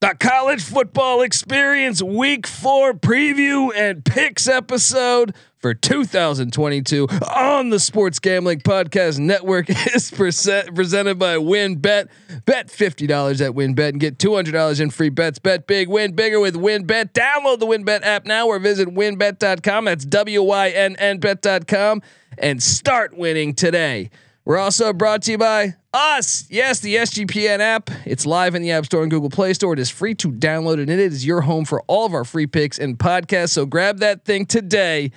The 0.00 0.16
college 0.18 0.62
football 0.62 1.20
experience 1.20 2.02
week 2.02 2.46
four 2.46 2.94
preview 2.94 3.70
and 3.76 4.02
picks 4.02 4.48
episode 4.48 5.34
for 5.58 5.74
2022 5.74 7.06
on 7.36 7.68
the 7.68 7.78
Sports 7.78 8.18
Gambling 8.18 8.60
Podcast 8.60 9.18
Network 9.18 9.68
is 9.94 10.10
present, 10.10 10.74
presented 10.74 11.18
by 11.18 11.36
WynnBET. 11.36 12.08
Bet 12.46 12.68
$50 12.68 13.46
at 13.46 13.52
WynnBET 13.52 13.88
and 13.90 14.00
get 14.00 14.16
$200 14.16 14.80
in 14.80 14.88
free 14.88 15.10
bets. 15.10 15.38
Bet 15.38 15.66
big, 15.66 15.90
win 15.90 16.12
bigger 16.14 16.40
with 16.40 16.54
WynnBET. 16.54 17.12
Download 17.12 17.58
the 17.58 17.66
WynnBET 17.66 18.02
app 18.02 18.24
now 18.24 18.46
or 18.46 18.58
visit 18.58 18.88
wynnbet.com. 18.88 19.84
That's 19.84 20.06
W 20.06 20.42
Y 20.42 20.70
N 20.70 20.96
N 20.96 21.18
bet.com 21.18 22.00
and 22.38 22.62
start 22.62 23.18
winning 23.18 23.52
today. 23.52 24.08
We're 24.44 24.58
also 24.58 24.92
brought 24.92 25.22
to 25.22 25.32
you 25.32 25.38
by 25.38 25.76
us. 25.92 26.46
Yes, 26.48 26.80
the 26.80 26.96
SGPN 26.96 27.60
app. 27.60 27.90
It's 28.06 28.24
live 28.24 28.54
in 28.54 28.62
the 28.62 28.70
App 28.70 28.86
Store 28.86 29.02
and 29.02 29.10
Google 29.10 29.30
Play 29.30 29.52
Store. 29.52 29.74
It 29.74 29.78
is 29.78 29.90
free 29.90 30.14
to 30.16 30.32
download 30.32 30.80
and 30.80 30.88
it 30.88 30.98
is 30.98 31.26
your 31.26 31.42
home 31.42 31.64
for 31.64 31.82
all 31.86 32.06
of 32.06 32.14
our 32.14 32.24
free 32.24 32.46
picks 32.46 32.78
and 32.78 32.98
podcasts. 32.98 33.50
So 33.50 33.66
grab 33.66 33.98
that 33.98 34.24
thing 34.24 34.46
today 34.46 35.12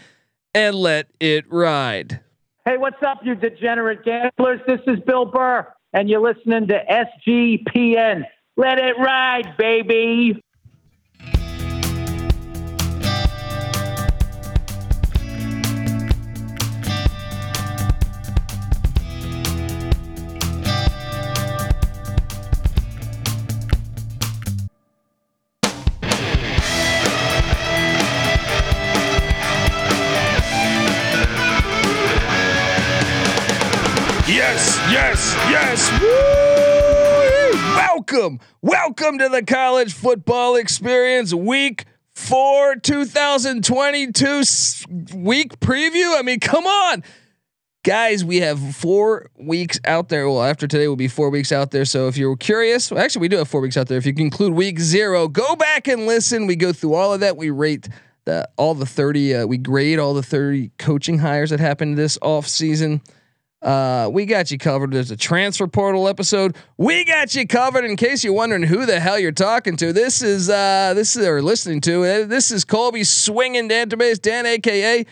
and 0.54 0.76
let 0.76 1.08
it 1.20 1.46
ride. 1.52 2.20
Hey, 2.66 2.78
what's 2.78 3.02
up, 3.06 3.20
you 3.24 3.36
degenerate 3.36 4.04
gamblers? 4.04 4.62
This 4.68 4.80
is 4.88 5.00
Bill 5.06 5.26
Burr, 5.26 5.68
and 5.94 6.10
you're 6.10 6.22
listening 6.22 6.68
to 6.68 6.80
SGPN. 7.28 8.24
Let 8.56 8.80
it 8.80 8.96
ride, 8.98 9.56
baby. 9.58 10.42
Welcome, 38.06 38.42
welcome 38.62 39.18
to 39.20 39.30
the 39.30 39.44
college 39.44 39.94
football 39.94 40.56
experience 40.56 41.34
week 41.34 41.86
four, 42.14 42.76
2022 42.76 44.44
week 45.16 45.58
preview. 45.62 46.20
I 46.20 46.22
mean, 46.22 46.42
come 46.42 46.66
on. 46.66 47.02
Guys, 47.86 48.26
we 48.26 48.42
have 48.42 48.76
four 48.76 49.30
weeks 49.38 49.80
out 49.86 50.10
there. 50.10 50.28
Well, 50.28 50.44
after 50.44 50.68
today 50.68 50.88
we'll 50.88 50.98
be 50.98 51.08
four 51.08 51.30
weeks 51.30 51.54
out 51.54 51.72
there. 51.72 51.86
So 51.86 52.10
if 52.10 52.18
you're 52.18 52.36
curious, 52.36 52.92
well, 52.92 53.02
actually, 53.02 53.22
we 53.22 53.30
do 53.30 53.38
have 53.38 53.48
four 53.48 53.62
weeks 53.62 53.78
out 53.78 53.88
there. 53.88 53.98
If 53.98 54.06
you 54.06 54.14
include 54.18 54.54
week 54.54 54.82
zero, 54.82 55.30
go 55.30 55.56
back 55.56 55.88
and 55.88 56.06
listen. 56.06 56.46
We 56.46 56.58
go 56.58 56.74
through 56.74 56.96
all 56.96 57.14
of 57.14 57.22
that. 57.22 57.38
We 57.38 57.52
rate 57.52 57.88
the 58.26 58.50
all 58.58 58.76
the 58.76 58.86
30, 58.86 59.36
uh, 59.36 59.46
we 59.46 59.58
grade 59.58 59.98
all 59.98 60.14
the 60.14 60.24
30 60.24 60.72
coaching 60.78 61.20
hires 61.20 61.52
that 61.52 61.62
happened 61.62 61.98
this 61.98 62.18
off 62.22 62.50
season. 62.50 63.02
Uh, 63.64 64.10
we 64.12 64.26
got 64.26 64.52
you 64.52 64.58
covered. 64.58 64.92
There's 64.92 65.12
a 65.12 65.18
transfer 65.18 65.68
portal 65.68 66.08
episode. 66.08 66.56
We 66.78 67.06
got 67.06 67.34
you 67.34 67.48
covered. 67.48 67.86
In 67.86 67.96
case 67.96 68.24
you're 68.24 68.34
wondering 68.34 68.64
who 68.64 68.86
the 68.86 69.00
hell 69.00 69.18
you're 69.18 69.32
talking 69.32 69.78
to, 69.78 69.94
this 69.94 70.22
is 70.22 70.50
uh, 70.50 70.94
this 70.96 71.16
is 71.16 71.26
or 71.26 71.42
listening 71.42 71.80
to. 71.82 72.04
Uh, 72.04 72.26
this 72.26 72.52
is 72.52 72.66
Colby 72.66 73.04
swinging 73.04 73.70
database 73.70 74.22
Dan, 74.22 74.46
aka 74.46 75.06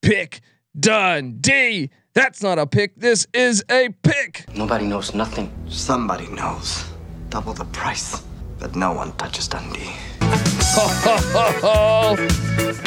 Pick 0.00 0.40
Dundee. 0.78 1.90
That's 2.14 2.42
not 2.42 2.58
a 2.58 2.66
pick. 2.66 2.96
This 2.96 3.26
is 3.34 3.62
a 3.70 3.90
pick. 4.02 4.44
Nobody 4.54 4.86
knows 4.86 5.14
nothing. 5.14 5.52
Somebody 5.68 6.26
knows. 6.28 6.84
Double 7.28 7.52
the 7.52 7.66
price. 7.66 8.22
But 8.58 8.74
no 8.74 8.92
one 8.92 9.12
touches 9.12 9.46
Dundee. 9.48 9.92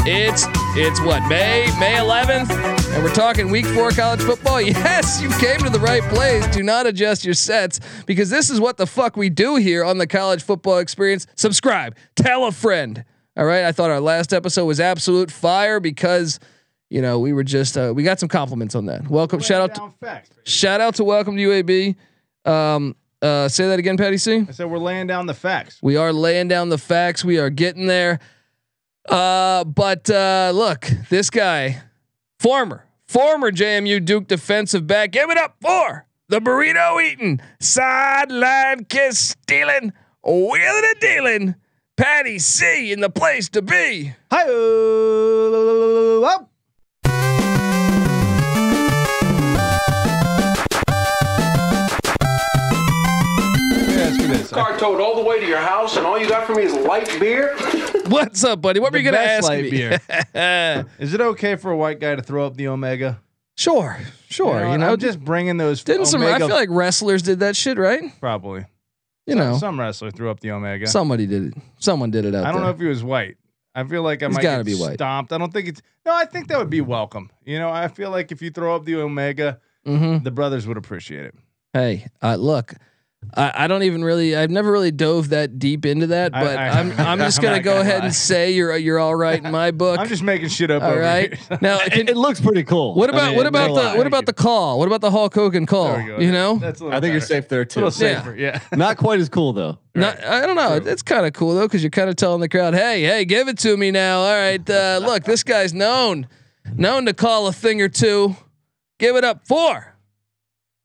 it's 0.05 0.45
it's 0.75 1.01
what 1.01 1.27
May 1.29 1.67
May 1.79 1.95
11th, 1.95 2.49
and 2.93 3.03
we're 3.03 3.13
talking 3.13 3.49
Week 3.49 3.65
Four 3.65 3.91
college 3.91 4.21
football. 4.21 4.61
Yes, 4.61 5.21
you 5.21 5.29
came 5.39 5.59
to 5.59 5.69
the 5.69 5.79
right 5.79 6.03
place. 6.03 6.45
Do 6.47 6.61
not 6.61 6.85
adjust 6.85 7.23
your 7.25 7.33
sets 7.33 7.79
because 8.05 8.29
this 8.29 8.49
is 8.49 8.59
what 8.59 8.77
the 8.77 8.85
fuck 8.85 9.15
we 9.15 9.29
do 9.29 9.55
here 9.55 9.83
on 9.83 9.97
the 9.97 10.05
college 10.07 10.43
football 10.43 10.77
experience. 10.79 11.25
Subscribe, 11.35 11.95
tell 12.15 12.45
a 12.45 12.51
friend. 12.51 13.03
All 13.37 13.45
right, 13.45 13.63
I 13.63 13.71
thought 13.71 13.89
our 13.89 13.99
last 14.01 14.33
episode 14.33 14.65
was 14.65 14.79
absolute 14.79 15.31
fire 15.31 15.79
because 15.79 16.39
you 16.89 17.01
know 17.01 17.19
we 17.19 17.33
were 17.33 17.43
just 17.43 17.77
uh, 17.77 17.93
we 17.95 18.03
got 18.03 18.19
some 18.19 18.29
compliments 18.29 18.75
on 18.75 18.85
that. 18.87 19.07
Welcome, 19.09 19.39
shout 19.39 19.61
out 19.61 19.75
to 20.01 20.21
shout 20.43 20.81
out 20.81 20.95
to 20.95 21.03
welcome 21.03 21.37
to 21.37 21.43
UAB. 21.43 21.95
Um, 22.49 22.95
uh, 23.21 23.47
say 23.47 23.67
that 23.67 23.79
again, 23.79 23.97
Patty 23.97 24.17
C. 24.17 24.45
I 24.47 24.51
said 24.51 24.69
we're 24.69 24.77
laying 24.79 25.07
down 25.07 25.27
the 25.27 25.33
facts. 25.33 25.79
We 25.81 25.95
are 25.95 26.11
laying 26.11 26.47
down 26.49 26.69
the 26.69 26.77
facts. 26.77 27.23
We 27.23 27.39
are 27.39 27.49
getting 27.49 27.87
there. 27.87 28.19
Uh, 29.07 29.63
but 29.63 30.09
uh, 30.09 30.51
look, 30.53 30.89
this 31.09 31.29
guy, 31.29 31.81
former, 32.41 32.87
former 33.05 33.51
JMU 33.51 34.03
Duke 34.03 34.27
defensive 34.27 34.87
back, 34.87 35.11
give 35.11 35.29
it 35.29 35.37
up 35.37 35.57
for 35.61 36.07
the 36.27 36.39
burrito 36.39 36.99
eating, 36.99 37.39
sideline 37.59 38.85
kiss 38.85 39.35
stealing, 39.43 39.93
wheeling 40.23 40.59
and 40.59 40.99
dealing, 40.99 41.55
Patty 41.97 42.39
C 42.39 42.91
in 42.91 42.99
the 42.99 43.11
place 43.11 43.47
to 43.49 43.61
be. 43.61 44.13
Hi. 44.31 46.47
Car 54.51 54.77
towed 54.77 55.01
all 55.01 55.15
the 55.15 55.23
way 55.23 55.39
to 55.39 55.45
your 55.45 55.59
house, 55.59 55.97
and 55.97 56.05
all 56.05 56.19
you 56.19 56.27
got 56.27 56.45
for 56.45 56.53
me 56.55 56.63
is 56.63 56.73
light 56.73 57.07
beer. 57.19 57.55
What's 58.07 58.43
up, 58.43 58.61
buddy? 58.61 58.79
What 58.79 58.91
were 58.91 58.97
you 58.99 59.05
gonna 59.05 59.17
ask 59.17 59.47
light 59.47 59.63
me? 59.63 59.71
beer. 59.71 59.99
Is 60.99 61.13
it 61.13 61.21
okay 61.21 61.55
for 61.55 61.71
a 61.71 61.77
white 61.77 61.99
guy 61.99 62.15
to 62.15 62.21
throw 62.21 62.45
up 62.45 62.55
the 62.55 62.67
Omega? 62.67 63.21
sure, 63.57 63.99
sure. 64.29 64.65
You 64.71 64.77
know, 64.77 64.93
I'm 64.93 64.99
just 64.99 65.19
bringing 65.19 65.57
those. 65.57 65.83
didn't 65.83 66.05
some? 66.07 66.21
I 66.23 66.37
feel 66.37 66.49
like 66.49 66.69
wrestlers 66.71 67.21
did 67.21 67.39
that 67.39 67.55
shit, 67.55 67.77
right? 67.77 68.03
probably. 68.19 68.65
You 69.27 69.35
know, 69.35 69.57
some 69.57 69.79
wrestler 69.79 70.11
threw 70.11 70.29
up 70.29 70.39
the 70.39 70.51
Omega. 70.51 70.87
somebody 70.87 71.27
did 71.27 71.47
it. 71.47 71.53
Someone 71.79 72.11
did 72.11 72.25
it 72.25 72.33
out 72.33 72.43
I 72.43 72.51
don't 72.51 72.55
there. 72.55 72.65
know 72.65 72.69
if 72.71 72.79
he 72.79 72.87
was 72.87 73.03
white. 73.03 73.37
I 73.73 73.83
feel 73.85 74.01
like 74.03 74.21
I 74.21 74.27
He's 74.27 74.35
might 74.35 74.41
gotta 74.41 74.63
get 74.63 74.65
be 74.65 74.75
white. 74.75 74.95
stomped. 74.95 75.31
I 75.31 75.37
don't 75.37 75.53
think 75.53 75.67
it's. 75.67 75.81
No, 76.05 76.13
I 76.13 76.25
think 76.25 76.47
that 76.47 76.57
would 76.57 76.69
be 76.69 76.81
welcome. 76.81 77.31
You 77.45 77.59
know, 77.59 77.69
I 77.69 77.87
feel 77.87 78.09
like 78.09 78.31
if 78.31 78.41
you 78.41 78.49
throw 78.49 78.75
up 78.75 78.83
the 78.83 78.95
Omega, 78.95 79.59
mm-hmm. 79.85 80.23
the 80.23 80.31
brothers 80.31 80.67
would 80.67 80.77
appreciate 80.77 81.25
it. 81.25 81.35
Hey, 81.71 82.07
uh, 82.21 82.35
look, 82.35 82.73
I, 83.33 83.51
I 83.63 83.67
don't 83.67 83.83
even 83.83 84.03
really. 84.03 84.35
I've 84.35 84.49
never 84.49 84.71
really 84.71 84.91
dove 84.91 85.29
that 85.29 85.57
deep 85.59 85.85
into 85.85 86.07
that, 86.07 86.31
but 86.31 86.57
I- 86.57 86.67
I, 86.67 86.79
am 86.79 86.91
I'm 86.97 87.19
just 87.19 87.39
gonna 87.41 87.57
not 87.57 87.63
go 87.63 87.71
gonna 87.75 87.81
ahead 87.81 87.99
lie. 87.99 88.05
and 88.07 88.15
say 88.15 88.51
you're 88.51 88.75
you're 88.75 88.99
all 88.99 89.15
right 89.15 89.41
in 89.41 89.51
my 89.51 89.71
book. 89.71 89.99
I'm 89.99 90.07
just 90.07 90.23
making 90.23 90.49
shit 90.49 90.69
up. 90.71 90.81
all 90.83 90.89
over 90.91 90.99
right. 90.99 91.33
here. 91.37 91.57
Now, 91.61 91.79
It, 91.79 91.93
can, 91.93 92.09
it 92.09 92.17
looks 92.17 92.41
pretty 92.41 92.63
cool. 92.63 92.95
what 92.95 93.09
I 93.09 93.13
about 93.17 93.27
mean, 93.29 93.37
what 93.37 93.45
about 93.45 93.67
the 93.67 93.73
lie. 93.73 93.95
what 93.97 94.07
about 94.07 94.25
the 94.25 94.33
call? 94.33 94.79
What 94.79 94.87
about 94.87 95.01
the 95.01 95.11
Hulk 95.11 95.33
Hogan 95.33 95.65
call? 95.65 95.93
There 95.93 96.17
we. 96.17 96.25
You 96.25 96.31
know, 96.31 96.57
That's 96.57 96.81
a 96.81 96.85
little 96.85 96.97
I 96.97 96.99
think 96.99 97.11
you're 97.13 97.21
safe 97.21 97.47
there 97.47 97.61
A 97.61 97.65
too. 97.65 97.79
little 97.79 97.91
safer. 97.91 98.35
Yeah. 98.35 98.59
Not 98.73 98.97
quite 98.97 99.19
as 99.19 99.29
cool 99.29 99.53
though. 99.53 99.77
Not, 99.95 100.21
I 100.25 100.45
don't 100.45 100.55
know. 100.55 100.81
It's 100.91 101.03
kind 101.03 101.25
of 101.25 101.33
cool 101.33 101.55
though 101.55 101.67
because 101.67 101.83
you're 101.83 101.89
kind 101.91 102.09
of 102.09 102.15
telling 102.17 102.41
the 102.41 102.49
crowd, 102.49 102.73
"Hey, 102.73 103.03
hey, 103.03 103.23
give 103.23 103.47
it 103.47 103.57
to 103.59 103.77
me 103.77 103.91
now." 103.91 104.21
All 104.21 104.35
right, 104.35 104.67
uh, 104.69 104.99
look, 105.03 105.23
this 105.23 105.43
guy's 105.43 105.73
known 105.73 106.27
known 106.75 107.05
to 107.05 107.13
call 107.13 107.47
a 107.47 107.53
thing 107.53 107.81
or 107.81 107.87
two. 107.89 108.35
Give 108.99 109.15
it 109.15 109.23
up 109.23 109.47
for 109.47 109.90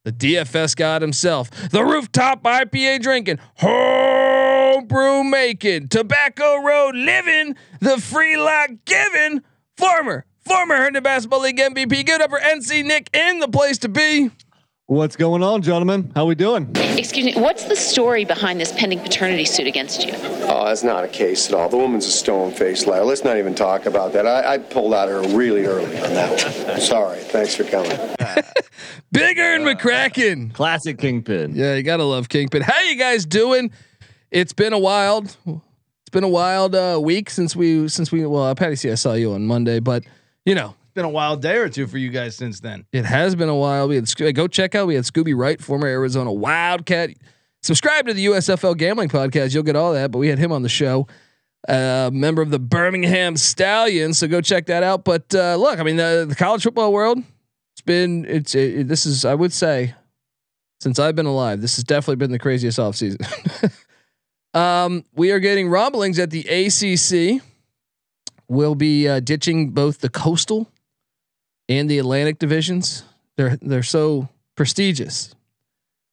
the 0.07 0.13
DFS 0.13 0.77
god 0.77 1.03
himself, 1.03 1.51
the 1.71 1.85
rooftop 1.85 2.45
IPA 2.45 3.03
drinking, 3.03 3.41
home 3.57 4.87
brew 4.87 5.25
making, 5.25 5.89
tobacco 5.89 6.63
road 6.63 6.95
living, 6.95 7.57
the 7.81 7.99
free 8.01 8.37
lock 8.37 8.71
giving, 8.85 9.43
former 9.77 10.25
former 10.47 10.77
Herndon 10.77 11.03
Basketball 11.03 11.41
League 11.41 11.59
MVP. 11.59 12.09
It 12.09 12.21
up 12.21 12.31
for 12.31 12.39
NC 12.39 12.85
Nick 12.85 13.11
in 13.13 13.41
the 13.41 13.49
place 13.49 13.79
to 13.79 13.89
be. 13.89 14.31
What's 14.89 15.17
going 15.17 15.43
on, 15.43 15.63
gentlemen? 15.63 16.13
How 16.15 16.27
we 16.27 16.37
doing? 16.37 16.71
Excuse 16.77 17.25
me, 17.25 17.35
what's 17.35 17.65
the 17.65 17.75
story 17.75 18.25
behind 18.25 18.61
this 18.61 18.71
pending 18.71 19.01
paternity 19.01 19.45
suit 19.45 19.67
against 19.67 20.07
you? 20.07 20.13
Oh, 20.15 20.65
that's 20.67 20.85
not 20.85 21.03
a 21.03 21.09
case 21.09 21.49
at 21.49 21.55
all. 21.55 21.69
The 21.69 21.77
woman's 21.77 22.07
a 22.07 22.13
stone-faced 22.13 22.87
liar. 22.87 23.05
Let's 23.05 23.25
not 23.25 23.37
even 23.37 23.53
talk 23.53 23.87
about 23.87 24.13
that. 24.13 24.29
I, 24.29 24.55
I 24.55 24.59
pulled 24.59 24.95
out 24.95 25.09
her 25.09 25.23
really 25.37 25.65
early 25.65 25.99
on 25.99 26.15
that 26.15 26.69
one. 26.69 26.81
Sorry. 26.81 27.19
Thanks 27.19 27.57
for 27.57 27.65
coming. 27.65 27.91
Big 29.11 29.41
Ern 29.41 29.63
McCracken. 29.63 30.55
Classic 30.55 30.97
kingpin. 30.97 31.57
Yeah, 31.57 31.75
you 31.75 31.83
gotta 31.83 32.05
love 32.05 32.29
Kingpin. 32.29 32.63
How 32.63 32.81
you 32.83 32.95
guys 32.95 33.27
doing? 33.27 33.73
It's 34.31 34.53
been 34.53 34.73
a 34.73 34.79
wild, 34.79 35.37
it's 35.47 36.11
been 36.13 36.23
a 36.23 36.29
wild 36.29 36.77
uh, 36.77 37.01
week 37.03 37.31
since 37.31 37.57
we 37.57 37.89
since 37.89 38.13
we 38.13 38.25
well, 38.25 38.55
Patty 38.55 38.77
C, 38.77 38.93
I 38.93 38.95
saw 38.95 39.15
you 39.15 39.33
on 39.33 39.47
Monday, 39.47 39.81
but 39.81 40.05
you 40.45 40.55
know 40.55 40.77
been 40.97 41.05
a 41.05 41.11
wild 41.11 41.43
day 41.43 41.59
or 41.59 41.69
two 41.69 41.87
for 41.87 41.99
you 41.99 42.09
guys 42.11 42.35
since 42.35 42.59
then. 42.59 42.87
it 42.91 43.05
has 43.05 43.37
been 43.37 43.49
a 43.49 43.55
while. 43.55 43.87
We 43.87 43.95
had 43.95 44.35
go 44.35 44.49
check 44.49 44.75
out. 44.75 44.89
We 44.89 44.97
had 44.97 45.05
Scooby 45.05 45.37
Wright, 45.37 45.61
former 45.61 45.87
Arizona 45.87 46.33
Wildcat. 46.33 47.11
Subscribe 47.63 48.07
to 48.07 48.15
the 48.15 48.27
USFL 48.27 48.77
Gambling 48.77 49.09
Podcast. 49.09 49.55
You'll 49.55 49.63
get 49.63 49.77
all 49.77 49.93
that. 49.93 50.11
But 50.11 50.19
we 50.19 50.29
had 50.29 50.39
him 50.39 50.51
on 50.51 50.63
the 50.63 50.69
show. 50.69 51.07
Uh, 51.69 52.11
member 52.13 52.43
of 52.43 52.51
the 52.51 52.59
Birmingham 52.59 53.37
Stallions. 53.37 54.19
So 54.19 54.27
go 54.27 54.41
check 54.41 54.67
that 54.67 54.83
out. 54.83 55.05
But 55.05 55.33
uh, 55.35 55.57
look, 55.57 55.79
I 55.79 55.83
mean, 55.83 55.97
the, 55.97 56.27
the 56.29 56.35
college 56.35 56.65
football 56.65 56.93
world. 56.93 57.19
It's 57.19 57.83
been. 57.85 58.25
It's. 58.25 58.55
It, 58.55 58.89
this 58.89 59.07
is. 59.07 59.25
I 59.25 59.35
would 59.35 59.53
say, 59.53 59.95
since 60.81 60.99
I've 60.99 61.15
been 61.15 61.27
alive, 61.27 61.61
this 61.61 61.77
has 61.77 61.85
definitely 61.85 62.17
been 62.17 62.33
the 62.33 62.39
craziest 62.39 62.79
offseason. 62.79 63.21
Um, 64.57 65.05
we 65.15 65.33
are 65.33 65.39
getting 65.39 65.69
rumblings 65.69 66.19
at 66.19 66.31
the 66.31 66.41
ACC. 66.49 67.43
We'll 68.49 68.75
be 68.75 69.07
uh, 69.07 69.21
ditching 69.21 69.71
both 69.71 70.01
the 70.01 70.09
coastal 70.09 70.71
and 71.69 71.89
the 71.91 71.99
Atlantic 71.99 72.39
divisions. 72.39 73.05
They're 73.37 73.57
they're 73.61 73.83
so 73.83 74.29
prestigious. 74.57 75.35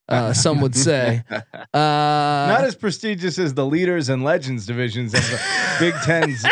Uh, 0.08 0.32
some 0.34 0.60
would 0.60 0.74
say. 0.76 1.22
Uh, 1.74 2.46
Not 2.48 2.62
as 2.64 2.76
prestigious 2.76 3.36
as 3.36 3.54
the 3.54 3.66
leaders 3.66 4.08
and 4.08 4.22
legends 4.22 4.64
divisions 4.64 5.12
of 5.12 5.20
the 5.22 5.40
Big 5.80 5.94
Ten's. 6.04 6.44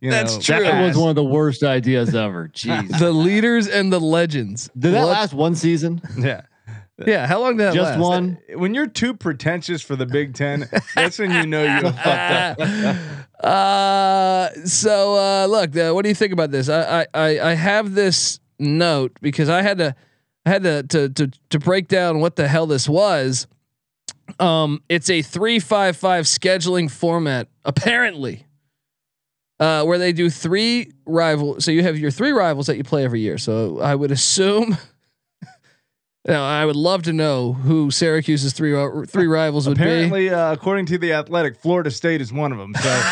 You 0.00 0.10
That's 0.10 0.34
know, 0.34 0.40
true. 0.58 0.64
That 0.64 0.82
was 0.86 0.94
one 0.96 1.08
of 1.08 1.14
the 1.16 1.24
worst 1.24 1.62
ideas 1.62 2.14
ever. 2.14 2.48
Jeez. 2.48 2.98
the 2.98 3.10
leaders 3.10 3.66
and 3.66 3.90
the 3.90 3.98
legends. 4.00 4.68
Did 4.78 4.92
that 4.92 5.04
What- 5.04 5.12
last 5.12 5.32
one 5.32 5.54
season? 5.54 6.02
Yeah. 6.18 6.42
Yeah, 7.06 7.26
how 7.28 7.40
long 7.40 7.56
did 7.56 7.60
that 7.60 7.66
last? 7.68 7.76
Just 7.76 7.90
last? 7.92 8.00
one? 8.00 8.38
When 8.56 8.74
you're 8.74 8.88
too 8.88 9.14
pretentious 9.14 9.80
for 9.80 9.94
the 9.96 10.04
Big 10.04 10.34
Ten, 10.34 10.68
that's 10.96 11.18
when 11.18 11.30
you 11.30 11.46
know 11.46 11.62
you 11.62 11.80
fucked 11.92 12.06
up. 12.06 12.98
Uh, 13.40 14.50
so 14.64 15.14
uh, 15.14 15.46
look, 15.46 15.76
uh, 15.76 15.92
what 15.92 16.02
do 16.02 16.08
you 16.08 16.14
think 16.14 16.32
about 16.32 16.50
this? 16.50 16.68
I, 16.68 17.06
I 17.14 17.40
I 17.40 17.54
have 17.54 17.94
this 17.94 18.40
note 18.58 19.16
because 19.20 19.48
I 19.48 19.62
had 19.62 19.78
to 19.78 19.94
I 20.44 20.50
had 20.50 20.62
to 20.64 20.82
to 20.82 21.08
to, 21.08 21.30
to 21.50 21.58
break 21.58 21.88
down 21.88 22.20
what 22.20 22.36
the 22.36 22.48
hell 22.48 22.66
this 22.66 22.88
was. 22.88 23.46
Um, 24.40 24.82
it's 24.88 25.08
a 25.08 25.22
three 25.22 25.58
five 25.60 25.96
five 25.96 26.24
scheduling 26.24 26.90
format 26.90 27.48
apparently. 27.64 28.44
Uh, 29.60 29.82
where 29.82 29.98
they 29.98 30.12
do 30.12 30.30
three 30.30 30.92
rival, 31.04 31.60
so 31.60 31.72
you 31.72 31.82
have 31.82 31.98
your 31.98 32.12
three 32.12 32.30
rivals 32.30 32.68
that 32.68 32.76
you 32.76 32.84
play 32.84 33.02
every 33.02 33.18
year. 33.18 33.36
So 33.38 33.80
I 33.80 33.92
would 33.92 34.12
assume, 34.12 34.78
now 36.28 36.44
I 36.44 36.64
would 36.64 36.76
love 36.76 37.02
to 37.04 37.12
know 37.12 37.54
who 37.54 37.90
Syracuse's 37.90 38.52
three 38.52 38.72
three 39.06 39.26
rivals 39.26 39.66
would 39.68 39.76
be. 39.76 39.82
Apparently, 39.82 40.30
uh, 40.30 40.52
according 40.52 40.86
to 40.86 40.98
the 40.98 41.12
Athletic, 41.12 41.56
Florida 41.56 41.90
State 41.90 42.20
is 42.20 42.32
one 42.32 42.52
of 42.52 42.58
them. 42.58 42.74
So 42.74 43.02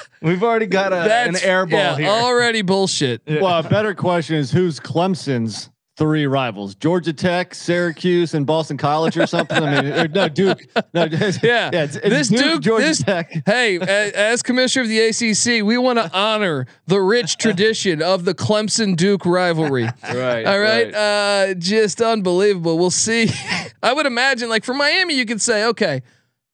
we've 0.22 0.42
already 0.42 0.66
got 0.66 0.92
a, 0.92 1.02
an 1.02 1.32
That's 1.32 1.44
air 1.44 1.66
ball 1.66 1.78
yeah, 1.78 1.96
here. 1.96 2.08
already 2.08 2.62
bullshit. 2.62 3.22
Well, 3.26 3.58
a 3.58 3.68
better 3.68 3.94
question 3.94 4.36
is 4.36 4.50
who's 4.50 4.80
Clemson's 4.80 5.70
three 5.98 6.26
rivals? 6.26 6.74
Georgia 6.76 7.12
Tech, 7.12 7.54
Syracuse, 7.54 8.32
and 8.32 8.46
Boston 8.46 8.76
College 8.78 9.18
or 9.18 9.26
something? 9.26 9.62
I 9.62 9.82
mean, 9.82 9.92
or, 9.92 10.08
no, 10.08 10.28
Duke. 10.28 10.60
No, 10.94 11.02
it's- 11.04 11.42
Yeah, 11.42 11.70
yeah. 11.72 11.82
It's, 11.84 11.96
it's 11.96 12.08
this 12.08 12.28
Duke, 12.28 12.40
Duke, 12.40 12.62
Georgia 12.62 12.86
this, 12.86 13.02
Tech. 13.02 13.42
hey, 13.44 13.76
a- 13.76 14.12
as 14.16 14.42
commissioner 14.42 14.84
of 14.84 14.88
the 14.88 15.00
ACC, 15.00 15.64
we 15.64 15.76
want 15.76 15.98
to 15.98 16.10
honor 16.16 16.66
the 16.86 17.00
rich 17.00 17.36
tradition 17.36 18.00
of 18.00 18.24
the 18.24 18.34
Clemson 18.34 18.96
Duke 18.96 19.26
rivalry. 19.26 19.88
Right. 20.08 20.46
All 20.46 20.58
right, 20.58 20.94
uh, 20.94 21.54
just 21.54 22.00
unbelievable. 22.00 22.78
We'll 22.78 22.90
see. 22.90 23.28
I 23.82 23.92
would 23.92 24.06
imagine, 24.06 24.48
like 24.48 24.64
for 24.64 24.74
Miami, 24.74 25.14
you 25.14 25.26
could 25.26 25.40
say, 25.42 25.64
okay, 25.66 26.02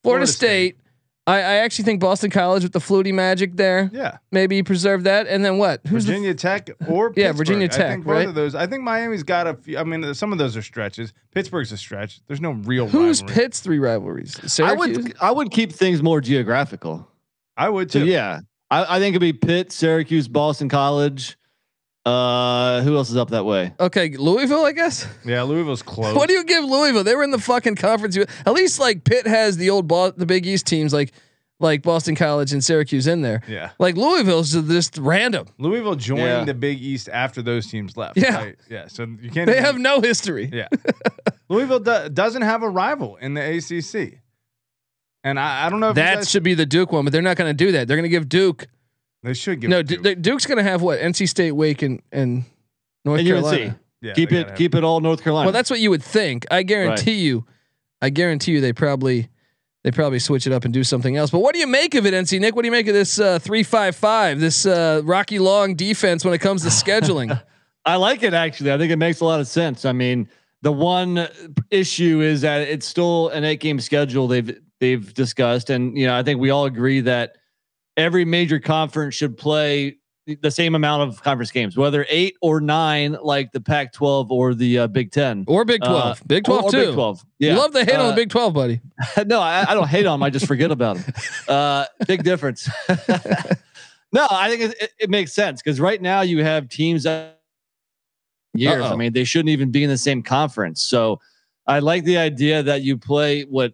Florida, 0.03 0.25
Florida 0.25 0.27
State. 0.27 0.75
State. 0.75 0.84
I, 1.27 1.37
I 1.37 1.53
actually 1.55 1.85
think 1.85 1.99
Boston 2.01 2.29
College 2.29 2.61
with 2.61 2.71
the 2.73 2.79
Flutie 2.79 3.13
magic 3.13 3.55
there. 3.55 3.89
yeah. 3.91 4.17
Maybe 4.31 4.61
preserve 4.61 5.05
that, 5.05 5.25
and 5.27 5.43
then 5.43 5.57
what? 5.57 5.81
Who's 5.87 6.05
the 6.05 6.11
Virginia 6.11 6.35
Tech 6.35 6.69
or 6.87 7.07
Yeah, 7.15 7.29
Pittsburgh. 7.29 7.37
Virginia 7.37 7.67
Tech. 7.67 7.85
I 7.85 7.89
think 7.93 8.05
both 8.05 8.13
right? 8.13 8.27
of 8.27 8.35
those. 8.35 8.53
I 8.53 8.67
think 8.67 8.83
Miami's 8.83 9.23
got 9.23 9.47
a 9.47 9.55
few. 9.55 9.77
I 9.79 9.83
mean, 9.83 10.13
some 10.13 10.31
of 10.31 10.37
those 10.37 10.55
are 10.55 10.61
stretches. 10.61 11.13
Pittsburgh's 11.33 11.71
a 11.71 11.77
stretch. 11.77 12.21
There's 12.27 12.41
no 12.41 12.51
real. 12.51 12.87
who's 12.87 13.21
rivalry. 13.23 13.41
Pitt's 13.41 13.59
three 13.59 13.79
rivalries? 13.79 14.33
Syracuse? 14.51 14.61
I 14.61 14.73
would 14.73 15.15
I 15.21 15.31
would 15.31 15.49
keep 15.51 15.71
things 15.71 16.03
more 16.03 16.21
geographical. 16.21 17.07
I 17.57 17.69
would 17.69 17.91
So 17.91 17.99
too. 18.01 18.05
yeah, 18.05 18.41
I, 18.69 18.97
I 18.97 18.99
think 18.99 19.15
it'd 19.15 19.21
be 19.21 19.33
Pitt, 19.33 19.71
Syracuse, 19.71 20.27
Boston 20.27 20.69
College. 20.69 21.37
Uh, 22.05 22.81
who 22.81 22.95
else 22.95 23.09
is 23.09 23.17
up 23.17 23.29
that 23.31 23.45
way? 23.45 23.73
okay, 23.79 24.09
Louisville, 24.09 24.63
I 24.63 24.73
guess. 24.73 25.07
Yeah, 25.25 25.41
Louisville's 25.41 25.81
close. 25.81 26.15
What 26.15 26.27
do 26.27 26.35
you 26.35 26.43
give 26.43 26.63
Louisville? 26.63 27.03
They 27.03 27.15
were 27.15 27.23
in 27.23 27.31
the 27.31 27.39
fucking 27.39 27.75
conference. 27.77 28.15
At 28.17 28.53
least 28.53 28.79
like 28.79 29.03
Pitt 29.03 29.25
has 29.25 29.57
the 29.57 29.71
old 29.71 29.87
Bo- 29.87 30.11
the 30.11 30.25
Big 30.27 30.45
East 30.45 30.67
teams 30.67 30.93
like 30.93 31.13
like 31.59 31.81
Boston 31.81 32.15
College 32.15 32.51
and 32.53 32.63
Syracuse 32.63 33.07
in 33.07 33.21
there. 33.21 33.41
yeah. 33.47 33.71
Like 33.79 33.95
Louisville's 33.95 34.51
just 34.51 34.97
random. 34.99 35.47
Louisville 35.57 35.95
joined 35.95 36.19
Yeah. 36.21 36.43
the 36.43 36.53
Big 36.53 36.79
East 36.81 37.09
after 37.09 37.41
those 37.41 37.65
teams 37.67 37.95
left. 37.97 38.17
Yeah. 38.17 38.35
right? 38.35 38.55
Yeah. 38.69 38.87
So 38.87 39.03
you 39.03 39.31
can't. 39.31 39.47
They 39.47 39.53
even- 39.53 39.63
have 39.63 39.77
no 39.79 39.99
history. 40.01 40.49
Yeah. 40.53 40.67
Louisville 41.49 41.79
do, 41.79 42.09
doesn't 42.09 42.41
have 42.43 42.61
a 42.61 42.69
rival 42.69 43.15
in 43.17 43.33
the 43.35 43.41
ACC, 43.57 44.19
and 45.23 45.39
I, 45.39 45.65
I 45.65 45.69
don't 45.69 45.79
know 45.79 45.89
if 45.89 45.95
That 45.95 46.15
guys- 46.17 46.29
should 46.29 46.43
be 46.43 46.53
the 46.55 46.65
Duke 46.65 46.91
one, 46.91 47.03
but 47.05 47.13
they're 47.13 47.21
not 47.21 47.37
going 47.37 47.49
to 47.49 47.65
do 47.65 47.71
that. 47.71 47.87
They're 47.87 47.97
going 47.97 48.03
to 48.03 48.09
give 48.09 48.27
Duke. 48.29 48.67
They 49.25 49.33
should 49.33 49.59
give. 49.61 49.69
no, 49.69 49.79
it 49.79 49.87
D- 49.87 50.15
Duke's 50.15 50.45
going 50.45 50.57
to 50.57 50.63
have 50.63 50.81
what? 50.81 50.99
NC 50.99 51.27
State, 51.27 51.51
Wake, 51.51 51.81
and 51.81 52.01
and 52.11 52.43
North 53.03 53.19
And 53.19 53.27
Carolina. 53.27 53.79
yeah, 54.01 54.13
keep 54.13 54.31
it 54.31 54.55
keep 54.55 54.75
it 54.75 54.83
all 54.83 54.99
North 55.01 55.23
Carolina. 55.23 55.47
Well, 55.47 55.53
that's 55.53 55.69
what 55.69 55.79
you 55.79 55.89
would 55.89 56.03
think. 56.03 56.45
I 56.51 56.63
guarantee 56.63 57.13
you. 57.15 57.45
I 58.01 58.09
guarantee 58.09 58.51
you 58.53 58.61
they 58.61 58.73
probably 58.73 59.29
they 59.83 59.91
probably 59.91 60.19
switch 60.19 60.47
it 60.47 60.53
up 60.53 60.65
and 60.65 60.73
do 60.73 60.83
something 60.83 61.15
else. 61.15 61.29
But 61.29 61.39
what 61.39 61.53
do 61.53 61.59
you 61.59 61.67
make 61.67 61.93
of 61.95 62.05
it, 62.05 62.13
NC 62.13 62.39
Nick? 62.39 62.55
What 62.55 62.63
do 62.63 62.67
you 62.67 62.71
make 62.71 62.87
of 62.87 62.93
this 62.93 63.19
uh, 63.19 63.39
three 63.39 63.63
five 63.63 63.95
five? 63.95 64.39
This 64.39 64.65
uh, 64.65 65.01
Rocky 65.03 65.39
Long 65.39 65.75
defense 65.75 66.25
when 66.25 66.33
it 66.33 66.39
comes 66.39 66.63
to 66.63 66.69
scheduling. 66.69 67.39
I 67.85 67.97
like 67.97 68.23
it 68.23 68.33
actually. 68.33 68.71
I 68.71 68.77
think 68.77 68.91
it 68.91 68.97
makes 68.97 69.19
a 69.21 69.25
lot 69.25 69.39
of 69.39 69.47
sense. 69.47 69.85
I 69.85 69.91
mean, 69.91 70.27
the 70.63 70.71
one 70.71 71.27
issue 71.69 72.21
is 72.21 72.41
that 72.41 72.61
it's 72.61 72.87
still 72.87 73.29
an 73.29 73.43
eight 73.43 73.59
game 73.59 73.79
schedule 73.79 74.27
they've 74.27 74.59
they've 74.79 75.13
discussed, 75.13 75.69
and 75.69 75.95
you 75.97 76.07
know 76.07 76.17
I 76.17 76.23
think 76.23 76.39
we 76.39 76.49
all 76.49 76.65
agree 76.65 77.01
that 77.01 77.37
every 77.97 78.25
major 78.25 78.59
conference 78.59 79.15
should 79.15 79.37
play 79.37 79.97
the 80.41 80.49
same 80.49 80.73
amount 80.73 81.03
of 81.03 81.21
conference 81.21 81.51
games, 81.51 81.77
whether 81.77 82.05
eight 82.09 82.35
or 82.41 82.59
nine, 82.59 83.15
like 83.21 83.51
the 83.51 83.61
Pac-12 83.61 84.31
or 84.31 84.55
the 84.55 84.79
uh, 84.79 84.87
Big 84.87 85.11
Ten 85.11 85.45
Or 85.47 85.63
Big 85.65 85.83
Uh, 85.83 85.87
12. 85.87 86.23
Big 86.25 86.43
12 86.45 86.63
or, 86.63 86.67
or 86.67 86.71
too. 86.71 86.85
Big 86.85 86.93
12. 86.95 87.25
Yeah, 87.37 87.51
You 87.51 87.59
love 87.59 87.73
the 87.73 87.85
hate 87.85 87.93
on 87.95 88.07
Uh, 88.07 88.09
the 88.09 88.15
Big 88.15 88.29
12, 88.29 88.53
buddy. 88.53 88.81
no, 89.27 89.39
I, 89.39 89.65
I 89.69 89.73
don't 89.75 89.87
hate 89.87 90.07
on 90.07 90.19
them. 90.19 90.23
I 90.23 90.31
just 90.31 90.47
forget 90.47 90.71
about 90.71 90.97
them. 90.97 91.13
Uh, 91.47 91.85
big 92.07 92.23
difference. 92.23 92.67
no, 94.11 94.27
I 94.31 94.49
think 94.49 94.61
it, 94.61 94.75
it, 94.81 94.91
it 95.01 95.09
makes 95.11 95.31
sense 95.33 95.61
because 95.61 95.79
right 95.79 96.01
now 96.01 96.21
you 96.21 96.43
have 96.43 96.69
teams 96.69 97.03
that 97.03 97.41
years. 98.55 98.83
Uh-oh. 98.83 98.93
I 98.93 98.95
mean, 98.95 99.13
they 99.13 99.25
shouldn't 99.25 99.49
even 99.49 99.69
be 99.71 99.83
in 99.83 99.89
the 99.89 99.97
same 99.97 100.23
conference. 100.23 100.81
So 100.81 101.19
I 101.67 101.79
like 101.79 102.03
the 102.03 102.17
idea 102.17 102.63
that 102.63 102.81
you 102.81 102.97
play 102.97 103.43
what 103.43 103.73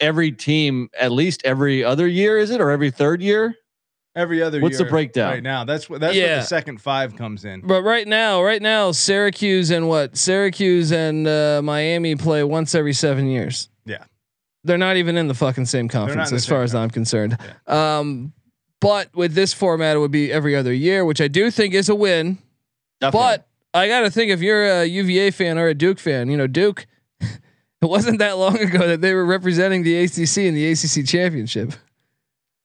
every 0.00 0.32
team 0.32 0.88
at 0.98 1.12
least 1.12 1.42
every 1.44 1.82
other 1.84 2.06
year 2.06 2.38
is 2.38 2.50
it 2.50 2.60
or 2.60 2.70
every 2.70 2.90
third 2.90 3.22
year? 3.22 3.54
every 4.14 4.42
other. 4.42 4.60
What's 4.62 4.78
the 4.78 4.86
breakdown? 4.86 5.30
right 5.30 5.42
now? 5.42 5.64
That's 5.64 5.90
what 5.90 6.00
that's 6.00 6.14
where 6.16 6.26
Yeah. 6.26 6.36
the 6.38 6.46
second 6.46 6.80
five 6.80 7.16
comes 7.16 7.44
in. 7.44 7.60
But 7.60 7.82
right 7.82 8.08
now, 8.08 8.42
right 8.42 8.62
now, 8.62 8.90
Syracuse 8.92 9.70
and 9.70 9.88
what? 9.88 10.16
Syracuse 10.16 10.90
and 10.90 11.28
uh, 11.28 11.60
Miami 11.62 12.16
play 12.16 12.42
once 12.42 12.74
every 12.74 12.94
seven 12.94 13.26
years. 13.26 13.68
Yeah. 13.84 14.04
They're 14.64 14.78
not 14.78 14.96
even 14.96 15.18
in 15.18 15.28
the 15.28 15.34
fucking 15.34 15.66
same 15.66 15.88
conference 15.88 16.30
in 16.30 16.34
the 16.34 16.36
as 16.36 16.46
far 16.46 16.60
same 16.60 16.64
as 16.64 16.74
I'm 16.74 16.88
concerned. 16.88 17.36
Um, 17.66 18.32
but 18.80 19.14
with 19.14 19.34
this 19.34 19.52
format, 19.52 19.96
it 19.96 19.98
would 19.98 20.10
be 20.10 20.32
every 20.32 20.56
other 20.56 20.72
year, 20.72 21.04
which 21.04 21.20
I 21.20 21.28
do 21.28 21.50
think 21.50 21.74
is 21.74 21.90
a 21.90 21.94
win. 21.94 22.38
But 23.00 23.46
I 23.74 23.86
got 23.86 24.00
to 24.00 24.10
think 24.10 24.30
if 24.32 24.40
you're 24.40 24.80
a 24.80 24.84
UVA 24.86 25.30
fan 25.30 25.58
or 25.58 25.68
a 25.68 25.74
Duke 25.74 25.98
fan, 25.98 26.30
you 26.30 26.38
know, 26.38 26.46
Duke, 26.46 26.86
it 27.82 27.86
wasn't 27.86 28.18
that 28.18 28.38
long 28.38 28.58
ago 28.58 28.86
that 28.88 29.00
they 29.00 29.14
were 29.14 29.26
representing 29.26 29.82
the 29.82 29.96
ACC 29.96 30.38
in 30.38 30.54
the 30.54 30.70
ACC 30.70 31.06
championship. 31.06 31.72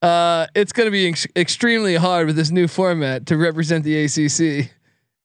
Uh, 0.01 0.47
it's 0.55 0.71
going 0.71 0.87
to 0.87 0.91
be 0.91 1.07
ex- 1.07 1.27
extremely 1.35 1.95
hard 1.95 2.27
with 2.27 2.35
this 2.35 2.49
new 2.49 2.67
format 2.67 3.27
to 3.27 3.37
represent 3.37 3.83
the 3.83 4.05
ACC 4.05 4.71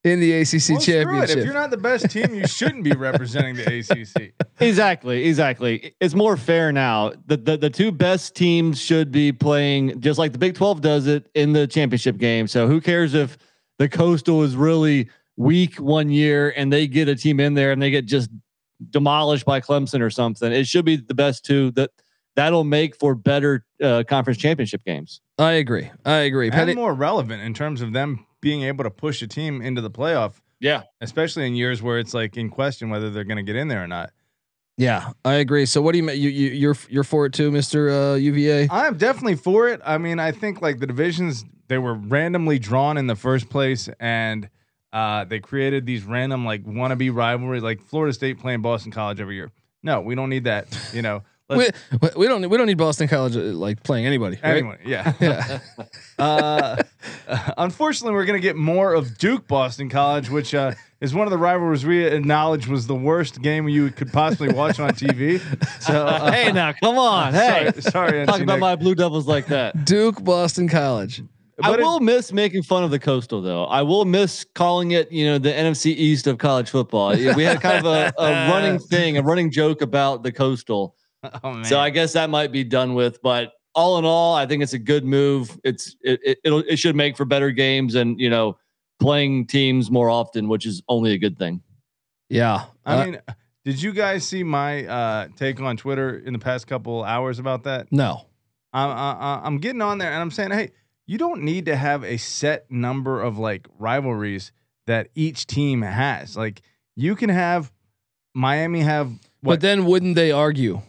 in 0.04 0.20
the 0.20 0.32
ACC 0.32 0.70
Well, 0.70 0.80
championship. 0.80 1.38
If 1.38 1.44
you're 1.44 1.54
not 1.54 1.70
the 1.70 1.78
best 1.78 2.10
team, 2.10 2.34
you 2.34 2.46
shouldn't 2.46 2.84
be 2.84 2.92
representing 2.92 3.56
the 3.56 3.78
ACC. 3.78 4.32
Exactly, 4.58 5.26
exactly. 5.26 5.94
It's 6.00 6.14
more 6.14 6.34
fair 6.38 6.72
now. 6.72 7.12
The, 7.26 7.36
the 7.36 7.58
the 7.58 7.68
two 7.68 7.92
best 7.92 8.34
teams 8.34 8.80
should 8.80 9.12
be 9.12 9.30
playing 9.30 10.00
just 10.00 10.18
like 10.18 10.32
the 10.32 10.38
Big 10.38 10.54
12 10.54 10.80
does 10.80 11.06
it 11.06 11.28
in 11.34 11.52
the 11.52 11.66
championship 11.66 12.16
game. 12.16 12.46
So 12.48 12.66
who 12.66 12.80
cares 12.80 13.12
if 13.12 13.36
the 13.78 13.86
Coastal 13.86 14.42
is 14.44 14.56
really 14.56 15.10
weak 15.36 15.74
one 15.76 16.08
year 16.08 16.54
and 16.56 16.72
they 16.72 16.86
get 16.86 17.06
a 17.06 17.14
team 17.14 17.38
in 17.38 17.52
there 17.52 17.70
and 17.70 17.82
they 17.82 17.90
get 17.90 18.06
just 18.06 18.30
demolished 18.90 19.44
by 19.44 19.60
Clemson 19.60 20.00
or 20.00 20.10
something. 20.10 20.52
It 20.52 20.66
should 20.66 20.84
be 20.84 20.96
the 20.96 21.14
best 21.14 21.44
two 21.44 21.70
that 21.72 21.90
that'll 22.34 22.64
make 22.64 22.96
for 22.96 23.14
better 23.14 23.64
uh, 23.82 24.04
conference 24.08 24.38
championship 24.38 24.84
games. 24.84 25.20
I 25.38 25.52
agree. 25.52 25.90
I 26.04 26.18
agree. 26.18 26.50
Penny- 26.50 26.72
and 26.72 26.80
more 26.80 26.94
relevant 26.94 27.42
in 27.42 27.54
terms 27.54 27.80
of 27.82 27.92
them 27.92 28.26
being 28.40 28.62
able 28.62 28.84
to 28.84 28.90
push 28.90 29.22
a 29.22 29.26
team 29.26 29.62
into 29.62 29.80
the 29.80 29.90
playoff, 29.90 30.34
Yeah. 30.60 30.82
especially 31.00 31.46
in 31.46 31.54
years 31.54 31.82
where 31.82 31.98
it's 31.98 32.12
like 32.14 32.36
in 32.36 32.50
question 32.50 32.90
whether 32.90 33.10
they're 33.10 33.24
going 33.24 33.38
to 33.38 33.42
get 33.42 33.56
in 33.56 33.68
there 33.68 33.82
or 33.82 33.86
not. 33.88 34.10
yeah, 34.76 35.12
I 35.24 35.34
agree. 35.34 35.64
So 35.66 35.80
what 35.80 35.92
do 35.92 35.98
you 35.98 36.04
ma- 36.04 36.12
you 36.12 36.28
you 36.28 36.50
you're 36.50 36.76
you're 36.90 37.04
for 37.04 37.24
it 37.26 37.32
too, 37.32 37.50
Mister 37.50 37.88
uh, 37.90 38.14
UVA? 38.16 38.68
I'm 38.70 38.98
definitely 38.98 39.36
for 39.36 39.68
it. 39.68 39.80
I 39.84 39.96
mean, 39.96 40.18
I 40.18 40.32
think 40.32 40.60
like 40.60 40.78
the 40.80 40.86
divisions 40.86 41.44
they 41.68 41.78
were 41.78 41.94
randomly 41.94 42.58
drawn 42.58 42.98
in 42.98 43.06
the 43.06 43.16
first 43.16 43.48
place, 43.48 43.88
and 43.98 44.50
uh, 44.92 45.24
they 45.24 45.40
created 45.40 45.86
these 45.86 46.04
random 46.04 46.44
like 46.44 46.64
wannabe 46.64 47.14
rivalries, 47.14 47.62
like 47.62 47.80
Florida 47.82 48.12
State 48.12 48.38
playing 48.40 48.62
Boston 48.62 48.92
College 48.92 49.20
every 49.20 49.34
year. 49.36 49.50
No, 49.82 50.00
we 50.00 50.14
don't 50.14 50.30
need 50.30 50.44
that. 50.44 50.66
You 50.92 51.02
know, 51.02 51.22
we, 51.50 51.68
we- 52.00 52.08
we 52.16 52.26
don't 52.26 52.48
we 52.48 52.56
don't 52.56 52.66
need 52.66 52.78
Boston 52.78 53.06
College 53.08 53.36
uh, 53.36 53.40
like 53.40 53.82
playing 53.82 54.06
anybody. 54.06 54.38
Right? 54.42 54.56
Anyway, 54.58 54.78
yeah. 54.84 55.12
Yeah. 55.20 55.58
uh, 56.18 56.82
unfortunately, 57.58 58.14
we're 58.14 58.24
gonna 58.24 58.38
get 58.40 58.56
more 58.56 58.94
of 58.94 59.18
Duke 59.18 59.46
Boston 59.46 59.88
College, 59.88 60.30
which 60.30 60.54
uh, 60.54 60.72
is 61.00 61.14
one 61.14 61.26
of 61.26 61.30
the 61.30 61.38
rivalries 61.38 61.84
we 61.84 62.04
acknowledge 62.04 62.66
was 62.66 62.86
the 62.86 62.94
worst 62.94 63.42
game 63.42 63.68
you 63.68 63.90
could 63.90 64.12
possibly 64.12 64.48
watch 64.52 64.80
on 64.80 64.90
TV. 64.90 65.40
So, 65.82 66.06
uh, 66.06 66.30
hey, 66.32 66.52
now 66.52 66.72
come 66.72 66.98
on. 66.98 67.34
Hey, 67.34 67.70
sorry, 67.78 67.82
sorry 67.82 68.26
talk 68.26 68.40
about 68.40 68.54
Nick. 68.54 68.60
my 68.60 68.76
Blue 68.76 68.94
Devils 68.94 69.26
like 69.26 69.46
that. 69.46 69.84
Duke 69.84 70.22
Boston 70.24 70.68
College. 70.68 71.22
I 71.62 71.70
But 71.70 71.80
it- 71.80 71.82
will 71.84 72.00
miss 72.00 72.32
making 72.32 72.62
fun 72.64 72.84
of 72.84 72.90
the 72.90 72.98
coastal 72.98 73.40
though. 73.40 73.64
I 73.64 73.82
will 73.82 74.04
miss 74.04 74.44
calling 74.54 74.90
it, 74.90 75.10
you 75.10 75.24
know, 75.26 75.38
the 75.38 75.50
NFC 75.52 75.86
East 75.86 76.26
of 76.26 76.36
college 76.38 76.68
football. 76.68 77.10
We 77.10 77.44
had 77.44 77.60
kind 77.62 77.78
of 77.78 77.86
a, 77.86 78.12
a 78.18 78.30
running 78.50 78.78
thing, 78.78 79.16
a 79.16 79.22
running 79.22 79.50
joke 79.50 79.80
about 79.82 80.22
the 80.22 80.32
coastal. 80.32 80.94
Oh, 81.42 81.52
man. 81.54 81.64
So 81.64 81.80
I 81.80 81.90
guess 81.90 82.12
that 82.12 82.30
might 82.30 82.52
be 82.52 82.62
done 82.62 82.94
with. 82.94 83.20
But 83.20 83.52
all 83.74 83.98
in 83.98 84.04
all, 84.04 84.34
I 84.36 84.46
think 84.46 84.62
it's 84.62 84.74
a 84.74 84.78
good 84.78 85.04
move. 85.04 85.58
It's 85.64 85.96
it, 86.02 86.20
it 86.22 86.38
it'll 86.44 86.60
it 86.60 86.76
should 86.78 86.94
make 86.94 87.16
for 87.16 87.24
better 87.24 87.50
games 87.50 87.96
and 87.96 88.20
you 88.20 88.30
know 88.30 88.56
playing 89.00 89.46
teams 89.48 89.90
more 89.90 90.08
often, 90.08 90.46
which 90.48 90.66
is 90.66 90.82
only 90.88 91.12
a 91.14 91.18
good 91.18 91.36
thing. 91.36 91.62
Yeah. 92.28 92.66
I 92.84 92.94
Uh, 92.94 93.04
mean, 93.04 93.20
did 93.64 93.82
you 93.82 93.92
guys 93.92 94.26
see 94.28 94.44
my 94.44 94.86
uh, 94.86 95.28
take 95.36 95.60
on 95.60 95.76
Twitter 95.76 96.18
in 96.20 96.32
the 96.32 96.38
past 96.38 96.68
couple 96.68 97.02
hours 97.02 97.38
about 97.40 97.64
that? 97.64 97.90
no. 97.90 98.26
I'm 98.72 98.90
I, 98.90 99.40
I'm 99.42 99.58
getting 99.58 99.82
on 99.82 99.98
there 99.98 100.12
and 100.12 100.20
I'm 100.20 100.30
saying, 100.30 100.50
hey, 100.52 100.70
you 101.06 101.18
don't 101.18 101.42
need 101.42 101.66
to 101.66 101.76
have 101.76 102.04
a 102.04 102.16
set 102.16 102.70
number 102.70 103.22
of 103.22 103.38
like 103.38 103.66
rivalries 103.78 104.52
that 104.86 105.08
each 105.14 105.46
team 105.46 105.82
has. 105.82 106.36
Like 106.36 106.62
you 106.94 107.16
can 107.16 107.30
have 107.30 107.72
Miami 108.34 108.80
have 108.80 109.12
But 109.42 109.60
then 109.60 109.86
wouldn't 109.86 110.14
they 110.14 110.30
argue? 110.32 110.82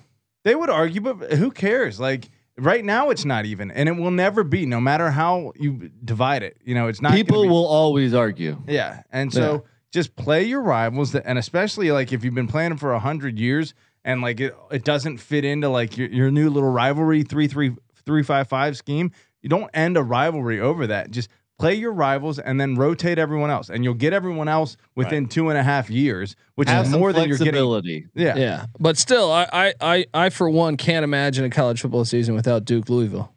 they 0.43 0.55
would 0.55 0.69
argue, 0.69 1.01
but 1.01 1.33
who 1.33 1.51
cares? 1.51 1.99
Like 1.99 2.29
right 2.57 2.83
now, 2.83 3.09
it's 3.09 3.25
not 3.25 3.45
even, 3.45 3.69
and 3.69 3.89
it 3.89 3.93
will 3.93 4.11
never 4.11 4.45
be, 4.45 4.65
no 4.65 4.79
matter 4.79 5.11
how 5.11 5.51
you 5.59 5.91
divide 6.03 6.41
it. 6.41 6.57
You 6.63 6.73
know, 6.73 6.87
it's 6.87 7.01
not. 7.01 7.11
People 7.11 7.47
will 7.47 7.65
always 7.67 8.13
argue. 8.13 8.57
yeah, 8.65 9.03
and 9.11 9.31
so 9.33 9.65
just 9.91 10.15
play 10.15 10.43
your 10.43 10.61
rivals, 10.61 11.11
that, 11.11 11.23
and 11.25 11.37
especially 11.37 11.91
like 11.91 12.13
if 12.13 12.23
you've 12.23 12.33
been 12.33 12.47
playing 12.47 12.69
them 12.69 12.77
for 12.77 12.93
a 12.93 12.99
hundred 12.99 13.37
years, 13.37 13.73
and 14.05 14.21
like 14.21 14.39
it, 14.39 14.55
it 14.71 14.85
doesn't 14.85 15.17
fit 15.17 15.43
into 15.43 15.67
like 15.67 15.97
your, 15.97 16.07
your 16.07 16.31
new 16.31 16.49
little 16.49 16.71
rivalry 16.71 17.23
three 17.23 17.47
three 17.47 17.75
three 18.05 18.23
five 18.23 18.47
five 18.47 18.77
scheme. 18.77 19.11
You 19.47 19.49
don't 19.49 19.69
end 19.73 19.95
a 19.95 20.03
rivalry 20.03 20.59
over 20.59 20.87
that. 20.87 21.09
Just 21.09 21.29
play 21.57 21.73
your 21.73 21.93
rivals 21.93 22.37
and 22.37 22.59
then 22.59 22.75
rotate 22.75 23.17
everyone 23.17 23.49
else, 23.49 23.69
and 23.69 23.81
you'll 23.81 23.93
get 23.93 24.11
everyone 24.11 24.49
else 24.49 24.75
within 24.93 25.25
two 25.29 25.47
and 25.47 25.57
a 25.57 25.63
half 25.63 25.89
years, 25.89 26.35
which 26.55 26.67
Have 26.67 26.87
is 26.87 26.91
more 26.91 27.13
than 27.13 27.29
you're 27.29 27.37
getting. 27.37 27.53
flexibility. 27.53 28.07
Yeah. 28.13 28.35
Yeah. 28.35 28.65
But 28.77 28.97
still, 28.97 29.31
I, 29.31 29.47
I 29.53 29.73
I 29.79 30.05
I 30.13 30.29
for 30.31 30.49
one 30.49 30.75
can't 30.75 31.05
imagine 31.05 31.45
a 31.45 31.49
college 31.49 31.79
football 31.79 32.03
season 32.03 32.35
without 32.35 32.65
Duke 32.65 32.89
Louisville. 32.89 33.33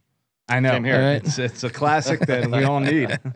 I 0.48 0.58
know. 0.58 0.72
Same 0.72 0.82
here. 0.82 0.96
All 0.96 1.00
right. 1.00 1.24
It's 1.24 1.38
it's 1.38 1.62
a 1.62 1.70
classic 1.70 2.18
that 2.26 2.50
we 2.50 2.64
all 2.64 2.80
need. 2.80 3.16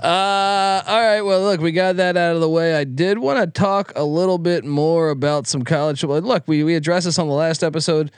Uh, 0.00 0.80
all 0.86 1.00
right. 1.00 1.22
Well, 1.22 1.40
look, 1.40 1.60
we 1.60 1.72
got 1.72 1.96
that 1.96 2.16
out 2.16 2.34
of 2.36 2.40
the 2.40 2.48
way. 2.48 2.76
I 2.76 2.84
did 2.84 3.18
want 3.18 3.40
to 3.40 3.46
talk 3.48 3.92
a 3.96 4.04
little 4.04 4.38
bit 4.38 4.64
more 4.64 5.10
about 5.10 5.48
some 5.48 5.62
college 5.64 6.00
football. 6.00 6.20
Look, 6.20 6.44
we 6.46 6.62
we 6.62 6.76
addressed 6.76 7.06
this 7.06 7.18
on 7.18 7.26
the 7.26 7.34
last 7.34 7.64
episode. 7.64 8.12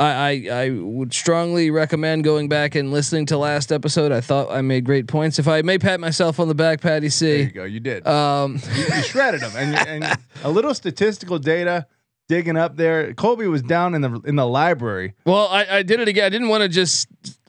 I, 0.00 0.06
I 0.50 0.62
I 0.64 0.70
would 0.70 1.12
strongly 1.12 1.70
recommend 1.70 2.24
going 2.24 2.48
back 2.48 2.74
and 2.74 2.90
listening 2.90 3.26
to 3.26 3.36
last 3.36 3.70
episode. 3.70 4.12
I 4.12 4.22
thought 4.22 4.50
I 4.50 4.62
made 4.62 4.84
great 4.84 5.06
points. 5.06 5.38
If 5.38 5.46
I 5.46 5.60
may 5.60 5.78
pat 5.78 6.00
myself 6.00 6.40
on 6.40 6.48
the 6.48 6.54
back, 6.54 6.80
Patty 6.80 7.10
C. 7.10 7.26
There 7.26 7.38
you 7.38 7.50
go. 7.50 7.64
You 7.64 7.80
did. 7.80 8.06
Um, 8.06 8.58
you, 8.74 8.82
you 8.82 9.02
shredded 9.02 9.42
them, 9.42 9.52
and, 9.56 10.04
and 10.04 10.18
a 10.42 10.50
little 10.50 10.72
statistical 10.72 11.38
data 11.38 11.86
digging 12.28 12.56
up 12.56 12.76
there. 12.76 13.12
Colby 13.12 13.46
was 13.46 13.60
down 13.60 13.94
in 13.94 14.00
the 14.00 14.20
in 14.24 14.36
the 14.36 14.46
library. 14.46 15.14
well, 15.26 15.48
I, 15.48 15.66
I 15.78 15.82
did 15.82 16.00
it 16.00 16.08
again. 16.08 16.24
I 16.24 16.30
didn't 16.30 16.48
want 16.48 16.62
to 16.62 16.68
just 16.68 17.06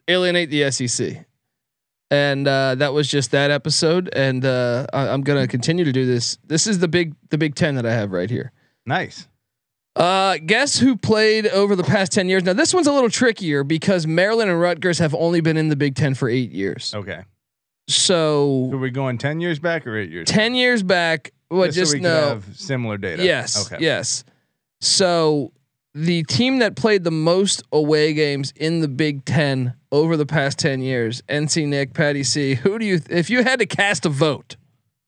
alienate 0.09 0.49
the 0.49 0.69
SEC, 0.71 1.25
and 2.09 2.45
uh, 2.45 2.75
that 2.75 2.93
was 2.93 3.07
just 3.09 3.31
that 3.31 3.49
episode. 3.49 4.09
And 4.13 4.43
uh, 4.43 4.87
I, 4.91 5.07
I'm 5.07 5.21
gonna 5.21 5.47
continue 5.47 5.85
to 5.85 5.93
do 5.93 6.05
this. 6.05 6.37
This 6.45 6.67
is 6.67 6.79
the 6.79 6.89
big 6.89 7.15
the 7.29 7.37
Big 7.37 7.55
Ten 7.55 7.75
that 7.75 7.85
I 7.85 7.93
have 7.93 8.11
right 8.11 8.29
here. 8.29 8.51
Nice. 8.85 9.29
Uh, 9.95 10.37
guess 10.45 10.79
who 10.79 10.95
played 10.95 11.47
over 11.47 11.75
the 11.75 11.83
past 11.83 12.11
10 12.13 12.29
years? 12.29 12.43
Now, 12.43 12.53
this 12.53 12.73
one's 12.73 12.87
a 12.87 12.93
little 12.93 13.09
trickier 13.09 13.63
because 13.63 14.07
Maryland 14.07 14.49
and 14.49 14.59
Rutgers 14.59 14.99
have 14.99 15.13
only 15.13 15.41
been 15.41 15.57
in 15.57 15.67
the 15.69 15.75
Big 15.75 15.95
Ten 15.95 16.13
for 16.15 16.29
eight 16.29 16.51
years. 16.51 16.93
Okay. 16.95 17.23
So 17.89 18.69
So, 18.71 18.77
we 18.77 18.89
going 18.89 19.17
ten 19.17 19.41
years 19.41 19.59
back 19.59 19.85
or 19.85 19.97
eight 19.97 20.09
years? 20.09 20.27
10 20.29 20.55
years 20.55 20.81
back, 20.81 21.33
well, 21.49 21.69
Just 21.69 21.91
so 21.91 21.97
we 21.97 22.01
know. 22.01 22.29
have 22.29 22.45
similar 22.55 22.97
data. 22.97 23.23
Yes. 23.25 23.65
Okay. 23.71 23.83
Yes. 23.83 24.23
So, 24.79 25.51
the 25.93 26.23
team 26.23 26.59
that 26.59 26.77
played 26.77 27.03
the 27.03 27.11
most 27.11 27.63
away 27.73 28.13
games 28.13 28.53
in 28.55 28.79
the 28.79 28.87
Big 28.87 29.25
Ten 29.25 29.73
over 29.91 30.15
the 30.15 30.25
past 30.25 30.57
10 30.59 30.81
years, 30.81 31.21
NC 31.27 31.67
Nick, 31.67 31.93
Patty 31.93 32.23
C, 32.23 32.55
who 32.55 32.79
do 32.79 32.85
you, 32.85 33.01
if 33.09 33.29
you 33.29 33.43
had 33.43 33.59
to 33.59 33.65
cast 33.65 34.05
a 34.05 34.09
vote? 34.09 34.55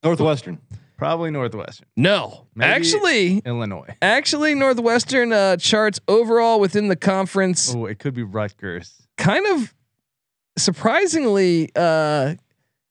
Northwestern. 0.04 0.60
Probably 1.04 1.32
Northwestern, 1.32 1.88
No. 1.98 2.48
Maybe- 2.56 2.72
Actually, 2.72 3.38
Illinois. 3.46 3.96
actually, 4.02 4.56
Northwestern 4.56 5.34
uh, 5.34 5.58
charts 5.58 6.00
overall 6.08 6.60
within 6.62 6.88
the 6.88 6.96
conference. 6.96 7.76
Oh, 7.76 7.86
it 7.88 8.00
could 8.00 8.14
be 8.14 8.24
Rutgers. 8.24 8.94
kind 9.18 9.46
of 9.48 9.74
surprisingly, 10.58 11.70
uh, 11.76 12.36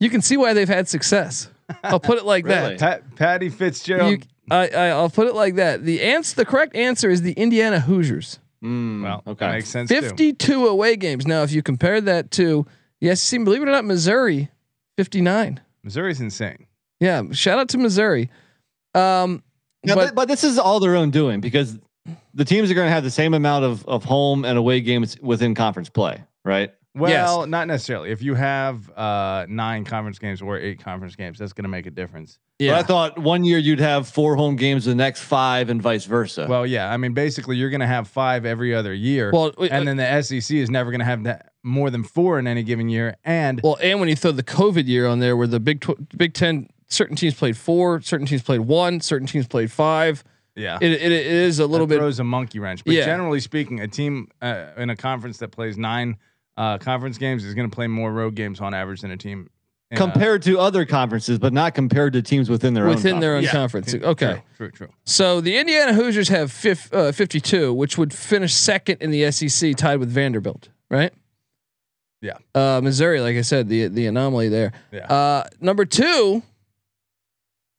you 0.00 0.10
can 0.10 0.20
see 0.20 0.36
why 0.36 0.52
they've 0.52 0.68
had 0.68 0.88
success. 0.88 1.48
I'll 1.82 2.00
put 2.00 2.18
it 2.18 2.24
like 2.24 2.44
Really? 2.46 2.76
Pat, 2.76 3.16
Patty. 3.16 3.48
Fitzgerald. 3.48 4.10
You, 4.10 4.18
I, 4.50 4.68
I, 4.68 4.86
I'll 4.88 5.08
put 5.10 5.26
it 5.28 5.34
like 5.34 5.54
that. 5.54 5.84
The 5.84 6.02
answer, 6.02 6.36
the 6.36 6.44
correct 6.44 6.76
answer 6.76 7.08
is 7.08 7.22
the 7.22 7.32
Indiana 7.32 7.80
Hoosiers. 7.80 8.38
Mm, 8.62 9.02
well, 9.04 9.22
okay. 9.26 9.46
that 9.46 9.52
makes 9.52 9.68
sense. 9.70 9.88
too. 9.88 10.00
52 10.02 10.66
away 10.66 10.96
games. 10.96 11.26
Now, 11.26 11.42
if 11.44 11.52
you 11.52 11.62
compare 11.62 12.00
that 12.02 12.30
to 12.32 12.66
the 13.00 13.16
SEC, 13.16 13.42
believe 13.44 13.62
it 13.62 13.68
or 13.68 13.72
not, 13.72 13.84
Missouri, 13.84 14.50
59. 14.98 15.60
Missouri's 15.82 16.20
insane. 16.20 16.66
Yeah, 17.02 17.22
shout 17.32 17.58
out 17.58 17.68
to 17.70 17.78
Missouri. 17.78 18.30
Um, 18.94 19.42
Yeah, 19.84 19.94
but 19.96 20.06
but, 20.06 20.14
but 20.14 20.28
this 20.28 20.44
is 20.44 20.58
all 20.58 20.78
their 20.80 20.94
own 20.96 21.10
doing 21.10 21.40
because 21.40 21.78
the 22.34 22.44
teams 22.44 22.70
are 22.70 22.74
going 22.74 22.86
to 22.86 22.92
have 22.92 23.02
the 23.04 23.10
same 23.10 23.34
amount 23.34 23.64
of, 23.64 23.84
of 23.86 24.04
home 24.04 24.44
and 24.44 24.56
away 24.56 24.80
games 24.80 25.16
within 25.20 25.54
conference 25.54 25.88
play, 25.88 26.22
right? 26.44 26.72
Well, 26.94 27.46
not 27.46 27.68
necessarily. 27.68 28.10
If 28.10 28.20
you 28.20 28.34
have 28.34 28.90
uh, 28.90 29.46
nine 29.48 29.84
conference 29.84 30.18
games 30.18 30.42
or 30.42 30.58
eight 30.58 30.78
conference 30.84 31.16
games, 31.16 31.38
that's 31.38 31.54
going 31.54 31.64
to 31.64 31.70
make 31.70 31.86
a 31.86 31.90
difference. 31.90 32.38
But 32.58 32.64
yeah, 32.66 32.78
I 32.78 32.82
thought 32.82 33.18
one 33.18 33.44
year 33.44 33.56
you'd 33.58 33.80
have 33.80 34.06
four 34.06 34.36
home 34.36 34.56
games 34.56 34.84
the 34.84 34.94
next 34.94 35.22
five 35.22 35.70
and 35.70 35.80
vice 35.80 36.04
versa. 36.04 36.46
Well, 36.48 36.66
yeah. 36.66 36.92
I 36.92 36.98
mean, 36.98 37.14
basically, 37.14 37.56
you're 37.56 37.70
going 37.70 37.80
to 37.80 37.86
have 37.86 38.08
five 38.08 38.44
every 38.44 38.74
other 38.74 38.92
year. 38.92 39.30
well, 39.32 39.52
uh, 39.58 39.68
and 39.70 39.88
then 39.88 39.96
the 39.96 40.22
SEC 40.22 40.54
is 40.54 40.68
never 40.68 40.90
going 40.90 40.98
to 41.00 41.06
have 41.06 41.24
that 41.24 41.52
more 41.62 41.88
than 41.88 42.04
four 42.04 42.38
in 42.38 42.46
any 42.46 42.62
given 42.62 42.90
year. 42.90 43.16
And 43.24 43.60
Well, 43.64 43.78
and 43.80 43.98
when 43.98 44.10
you 44.10 44.16
throw 44.16 44.32
the 44.32 44.42
COVID 44.42 44.86
year 44.86 45.06
on 45.06 45.18
there, 45.18 45.34
where 45.34 45.46
the 45.46 45.60
Big 45.60 45.80
Tw- 45.80 46.16
Big 46.16 46.34
Ten, 46.34 46.68
certain 46.92 47.16
teams 47.16 47.34
played 47.34 47.56
four, 47.56 48.00
certain 48.02 48.26
teams 48.26 48.42
played 48.42 48.60
one, 48.60 49.00
certain 49.00 49.26
teams 49.26 49.46
played 49.46 49.70
five. 49.72 50.22
yeah, 50.54 50.78
It 50.80 50.92
it, 50.92 51.12
it 51.12 51.26
is 51.26 51.58
a 51.58 51.66
little 51.66 51.86
that 51.86 51.94
bit. 51.94 51.98
throws 52.00 52.18
a 52.20 52.24
monkey 52.24 52.58
wrench. 52.58 52.84
But 52.84 52.94
Yeah. 52.94 53.04
generally 53.04 53.40
speaking, 53.40 53.80
a 53.80 53.88
team 53.88 54.28
uh, 54.40 54.66
in 54.76 54.90
a 54.90 54.96
conference 54.96 55.38
that 55.38 55.48
plays 55.50 55.76
nine 55.78 56.16
uh, 56.56 56.76
conference 56.78 57.16
games 57.18 57.44
is 57.44 57.54
going 57.54 57.68
to 57.70 57.74
play 57.74 57.86
more 57.86 58.12
road 58.12 58.34
games 58.34 58.60
on 58.60 58.74
average 58.74 59.00
than 59.00 59.10
a 59.10 59.16
team 59.16 59.48
in 59.90 59.96
a- 59.96 60.00
compared 60.00 60.42
to 60.42 60.58
other 60.58 60.84
conferences, 60.84 61.38
but 61.38 61.52
not 61.54 61.74
compared 61.74 62.12
to 62.12 62.20
teams 62.20 62.50
within 62.50 62.74
their 62.74 62.84
Within 62.86 63.14
own 63.14 63.20
their 63.20 63.36
own 63.36 63.42
Yeah. 63.44 63.52
conference. 63.52 63.94
Okay. 63.94 64.42
True, 64.58 64.68
true, 64.68 64.86
true. 64.86 64.88
So 65.04 65.40
the 65.40 65.56
Indiana 65.56 65.94
Hoosiers 65.94 66.28
have 66.28 66.52
fif- 66.52 66.92
uh, 66.92 67.12
52, 67.12 67.72
which 67.72 67.96
would 67.96 68.12
finish 68.12 68.52
second 68.52 68.98
in 69.00 69.10
the 69.10 69.24
SEC, 69.32 69.74
tied 69.74 69.96
with 70.00 70.10
Vanderbilt, 70.10 70.68
right? 70.90 71.12
Yeah. 72.20 72.36
Uh, 72.54 72.80
Missouri, 72.82 73.20
like 73.20 73.36
I 73.36 73.40
said, 73.42 73.68
the 73.68 73.88
the 73.88 74.06
anomaly 74.06 74.48
there. 74.48 74.72
Yeah. 74.92 75.06
Uh, 75.06 75.44
number 75.60 75.84
two, 75.84 76.42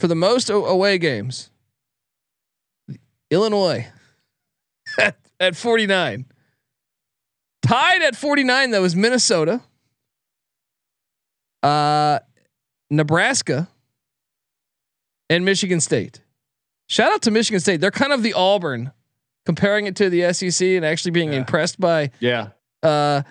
for 0.03 0.07
the 0.09 0.15
most 0.15 0.49
away 0.49 0.97
games, 0.97 1.49
Illinois 3.31 3.87
at, 4.99 5.15
at 5.39 5.55
49. 5.55 6.25
Tied 7.61 8.01
at 8.01 8.13
49, 8.13 8.71
though, 8.71 8.83
is 8.83 8.97
Minnesota, 8.97 9.61
uh, 11.63 12.19
Nebraska, 12.89 13.69
and 15.29 15.45
Michigan 15.45 15.79
State. 15.79 16.19
Shout 16.89 17.13
out 17.13 17.21
to 17.21 17.31
Michigan 17.31 17.61
State. 17.61 17.79
They're 17.79 17.89
kind 17.89 18.11
of 18.11 18.23
the 18.23 18.33
Auburn, 18.33 18.91
comparing 19.45 19.85
it 19.87 19.95
to 19.95 20.09
the 20.09 20.33
SEC 20.33 20.67
and 20.75 20.83
actually 20.83 21.11
being 21.11 21.31
Yeah. 21.31 21.39
impressed 21.39 21.79
by 21.79 22.11
Yeah. 22.19 22.49
uh, 22.81 23.21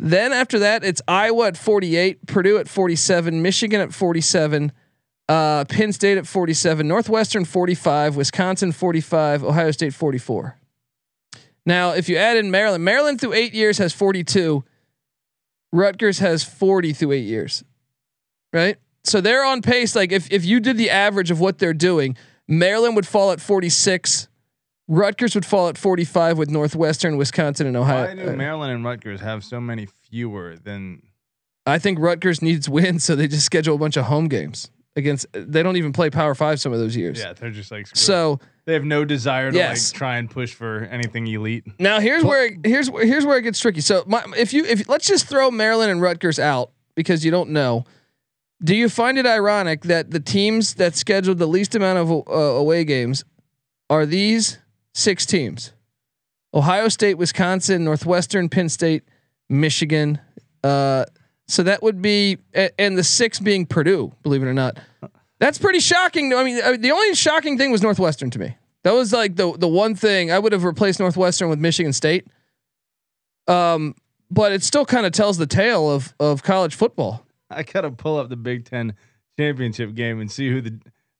then 0.00 0.32
after 0.32 0.60
that, 0.60 0.82
it's 0.82 1.02
Iowa 1.06 1.48
at 1.48 1.58
48, 1.58 2.24
Purdue 2.26 2.56
at 2.56 2.68
47, 2.68 3.42
Michigan 3.42 3.82
at 3.82 3.92
47, 3.92 4.72
uh, 5.28 5.64
Penn 5.64 5.92
State 5.92 6.18
at 6.18 6.26
47, 6.26 6.86
Northwestern 6.86 7.44
45, 7.44 8.16
Wisconsin 8.16 8.72
45, 8.72 9.44
Ohio 9.44 9.70
State 9.70 9.94
44. 9.94 10.56
Now, 11.64 11.90
if 11.90 12.08
you 12.08 12.16
add 12.16 12.36
in 12.36 12.50
Maryland, 12.50 12.84
Maryland 12.84 13.20
through 13.20 13.32
eight 13.32 13.52
years 13.52 13.78
has 13.78 13.92
42. 13.92 14.64
Rutgers 15.72 16.20
has 16.20 16.44
40 16.44 16.92
through 16.92 17.12
eight 17.12 17.24
years. 17.24 17.64
Right? 18.52 18.76
So 19.02 19.20
they're 19.20 19.44
on 19.44 19.62
pace. 19.62 19.96
Like 19.96 20.12
if, 20.12 20.30
if 20.30 20.44
you 20.44 20.60
did 20.60 20.78
the 20.78 20.90
average 20.90 21.32
of 21.32 21.40
what 21.40 21.58
they're 21.58 21.74
doing, 21.74 22.16
Maryland 22.46 22.94
would 22.94 23.06
fall 23.06 23.32
at 23.32 23.40
46. 23.40 24.28
Rutgers 24.88 25.34
would 25.34 25.44
fall 25.44 25.68
at 25.68 25.76
45 25.76 26.38
with 26.38 26.50
Northwestern, 26.50 27.16
Wisconsin, 27.16 27.66
and 27.66 27.76
Ohio. 27.76 28.06
Why 28.06 28.14
do 28.14 28.36
Maryland 28.36 28.72
and 28.72 28.84
Rutgers 28.84 29.20
have 29.20 29.42
so 29.42 29.60
many 29.60 29.86
fewer 29.86 30.56
than? 30.56 31.02
I 31.66 31.80
think 31.80 31.98
Rutgers 31.98 32.40
needs 32.40 32.68
wins, 32.68 33.02
so 33.02 33.16
they 33.16 33.26
just 33.26 33.44
schedule 33.44 33.74
a 33.74 33.78
bunch 33.78 33.96
of 33.96 34.04
home 34.04 34.28
games 34.28 34.70
against. 34.96 35.26
They 35.32 35.62
don't 35.62 35.76
even 35.76 35.92
play 35.92 36.10
Power 36.10 36.34
Five 36.34 36.60
some 36.60 36.72
of 36.72 36.78
those 36.78 36.96
years. 36.96 37.18
Yeah, 37.20 37.32
they're 37.34 37.50
just 37.50 37.70
like 37.70 37.86
screw 37.86 37.96
it. 37.96 38.04
So 38.04 38.40
they 38.64 38.72
have 38.74 38.84
no 38.84 39.04
desire 39.04 39.52
to 39.52 39.56
Yes. 39.56 39.92
like 39.92 39.98
try 39.98 40.16
and 40.16 40.28
push 40.30 40.54
for 40.54 40.88
anything 40.90 41.26
elite. 41.28 41.64
now 41.78 42.00
here's 42.00 42.24
where 42.24 42.46
it, 42.46 42.54
here's 42.64 42.90
where- 42.90 43.06
here's 43.06 43.24
where 43.24 43.38
it 43.38 43.42
gets 43.42 43.60
tricky. 43.60 43.80
So 43.80 44.02
my, 44.06 44.24
if 44.36 44.52
you 44.52 44.64
if 44.64 44.88
let's 44.88 45.06
just 45.06 45.26
throw 45.28 45.50
Maryland 45.50 45.90
and 45.92 46.00
Rutgers 46.02 46.38
out 46.38 46.72
because 46.94 47.24
you 47.24 47.30
don't 47.30 47.50
know. 47.50 47.84
Do 48.64 48.74
you 48.74 48.88
find 48.88 49.18
it 49.18 49.26
ironic 49.26 49.82
that 49.82 50.10
the 50.12 50.18
teams 50.20 50.74
that 50.76 50.96
scheduled 50.96 51.38
the 51.38 51.46
least 51.46 51.74
amount 51.74 51.98
of 51.98 52.10
uh, 52.10 52.32
away 52.32 52.84
games 52.84 53.22
are 53.90 54.06
these 54.06 54.58
six 54.94 55.26
teams? 55.26 55.72
Ohio 56.54 56.88
State, 56.88 57.18
Wisconsin, 57.18 57.84
Northwestern, 57.84 58.48
Penn 58.48 58.70
State, 58.70 59.02
Michigan. 59.50 60.18
Uh, 60.64 61.04
so 61.48 61.62
that 61.62 61.82
would 61.82 62.02
be, 62.02 62.38
and 62.78 62.96
the 62.98 63.04
six 63.04 63.38
being 63.38 63.66
Purdue. 63.66 64.12
Believe 64.22 64.42
it 64.42 64.46
or 64.46 64.54
not, 64.54 64.78
that's 65.38 65.58
pretty 65.58 65.80
shocking. 65.80 66.32
I 66.34 66.42
mean, 66.44 66.60
uh, 66.62 66.76
the 66.78 66.90
only 66.92 67.14
shocking 67.14 67.56
thing 67.58 67.70
was 67.70 67.82
Northwestern 67.82 68.30
to 68.30 68.38
me. 68.38 68.56
That 68.84 68.92
was 68.94 69.12
like 69.12 69.36
the 69.36 69.52
the 69.56 69.68
one 69.68 69.94
thing 69.94 70.30
I 70.30 70.38
would 70.38 70.52
have 70.52 70.64
replaced 70.64 71.00
Northwestern 71.00 71.48
with 71.48 71.58
Michigan 71.58 71.92
State. 71.92 72.26
Um, 73.48 73.94
but 74.30 74.52
it 74.52 74.62
still 74.62 74.84
kind 74.84 75.06
of 75.06 75.12
tells 75.12 75.38
the 75.38 75.46
tale 75.46 75.90
of 75.90 76.14
of 76.18 76.42
college 76.42 76.74
football. 76.74 77.24
I 77.50 77.62
gotta 77.62 77.90
pull 77.90 78.18
up 78.18 78.28
the 78.28 78.36
Big 78.36 78.64
Ten 78.64 78.94
championship 79.38 79.94
game 79.94 80.20
and 80.20 80.30
see 80.30 80.48
who 80.50 80.60
the, 80.60 80.70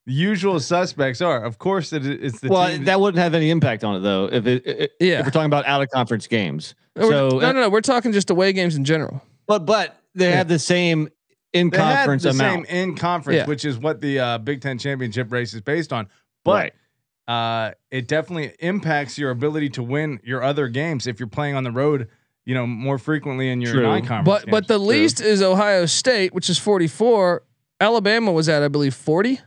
the 0.06 0.12
usual 0.12 0.58
suspects 0.58 1.20
are. 1.20 1.44
Of 1.44 1.58
course, 1.58 1.92
it, 1.92 2.04
it's 2.06 2.40
the 2.40 2.48
well, 2.48 2.68
team 2.68 2.84
that 2.84 3.00
wouldn't 3.00 3.22
have 3.22 3.34
any 3.34 3.50
impact 3.50 3.84
on 3.84 3.96
it 3.96 4.00
though. 4.00 4.28
If 4.30 4.46
it, 4.46 4.66
it 4.66 4.92
Yeah. 4.98 5.20
if 5.20 5.26
we're 5.26 5.30
talking 5.30 5.46
about 5.46 5.66
out 5.66 5.82
of 5.82 5.90
conference 5.90 6.26
games. 6.26 6.74
We're- 6.96 7.10
So, 7.10 7.28
no, 7.38 7.52
no, 7.52 7.60
no. 7.60 7.68
We're 7.68 7.80
talking 7.80 8.12
just 8.12 8.30
away 8.30 8.52
games 8.52 8.74
in 8.74 8.84
general. 8.84 9.22
but 9.46 9.66
but 9.66 9.96
they 10.16 10.32
have 10.32 10.48
the 10.48 10.58
same 10.58 11.08
in 11.52 11.70
they 11.70 11.78
had 11.78 11.96
conference 11.98 12.22
the 12.24 12.30
amount. 12.30 12.66
same 12.68 12.76
in 12.90 12.96
conference, 12.96 13.36
Yeah. 13.38 13.46
which 13.46 13.64
is 13.64 13.78
what 13.78 14.00
the 14.00 14.18
uh, 14.18 14.38
Big 14.38 14.60
Ten 14.60 14.78
championship 14.78 15.30
race 15.32 15.54
is 15.54 15.60
based 15.60 15.92
on. 15.92 16.08
But 16.44 16.74
uh, 17.28 17.72
it 17.90 18.06
definitely 18.08 18.52
impacts 18.60 19.18
your 19.18 19.30
ability 19.30 19.70
to 19.70 19.82
win 19.82 20.20
your 20.22 20.42
other 20.42 20.68
games 20.68 21.06
if 21.06 21.18
you're 21.20 21.28
playing 21.28 21.54
on 21.54 21.64
the 21.64 21.72
road. 21.72 22.08
You 22.44 22.54
know 22.54 22.66
more 22.66 22.98
frequently 22.98 23.50
in 23.50 23.60
your 23.60 23.72
True. 23.72 23.82
non-conference. 23.82 24.44
But 24.44 24.50
but 24.50 24.60
games. 24.64 24.68
the 24.68 24.78
least 24.78 25.20
is 25.20 25.42
Ohio 25.42 25.84
State, 25.86 26.32
which 26.32 26.48
is 26.48 26.58
44. 26.58 27.42
Alabama 27.80 28.30
was 28.32 28.48
at 28.48 28.62
I 28.62 28.68
believe 28.68 28.94
40. 28.94 29.40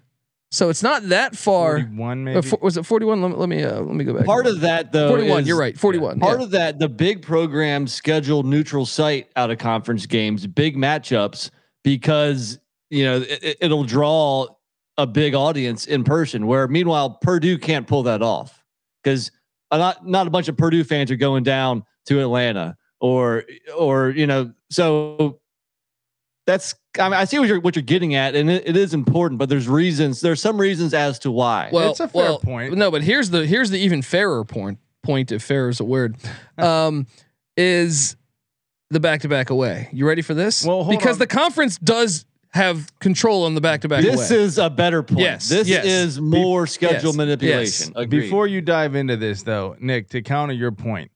So 0.52 0.70
it's 0.70 0.82
not 0.82 1.10
that 1.10 1.36
far. 1.36 1.80
41 1.80 2.12
Uh, 2.12 2.16
maybe. 2.16 2.42
fo- 2.42 2.60
was 2.62 2.76
it 2.78 2.86
41? 2.86 3.22
Let 3.22 3.30
me 3.32 3.38
let 3.38 3.50
me, 3.50 3.64
uh, 3.64 3.82
let 3.82 3.96
me 3.96 4.04
go 4.04 4.14
back. 4.14 4.26
Part 4.26 4.48
of 4.48 4.62
that 4.62 4.92
though 4.92 5.10
41. 5.10 5.46
You're 5.46 5.60
right. 5.60 5.78
41. 5.78 6.20
Part 6.20 6.40
yeah. 6.40 6.44
of 6.46 6.52
that, 6.52 6.80
the 6.80 6.90
big 6.90 7.22
program 7.22 7.86
scheduled 7.88 8.46
neutral 8.46 8.86
site 8.86 9.30
out 9.36 9.52
of 9.52 9.60
conference 9.60 10.06
games, 10.06 10.48
big 10.48 10.76
matchups, 10.76 11.52
because 11.84 12.60
you 12.90 13.06
know 13.06 13.24
it, 13.28 13.58
it'll 13.62 13.84
draw 13.84 14.48
a 14.98 15.06
big 15.06 15.36
audience 15.36 15.86
in 15.86 16.04
person. 16.04 16.48
Where 16.48 16.68
meanwhile 16.68 17.12
Purdue 17.22 17.58
can't 17.58 17.86
pull 17.88 18.04
that 18.04 18.24
off 18.24 18.64
because 19.04 19.32
not 19.72 20.08
not 20.08 20.26
a 20.26 20.30
bunch 20.32 20.48
of 20.48 20.58
Purdue 20.58 20.84
fans 20.84 21.12
are 21.12 21.16
going 21.16 21.44
down 21.44 21.84
to 22.08 22.20
Atlanta 22.20 22.76
or 23.00 23.44
or 23.78 24.10
you 24.10 24.26
know 24.26 24.52
so 24.72 25.39
that's 26.50 26.74
I 27.00 27.04
mean 27.10 27.14
I 27.14 27.26
see 27.26 27.38
what 27.38 27.48
you're 27.48 27.60
what 27.60 27.76
you're 27.76 27.84
getting 27.84 28.16
at 28.16 28.34
and 28.36 28.50
it, 28.50 28.68
it 28.68 28.76
is 28.76 28.94
important, 28.96 29.38
but 29.38 29.50
there's 29.50 29.68
reasons 29.68 30.20
there's 30.20 30.42
some 30.42 30.60
reasons 30.60 30.94
as 30.96 31.20
to 31.20 31.30
why. 31.32 31.70
well, 31.72 31.92
It's 31.92 32.00
a 32.00 32.08
fair 32.08 32.24
well, 32.24 32.40
point. 32.40 32.74
No, 32.76 32.90
but 32.90 33.04
here's 33.04 33.30
the 33.30 33.46
here's 33.46 33.70
the 33.70 33.78
even 33.78 34.02
fairer 34.02 34.44
point. 34.44 34.80
Point 35.04 35.32
if 35.32 35.44
fair 35.44 35.70
is 35.70 35.80
a 35.80 35.84
word, 35.86 36.18
um, 36.58 37.06
is 37.56 38.16
the 38.90 39.00
back 39.00 39.22
to 39.22 39.30
back 39.30 39.50
away. 39.50 39.90
You 39.94 40.08
ready 40.08 40.22
for 40.24 40.34
this? 40.34 40.66
Well, 40.66 40.84
hold 40.84 40.98
because 40.98 41.16
on. 41.16 41.20
the 41.20 41.28
conference 41.28 41.78
does 41.78 42.26
have 42.52 42.92
control 43.00 43.46
on 43.46 43.54
the 43.54 43.62
back 43.62 43.82
to 43.82 43.88
back 43.88 44.04
away. 44.04 44.16
this 44.16 44.32
is 44.32 44.58
a 44.58 44.70
better 44.72 45.04
point. 45.04 45.22
Yes, 45.22 45.48
This 45.48 45.68
yes. 45.68 45.86
is 45.86 46.20
more 46.20 46.66
schedule 46.66 47.10
yes, 47.12 47.16
manipulation. 47.16 47.94
yes. 47.96 48.08
Before 48.08 48.48
you 48.48 48.60
dive 48.62 48.96
into 48.96 49.16
this, 49.18 49.44
though, 49.44 49.76
Nick, 49.80 50.10
to 50.10 50.22
counter 50.24 50.54
your 50.56 50.72
point, 50.72 51.12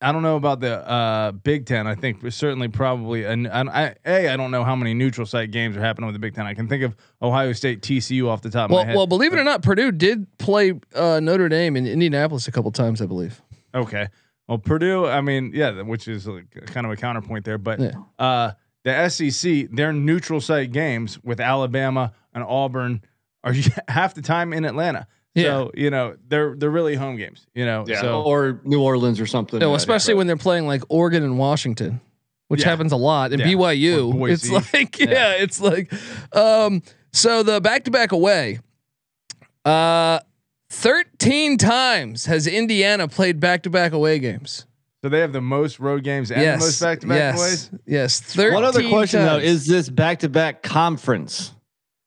I 0.00 0.12
don't 0.12 0.22
know 0.22 0.36
about 0.36 0.60
the 0.60 0.86
uh, 0.86 1.32
Big 1.32 1.66
Ten. 1.66 1.86
I 1.86 1.94
think 1.94 2.30
certainly 2.30 2.68
probably, 2.68 3.24
and 3.24 3.48
I, 3.48 3.94
a 4.04 4.28
I 4.28 4.36
don't 4.36 4.50
know 4.50 4.62
how 4.64 4.76
many 4.76 4.92
neutral 4.92 5.26
site 5.26 5.50
games 5.50 5.76
are 5.76 5.80
happening 5.80 6.06
with 6.06 6.14
the 6.14 6.18
Big 6.18 6.34
Ten. 6.34 6.46
I 6.46 6.52
can 6.54 6.68
think 6.68 6.82
of 6.82 6.94
Ohio 7.22 7.52
State, 7.52 7.80
TCU 7.80 8.28
off 8.28 8.42
the 8.42 8.50
top 8.50 8.66
of 8.66 8.74
well, 8.74 8.82
my 8.82 8.86
head. 8.88 8.96
well, 8.96 9.06
believe 9.06 9.32
it 9.32 9.38
or 9.38 9.44
not, 9.44 9.62
Purdue 9.62 9.92
did 9.92 10.26
play 10.38 10.74
uh, 10.94 11.20
Notre 11.20 11.48
Dame 11.48 11.76
in 11.76 11.86
Indianapolis 11.86 12.48
a 12.48 12.52
couple 12.52 12.70
times, 12.70 13.00
I 13.00 13.06
believe. 13.06 13.40
Okay. 13.74 14.08
Well, 14.46 14.58
Purdue, 14.58 15.06
I 15.06 15.22
mean, 15.22 15.52
yeah, 15.54 15.80
which 15.82 16.06
is 16.06 16.26
like 16.26 16.50
kind 16.66 16.84
of 16.86 16.92
a 16.92 16.96
counterpoint 16.96 17.44
there, 17.44 17.56
but 17.56 17.80
Yeah. 17.80 17.92
uh, 18.18 18.52
the 18.84 19.08
SEC, 19.08 19.70
their 19.70 19.92
neutral 19.92 20.40
site 20.40 20.70
games 20.70 21.18
with 21.24 21.40
Alabama 21.40 22.12
and 22.34 22.44
Auburn 22.44 23.00
are 23.42 23.54
half 23.88 24.14
the 24.14 24.22
time 24.22 24.52
in 24.52 24.64
Atlanta. 24.66 25.06
So 25.36 25.72
you 25.74 25.90
know 25.90 26.16
they're 26.28 26.54
they're 26.54 26.70
really 26.70 26.94
home 26.94 27.16
games. 27.16 27.46
You 27.54 27.66
know, 27.66 27.84
yeah, 27.88 28.00
so 28.00 28.22
or 28.22 28.60
New 28.64 28.80
Orleans 28.80 29.18
or 29.20 29.26
something. 29.26 29.58
No, 29.58 29.74
especially 29.74 30.14
when 30.14 30.26
they're 30.28 30.36
playing 30.36 30.66
like 30.66 30.82
Oregon 30.88 31.22
and 31.24 31.38
Washington, 31.38 32.00
which 32.48 32.60
Yeah. 32.60 32.68
happens 32.70 32.92
a 32.92 32.96
lot. 32.96 33.32
And 33.32 33.40
Yeah. 33.40 33.46
BYU, 33.48 34.30
it's 34.30 34.48
like 34.72 34.98
yeah, 35.00 35.32
it's 35.32 35.60
like 35.60 35.92
um 36.32 36.82
so 37.12 37.42
the 37.42 37.60
back 37.60 37.84
to 37.84 37.90
back 37.90 38.12
away. 38.12 38.60
Uh 39.64 40.20
13 40.70 41.56
times 41.56 42.26
has 42.26 42.46
Indiana 42.46 43.06
played 43.08 43.38
back 43.40 43.62
to 43.62 43.70
back 43.70 43.92
away 43.92 44.18
games. 44.18 44.66
so 45.02 45.08
they 45.08 45.20
have 45.20 45.32
the 45.32 45.40
most 45.40 45.78
road 45.78 46.02
games 46.02 46.30
and 46.30 46.40
yes. 46.42 46.60
the 46.60 46.66
most 46.66 46.80
back 46.80 47.00
to 47.00 47.06
back 47.06 47.16
yes. 47.18 47.36
plays. 47.36 47.70
Yes. 47.86 48.20
13 48.20 48.54
One 48.54 48.64
other 48.64 48.88
question 48.88 49.22
though. 49.24 49.38
Is 49.38 49.66
this 49.66 49.88
back 49.88 50.20
to 50.20 50.28
back 50.28 50.62
conference? 50.62 51.52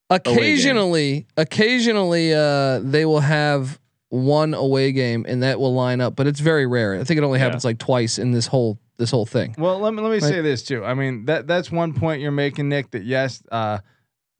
Occasionally 0.10 1.26
occasionally 1.36 2.34
uh 2.34 2.80
they 2.80 3.06
will 3.06 3.20
have 3.20 3.80
one 4.10 4.54
away 4.54 4.92
game 4.94 5.26
and 5.28 5.44
that 5.44 5.60
will 5.60 5.74
line 5.74 6.00
up, 6.00 6.16
but 6.16 6.28
it's 6.28 6.40
very 6.40 6.66
rare. 6.66 6.96
I 6.98 7.04
think 7.04 7.18
it 7.18 7.24
only 7.26 7.40
Yeah. 7.40 7.46
happens 7.46 7.66
like 7.66 7.78
twice 7.78 8.18
in 8.18 8.32
this 8.32 8.48
whole 8.48 8.80
this 8.98 9.12
whole 9.12 9.26
thing. 9.26 9.54
Well, 9.58 9.80
let 9.80 9.94
me 9.94 10.02
let 10.02 10.08
me 10.10 10.16
Right. 10.16 10.24
say 10.24 10.42
this 10.42 10.64
too. 10.64 10.84
I 10.86 10.94
mean 10.94 11.26
that 11.26 11.46
that's 11.46 11.72
one 11.72 11.94
point 11.94 12.22
you're 12.22 12.32
making, 12.32 12.70
Nick. 12.70 12.92
That 12.92 13.04
yes, 13.04 13.44
uh, 13.52 13.80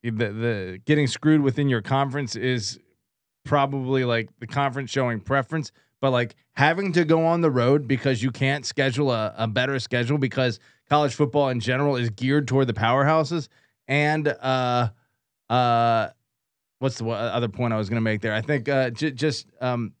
the 0.02 0.10
the 0.10 0.80
getting 0.86 1.06
screwed 1.06 1.42
within 1.42 1.68
your 1.68 1.82
conference 1.82 2.34
is 2.34 2.78
probably 3.44 4.04
like 4.04 4.30
the 4.40 4.46
conference 4.46 4.90
showing 4.90 5.20
preference, 5.20 5.70
but 6.00 6.10
like 6.10 6.34
having 6.52 6.92
to 6.92 7.04
go 7.04 7.24
on 7.26 7.40
the 7.40 7.50
road 7.50 7.86
because 7.86 8.22
you 8.22 8.30
can't 8.30 8.64
schedule 8.66 9.10
a, 9.12 9.34
a 9.36 9.46
better 9.46 9.78
schedule 9.78 10.18
because 10.18 10.58
college 10.88 11.14
football 11.14 11.50
in 11.50 11.60
general 11.60 11.96
is 11.96 12.10
geared 12.10 12.48
toward 12.48 12.66
the 12.66 12.72
powerhouses 12.72 13.48
and 13.86 14.28
uh 14.28 14.88
uh 15.50 16.08
what's 16.80 16.98
the 16.98 17.08
other 17.08 17.48
point 17.48 17.72
I 17.72 17.76
was 17.76 17.88
going 17.88 17.96
to 17.96 18.02
make 18.02 18.20
there? 18.20 18.34
I 18.34 18.40
think 18.40 18.68
uh 18.68 18.90
j- 18.90 19.10
just 19.12 19.46
um 19.60 19.92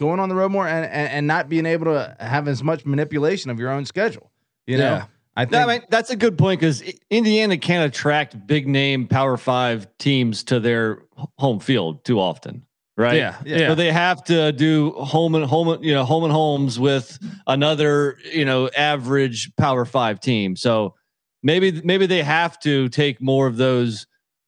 going 0.00 0.20
on 0.20 0.28
the 0.28 0.34
road 0.34 0.50
more 0.52 0.66
and, 0.68 0.84
and 0.84 1.08
and 1.10 1.26
not 1.26 1.48
being 1.48 1.66
able 1.66 1.86
to 1.86 2.16
have 2.20 2.48
as 2.48 2.62
much 2.62 2.84
manipulation 2.84 3.50
of 3.50 3.58
your 3.58 3.70
own 3.70 3.84
schedule. 3.84 4.30
You 4.66 4.78
know, 4.78 4.84
Yeah. 4.84 5.06
I 5.38 5.44
No, 5.44 5.50
think 5.50 5.62
I 5.62 5.72
mean 5.78 5.82
that's 5.90 6.10
a 6.10 6.16
good 6.16 6.38
point 6.38 6.60
because 6.60 6.82
Indiana 7.10 7.58
can't 7.58 7.86
attract 7.86 8.46
big 8.46 8.66
name 8.66 9.06
Power 9.06 9.36
Five 9.36 9.86
teams 9.98 10.44
to 10.44 10.60
their 10.60 11.02
home 11.38 11.60
field 11.60 12.04
too 12.06 12.18
often, 12.18 12.64
right? 12.96 13.16
Yeah, 13.16 13.34
yeah. 13.44 13.68
So 13.68 13.74
they 13.74 13.92
have 13.92 14.24
to 14.24 14.50
do 14.52 14.92
home 14.92 15.34
and 15.34 15.44
home, 15.44 15.82
you 15.84 15.92
know, 15.92 16.04
home 16.04 16.24
and 16.24 16.32
homes 16.32 16.80
with 16.80 17.18
another, 17.46 18.16
you 18.32 18.46
know, 18.46 18.70
average 18.76 19.54
Power 19.56 19.84
Five 19.84 20.20
team. 20.20 20.56
So 20.56 20.94
maybe 21.42 21.82
maybe 21.84 22.06
they 22.06 22.22
have 22.22 22.58
to 22.60 22.88
take 22.88 23.20
more 23.20 23.46
of 23.46 23.58
those 23.58 24.06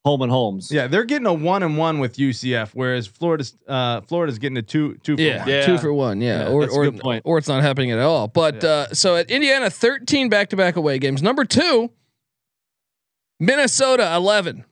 home 0.09 0.23
and 0.23 0.33
homes. 0.33 0.73
yeah, 0.73 0.87
they're 0.87 1.05
getting 1.05 1.27
a 1.27 1.33
one 1.35 1.63
and 1.63 1.77
one 1.77 1.99
with 1.99 2.17
UCF, 2.17 2.71
whereas 2.73 3.07
Florida's 3.07 3.55
uh 3.69 4.01
Florida's 4.03 4.39
getting 4.39 4.57
a 4.57 4.63
two 4.63 4.95
two 5.03 5.17
for 5.17 5.23
Yeah, 5.23 5.39
one. 5.41 5.49
Yeah. 5.49 5.67
two 5.67 5.79
for 5.79 5.93
one. 5.93 6.21
Yeah, 6.21 6.45
Yeah, 6.45 6.49
or 6.49 6.69
or, 6.71 6.91
point. 6.93 7.23
or 7.27 7.37
it's 7.39 7.49
not 7.49 7.63
happening 7.63 7.91
at 7.91 7.99
all. 7.99 8.27
But 8.29 8.65
uh, 8.65 8.95
so 8.95 9.17
at 9.17 9.31
Indiana, 9.31 9.69
thirteen 9.71 10.29
back 10.29 10.49
to 10.51 10.57
back 10.57 10.77
away 10.77 10.99
games. 10.99 11.23
Number 11.23 11.45
two, 11.45 11.91
Minnesota, 13.41 14.13
eleven. 14.15 14.65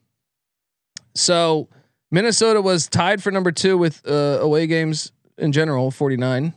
So 1.14 1.68
Minnesota 2.11 2.61
was 2.61 2.88
tied 2.88 3.22
for 3.22 3.31
number 3.31 3.53
two 3.53 3.79
with 3.79 4.03
uh, 4.09 4.38
away 4.40 4.66
games 4.66 5.12
in 5.38 5.53
general, 5.53 5.90
forty 5.90 6.16
nine. 6.16 6.55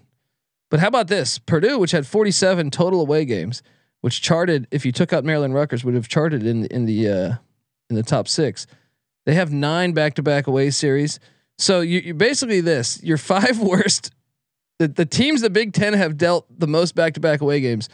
But 0.70 0.80
how 0.80 0.88
about 0.88 1.08
this? 1.08 1.40
Purdue, 1.40 1.80
which 1.80 1.92
had 1.92 2.06
forty 2.08 2.32
seven 2.32 2.70
total 2.72 3.02
away 3.02 3.26
games, 3.26 3.62
which 4.02 4.22
charted 4.22 4.68
if 4.72 4.86
you 4.86 4.92
took 4.92 5.14
out 5.14 5.24
Maryland 5.24 5.54
Rutgers, 5.54 5.84
would 5.84 5.96
have 5.96 6.08
charted 6.08 6.46
in 6.46 6.66
in 6.66 6.86
the 6.86 7.08
uh, 7.10 7.34
in 7.90 7.96
the 7.96 8.04
top 8.04 8.28
six. 8.28 8.68
They 9.26 9.36
have 9.36 9.52
nine 9.52 9.94
back 9.94 10.16
to 10.16 10.24
back 10.24 10.48
away 10.48 10.70
series. 10.70 11.20
So 11.58 11.82
you, 11.82 12.00
you 12.00 12.14
basically 12.14 12.62
this 12.62 13.02
your 13.04 13.18
five 13.34 13.60
worst 13.60 14.12
the, 14.80 14.88
the 14.88 15.06
teams 15.06 15.42
the 15.42 15.50
Big 15.50 15.74
Ten 15.74 15.94
have 15.94 16.18
dealt 16.18 16.48
the 16.58 16.68
most 16.68 16.96
back 16.96 17.14
to 17.14 17.20
back 17.20 17.42
away 17.42 17.60
games: 17.62 17.90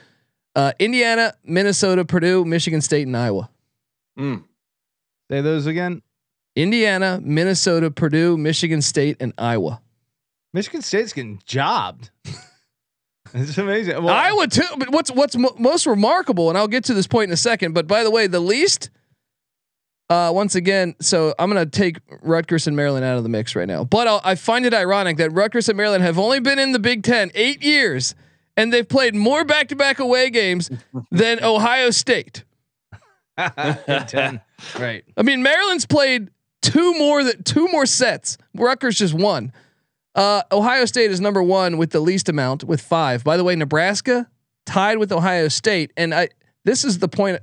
uh, 0.55 0.71
Indiana, 0.79 1.33
Minnesota, 1.43 2.05
Purdue, 2.05 2.45
Michigan 2.45 2.81
State, 2.81 3.07
and 3.07 3.17
Iowa. 3.17 3.49
Mm. 4.17 4.43
Say 5.29 5.41
those 5.41 5.65
again. 5.65 6.01
Indiana, 6.55 7.19
Minnesota, 7.21 7.91
Purdue, 7.91 8.37
Michigan 8.37 8.81
State, 8.81 9.17
and 9.19 9.33
Iowa. 9.37 9.81
Michigan 10.53 10.81
State's 10.81 11.11
getting 11.11 11.41
jobbed. 11.45 12.11
it's 13.33 13.57
amazing. 13.57 14.01
Well, 14.01 14.15
Iowa 14.15 14.47
too. 14.47 14.63
But 14.77 14.91
what's 14.91 15.11
what's 15.11 15.35
mo- 15.35 15.55
most 15.57 15.87
remarkable, 15.87 16.49
and 16.49 16.57
I'll 16.57 16.67
get 16.67 16.85
to 16.85 16.93
this 16.93 17.07
point 17.07 17.29
in 17.29 17.33
a 17.33 17.37
second. 17.37 17.73
But 17.73 17.87
by 17.87 18.03
the 18.03 18.11
way, 18.11 18.27
the 18.27 18.39
least. 18.39 18.91
Uh, 20.07 20.31
once 20.33 20.53
again, 20.53 20.93
so 21.01 21.33
I'm 21.39 21.49
gonna 21.49 21.65
take 21.65 21.97
Rutgers 22.21 22.67
and 22.67 22.75
Maryland 22.75 23.03
out 23.03 23.17
of 23.17 23.23
the 23.23 23.29
mix 23.29 23.55
right 23.55 23.67
now. 23.67 23.83
But 23.83 24.07
I'll, 24.07 24.21
I 24.23 24.35
find 24.35 24.65
it 24.65 24.73
ironic 24.73 25.17
that 25.17 25.31
Rutgers 25.31 25.67
and 25.67 25.75
Maryland 25.77 26.03
have 26.03 26.19
only 26.19 26.39
been 26.39 26.59
in 26.59 26.73
the 26.73 26.79
Big 26.79 27.01
Ten 27.03 27.31
eight 27.33 27.63
years, 27.63 28.13
and 28.55 28.71
they've 28.71 28.87
played 28.87 29.15
more 29.15 29.43
back-to-back 29.43 29.97
away 29.99 30.29
games 30.29 30.69
than 31.11 31.43
Ohio 31.43 31.89
State. 31.89 32.43
Right. 34.79 35.03
I 35.17 35.23
mean, 35.23 35.41
Maryland's 35.43 35.85
played 35.85 36.29
two 36.61 36.93
more 36.97 37.23
that 37.23 37.43
two 37.43 37.67
more 37.69 37.85
sets. 37.85 38.37
Rutgers 38.53 38.97
just 38.97 39.13
one. 39.13 39.51
Uh, 40.13 40.43
Ohio 40.51 40.85
State 40.85 41.11
is 41.11 41.19
number 41.19 41.43
one 41.43 41.77
with 41.77 41.89
the 41.91 41.99
least 41.99 42.29
amount 42.29 42.63
with 42.63 42.79
five. 42.79 43.23
By 43.23 43.37
the 43.37 43.43
way, 43.43 43.55
Nebraska 43.55 44.29
tied 44.65 44.97
with 44.97 45.11
Ohio 45.11 45.47
State, 45.47 45.91
and 45.97 46.13
I 46.13 46.29
this 46.63 46.85
is 46.85 46.99
the 46.99 47.07
point 47.07 47.39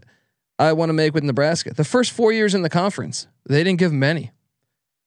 I 0.63 0.73
want 0.75 0.91
to 0.91 0.95
make 0.95 1.13
with 1.13 1.25
Nebraska. 1.25 1.75
The 1.75 1.85
first 1.85 2.13
four 2.13 2.33
years 2.33 2.55
in 2.55 2.63
the 2.63 2.71
conference, 2.71 3.27
they 3.49 3.65
didn't 3.65 3.81
give 3.81 3.93
many. 3.93 4.31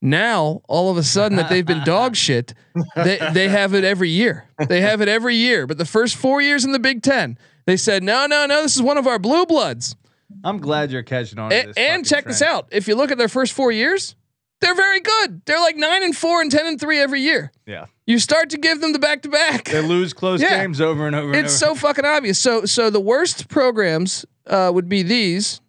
Now, 0.02 0.62
all 0.68 0.92
of 0.92 0.98
a 0.98 1.04
sudden, 1.04 1.38
that 1.38 1.50
they've 1.50 1.66
been 1.66 1.84
dog 1.86 2.16
shit, 2.16 2.54
they 2.96 3.18
they 3.32 3.48
have 3.48 3.74
it 3.74 3.84
every 3.86 4.10
year. 4.10 4.50
They 4.68 4.82
have 4.82 5.02
it 5.02 5.08
every 5.08 5.36
year. 5.36 5.66
But 5.66 5.78
the 5.78 5.86
first 5.86 6.18
four 6.18 6.42
years 6.42 6.66
in 6.66 6.74
the 6.74 6.80
Big 6.80 7.02
Ten, 7.02 7.38
they 7.66 7.78
said, 7.78 8.04
no, 8.04 8.28
no, 8.28 8.46
no, 8.46 8.62
this 8.64 8.76
is 8.76 8.82
one 8.82 8.98
of 8.98 9.08
our 9.08 9.18
blue 9.18 9.46
bloods. 9.46 9.96
I'm 10.44 10.58
glad 10.58 10.92
you're 10.92 11.04
catching 11.04 11.40
on. 11.40 11.50
to 11.50 11.56
And, 11.56 11.70
this 11.70 11.78
and 11.78 12.06
check 12.06 12.26
this 12.26 12.42
out. 12.42 12.68
If 12.72 12.88
you 12.88 12.96
look 12.96 13.12
at 13.12 13.18
their 13.18 13.30
first 13.30 13.54
four 13.54 13.72
years, 13.72 14.16
they're 14.62 14.76
very 14.76 15.00
good. 15.00 15.42
They're 15.46 15.60
like 15.60 15.76
nine 15.76 16.04
and 16.04 16.16
four 16.16 16.42
and 16.42 16.52
ten 16.52 16.66
and 16.66 16.80
three 16.80 17.00
every 17.00 17.22
year. 17.22 17.52
Yeah. 17.66 17.86
You 18.08 18.20
start 18.20 18.50
to 18.52 18.58
give 18.58 18.82
them 18.82 18.94
the 18.94 19.00
back 19.00 19.22
to 19.24 19.30
back. 19.30 19.66
They 19.66 19.82
lose 19.82 20.14
close 20.14 20.42
Yeah. 20.42 20.62
games 20.62 20.80
over 20.82 21.08
and 21.08 21.16
over. 21.16 21.28
and 21.34 21.46
It's 21.46 21.62
over. 21.62 21.76
so 21.76 21.88
fucking 21.88 22.06
obvious. 22.06 22.40
So 22.40 22.66
so 22.66 22.90
the 22.90 23.00
worst 23.00 23.48
programs 23.50 24.26
uh, 24.48 24.72
would 24.74 24.88
be 24.90 25.02
these: 25.04 25.60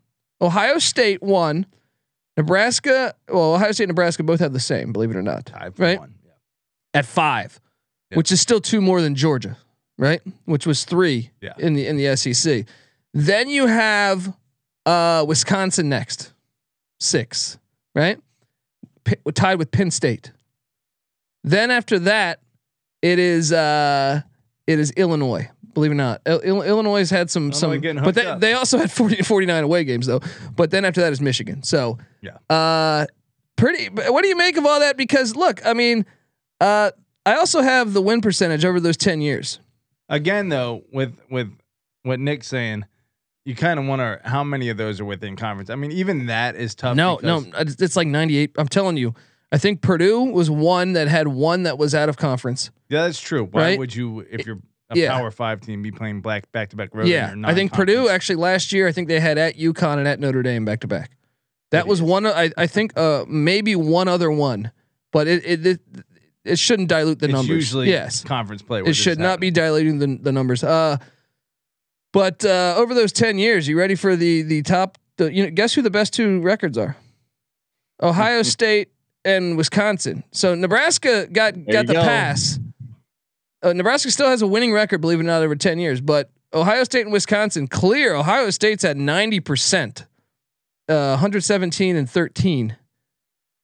Ohio 0.40 0.78
State 0.78 1.22
one, 1.22 1.66
Nebraska. 2.36 3.14
Well, 3.28 3.54
Ohio 3.54 3.72
State 3.72 3.84
and 3.84 3.90
Nebraska 3.90 4.22
both 4.22 4.40
have 4.40 4.52
the 4.52 4.60
same. 4.60 4.92
Believe 4.92 5.10
it 5.10 5.16
or 5.16 5.22
not, 5.22 5.48
for 5.74 5.82
right 5.82 5.98
one. 5.98 6.14
Yeah. 6.24 6.32
at 6.94 7.06
five, 7.06 7.60
Yeah. 8.10 8.18
which 8.18 8.30
is 8.32 8.40
still 8.40 8.60
two 8.60 8.80
more 8.80 9.00
than 9.00 9.14
Georgia, 9.14 9.56
right? 9.98 10.20
Which 10.44 10.66
was 10.66 10.84
three 10.84 11.30
Yeah. 11.40 11.54
in 11.58 11.74
the 11.74 11.86
in 11.86 11.96
the 11.96 12.06
SEC. 12.16 12.66
Then 13.14 13.48
you 13.48 13.66
have 13.66 14.34
uh, 14.84 15.24
Wisconsin 15.26 15.88
next, 15.88 16.32
six, 17.00 17.58
right? 17.94 18.18
Tied 19.34 19.58
with 19.58 19.70
Penn 19.70 19.90
State. 19.90 20.32
Then 21.44 21.70
after 21.70 21.98
that, 22.00 22.40
it 23.02 23.18
is 23.18 23.52
uh, 23.52 24.22
it 24.66 24.78
is 24.78 24.90
Illinois. 24.92 25.48
Believe 25.74 25.90
it 25.90 25.94
or 25.94 25.96
not, 25.96 26.22
Il- 26.26 26.40
Il- 26.42 26.62
Illinois 26.62 26.98
has 27.00 27.10
had 27.10 27.30
some 27.30 27.50
Illinois 27.52 27.80
some, 27.92 28.02
but 28.02 28.14
they, 28.14 28.34
they 28.38 28.52
also 28.54 28.78
had 28.78 28.90
40 28.90 29.16
49 29.22 29.62
away 29.64 29.84
games 29.84 30.06
though. 30.06 30.20
But 30.56 30.70
then 30.70 30.84
after 30.86 31.02
that 31.02 31.12
is 31.12 31.20
Michigan. 31.20 31.62
So 31.62 31.98
Yeah. 32.22 32.38
uh, 32.48 33.06
pretty. 33.56 33.88
What 33.90 34.22
do 34.22 34.28
you 34.28 34.36
make 34.36 34.56
of 34.56 34.64
all 34.64 34.80
that? 34.80 34.96
Because 34.96 35.36
look, 35.36 35.64
I 35.66 35.74
mean, 35.74 36.06
uh, 36.60 36.92
I 37.26 37.34
also 37.36 37.60
have 37.60 37.92
the 37.92 38.00
win 38.00 38.22
percentage 38.22 38.64
over 38.64 38.80
those 38.80 38.96
10 38.96 39.20
years. 39.20 39.60
Again, 40.08 40.48
though, 40.48 40.84
with 40.92 41.18
with 41.30 41.52
what 42.04 42.20
Nick's 42.20 42.46
saying, 42.46 42.84
you 43.46 43.54
kind 43.54 43.78
of 43.80 43.86
wonder 43.86 44.20
how 44.24 44.44
many 44.44 44.68
of 44.68 44.76
those 44.76 45.00
are 45.00 45.04
within 45.06 45.36
conference. 45.36 45.70
I 45.70 45.76
mean, 45.76 45.92
even 45.92 46.26
that 46.26 46.56
is 46.56 46.74
tough. 46.74 46.96
No, 46.96 47.18
no, 47.22 47.42
it's, 47.56 47.80
it's 47.80 47.96
like 47.96 48.08
98. 48.08 48.52
I'm 48.58 48.68
telling 48.68 48.96
you. 48.98 49.14
I 49.52 49.58
think 49.58 49.80
Purdue 49.80 50.24
was 50.24 50.50
one 50.50 50.92
that 50.94 51.06
had 51.08 51.28
one 51.28 51.62
that 51.62 51.78
was 51.78 51.94
out 51.94 52.08
of 52.08 52.16
conference. 52.16 52.70
Yeah, 52.88 53.04
that's 53.04 53.20
true. 53.20 53.44
Why 53.44 53.60
Right? 53.62 53.78
would 53.78 53.94
you, 53.94 54.26
if 54.28 54.44
you're 54.44 54.58
a 54.90 54.98
Yeah. 54.98 55.16
Power 55.16 55.30
Five 55.30 55.60
team, 55.60 55.82
be 55.82 55.92
playing 55.92 56.20
black 56.20 56.50
back 56.52 56.70
to 56.70 56.76
back 56.76 56.92
road? 56.92 57.06
yeah, 57.06 57.32
I 57.44 57.54
think 57.54 57.72
Purdue 57.72 58.08
actually 58.08 58.36
last 58.36 58.72
year. 58.72 58.88
I 58.88 58.92
think 58.92 59.06
they 59.08 59.20
had 59.20 59.38
at 59.38 59.56
UConn 59.56 59.98
and 59.98 60.08
at 60.08 60.18
Notre 60.20 60.42
Dame 60.42 60.64
back 60.64 60.80
to 60.80 60.88
back. 60.88 61.12
That 61.70 61.86
was 61.86 62.00
Idiots. 62.00 62.10
one. 62.10 62.26
I, 62.26 62.50
I 62.56 62.66
think 62.66 62.98
uh, 62.98 63.24
maybe 63.28 63.76
one 63.76 64.08
other 64.08 64.30
one, 64.30 64.72
but 65.12 65.26
it 65.28 65.44
it 65.46 65.66
it, 65.66 65.80
it 66.44 66.58
shouldn't 66.58 66.88
dilute 66.88 67.18
the 67.20 67.26
It's 67.26 67.32
numbers. 67.32 67.54
usually 67.56 67.88
yes, 67.88 68.22
conference 68.24 68.62
play. 68.62 68.82
it 68.84 68.94
should 68.94 69.18
not 69.20 69.38
be 69.40 69.50
diluting 69.52 69.98
the, 70.00 70.18
the 70.20 70.32
numbers. 70.32 70.62
Uh, 70.64 70.98
but 72.16 72.42
uh, 72.46 72.74
over 72.78 72.94
those 72.94 73.12
ten 73.12 73.36
years, 73.36 73.68
you 73.68 73.78
ready 73.78 73.94
for 73.94 74.16
the 74.16 74.40
the 74.40 74.62
top? 74.62 74.96
The, 75.18 75.30
you 75.30 75.44
know, 75.44 75.50
guess 75.50 75.74
who 75.74 75.82
the 75.82 75.90
best 75.90 76.14
two 76.14 76.40
records 76.40 76.78
are? 76.78 76.96
Ohio 78.02 78.42
State 78.56 78.88
and 79.22 79.54
Wisconsin. 79.58 80.24
So 80.32 80.54
Nebraska 80.54 81.26
got 81.26 81.52
There 81.54 81.72
got 81.74 81.86
the 81.86 81.92
go. 81.92 82.02
pass. 82.02 82.58
Uh, 83.62 83.74
Nebraska 83.74 84.10
still 84.10 84.28
has 84.28 84.40
a 84.40 84.46
winning 84.46 84.72
record, 84.72 85.02
believe 85.02 85.18
it 85.18 85.24
or 85.24 85.26
not, 85.26 85.42
over 85.42 85.56
ten 85.56 85.78
years. 85.78 86.00
But 86.00 86.30
Ohio 86.54 86.84
State 86.84 87.02
and 87.02 87.12
Wisconsin 87.12 87.68
clear. 87.68 88.14
Ohio 88.14 88.48
State's 88.48 88.82
at 88.84 88.96
ninety 88.96 89.40
percent, 89.40 90.06
uh, 90.88 91.10
one 91.10 91.18
hundred 91.18 91.44
seventeen 91.44 91.96
and 91.96 92.08
thirteen, 92.08 92.76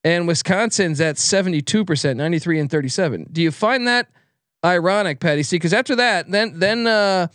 and 0.05 0.29
Wisconsin's 0.29 1.01
at 1.01 1.17
seventy 1.17 1.63
two 1.63 1.87
percent, 1.87 2.19
ninety 2.19 2.39
three 2.39 2.61
and 2.61 2.71
thirty 2.71 2.91
seven. 2.91 3.27
Do 3.33 3.41
you 3.41 3.51
find 3.51 3.89
that 3.89 4.09
ironic, 4.63 5.21
Patty 5.21 5.43
C, 5.43 5.57
Because 5.57 5.73
after 5.73 5.97
that, 5.97 6.31
then 6.31 6.59
then 6.59 6.87
uh, 6.87 7.29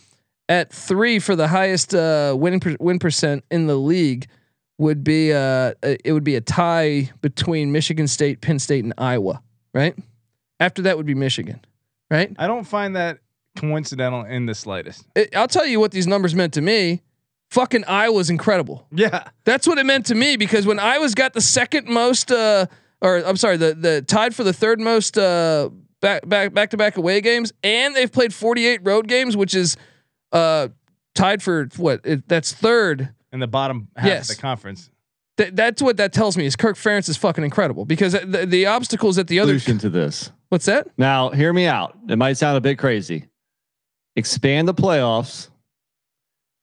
at 0.49 0.71
three 0.71 1.19
for 1.19 1.35
the 1.35 1.47
highest 1.47 1.93
uh, 1.93 2.35
win 2.37 2.59
per, 2.59 2.75
win 2.79 2.99
percent 2.99 3.43
in 3.51 3.67
the 3.67 3.75
league 3.75 4.27
would 4.77 5.03
be 5.03 5.33
uh, 5.33 5.73
it 5.81 6.13
would 6.13 6.23
be 6.23 6.35
a 6.35 6.41
tie 6.41 7.11
between 7.21 7.71
Michigan 7.71 8.07
State, 8.07 8.41
Penn 8.41 8.59
State, 8.59 8.83
and 8.83 8.93
Iowa. 8.97 9.41
Right 9.73 9.95
after 10.59 10.81
that 10.83 10.97
would 10.97 11.05
be 11.05 11.15
Michigan. 11.15 11.61
Right. 12.09 12.33
I 12.39 12.47
don't 12.47 12.63
find 12.63 12.95
that 12.95 13.19
coincidental 13.57 14.23
in 14.23 14.45
the 14.45 14.55
slightest. 14.55 15.05
It, 15.15 15.35
I'll 15.35 15.47
tell 15.47 15.65
you 15.65 15.79
what 15.79 15.91
these 15.91 16.07
numbers 16.07 16.33
meant 16.35 16.53
to 16.53 16.61
me. 16.61 17.01
Fucking 17.51 17.85
Iowa's 17.85 18.29
incredible. 18.29 18.85
Yeah, 18.91 19.29
That's 19.45 19.67
what 19.67 19.77
it 19.77 19.85
meant 19.85 20.07
to 20.07 20.15
me 20.15 20.35
because 20.35 20.65
when 20.65 20.79
Iowa's 20.79 21.15
got 21.15 21.33
the 21.33 21.41
second 21.41 21.87
most, 21.87 22.29
uh, 22.29 22.65
or 23.01 23.17
I'm 23.25 23.37
sorry, 23.37 23.55
the 23.57 23.73
the 23.73 24.01
tied 24.01 24.35
for 24.35 24.43
the 24.43 24.51
third 24.51 24.81
most 24.81 25.17
uh, 25.17 25.69
back 26.01 26.27
back 26.27 26.53
back 26.53 26.71
to 26.71 26.77
back 26.77 26.97
away 26.97 27.21
games, 27.21 27.53
and 27.63 27.95
they've 27.95 28.11
played 28.11 28.33
48 28.33 28.81
road 28.83 29.07
games, 29.07 29.37
which 29.37 29.53
is 29.55 29.77
uh, 30.31 30.67
tied 31.15 31.41
for 31.43 31.67
what? 31.77 32.01
It, 32.03 32.27
that's 32.27 32.51
third. 32.53 33.13
in 33.31 33.39
the 33.39 33.47
bottom 33.47 33.87
half 33.95 34.05
Yes. 34.07 34.29
of 34.29 34.35
the 34.37 34.41
conference. 34.41 34.89
Th- 35.37 35.51
that's 35.53 35.81
what 35.81 35.97
that 35.97 36.13
tells 36.13 36.35
me 36.37 36.45
is 36.45 36.55
Kirk 36.55 36.75
Ferentz 36.77 37.07
is 37.09 37.17
fucking 37.17 37.43
incredible 37.43 37.85
because 37.85 38.13
the, 38.13 38.45
the 38.47 38.65
obstacles 38.65 39.17
that 39.17 39.27
the 39.27 39.39
other 39.39 39.59
Solution 39.59 39.77
to 39.79 39.89
this. 39.89 40.31
what's 40.49 40.65
that? 40.65 40.87
Now, 40.97 41.29
hear 41.29 41.53
me 41.53 41.67
out. 41.67 41.95
It 42.09 42.17
might 42.17 42.33
sound 42.37 42.57
a 42.57 42.61
bit 42.61 42.77
crazy. 42.79 43.25
Expand 44.15 44.67
the 44.67 44.73
playoffs, 44.73 45.49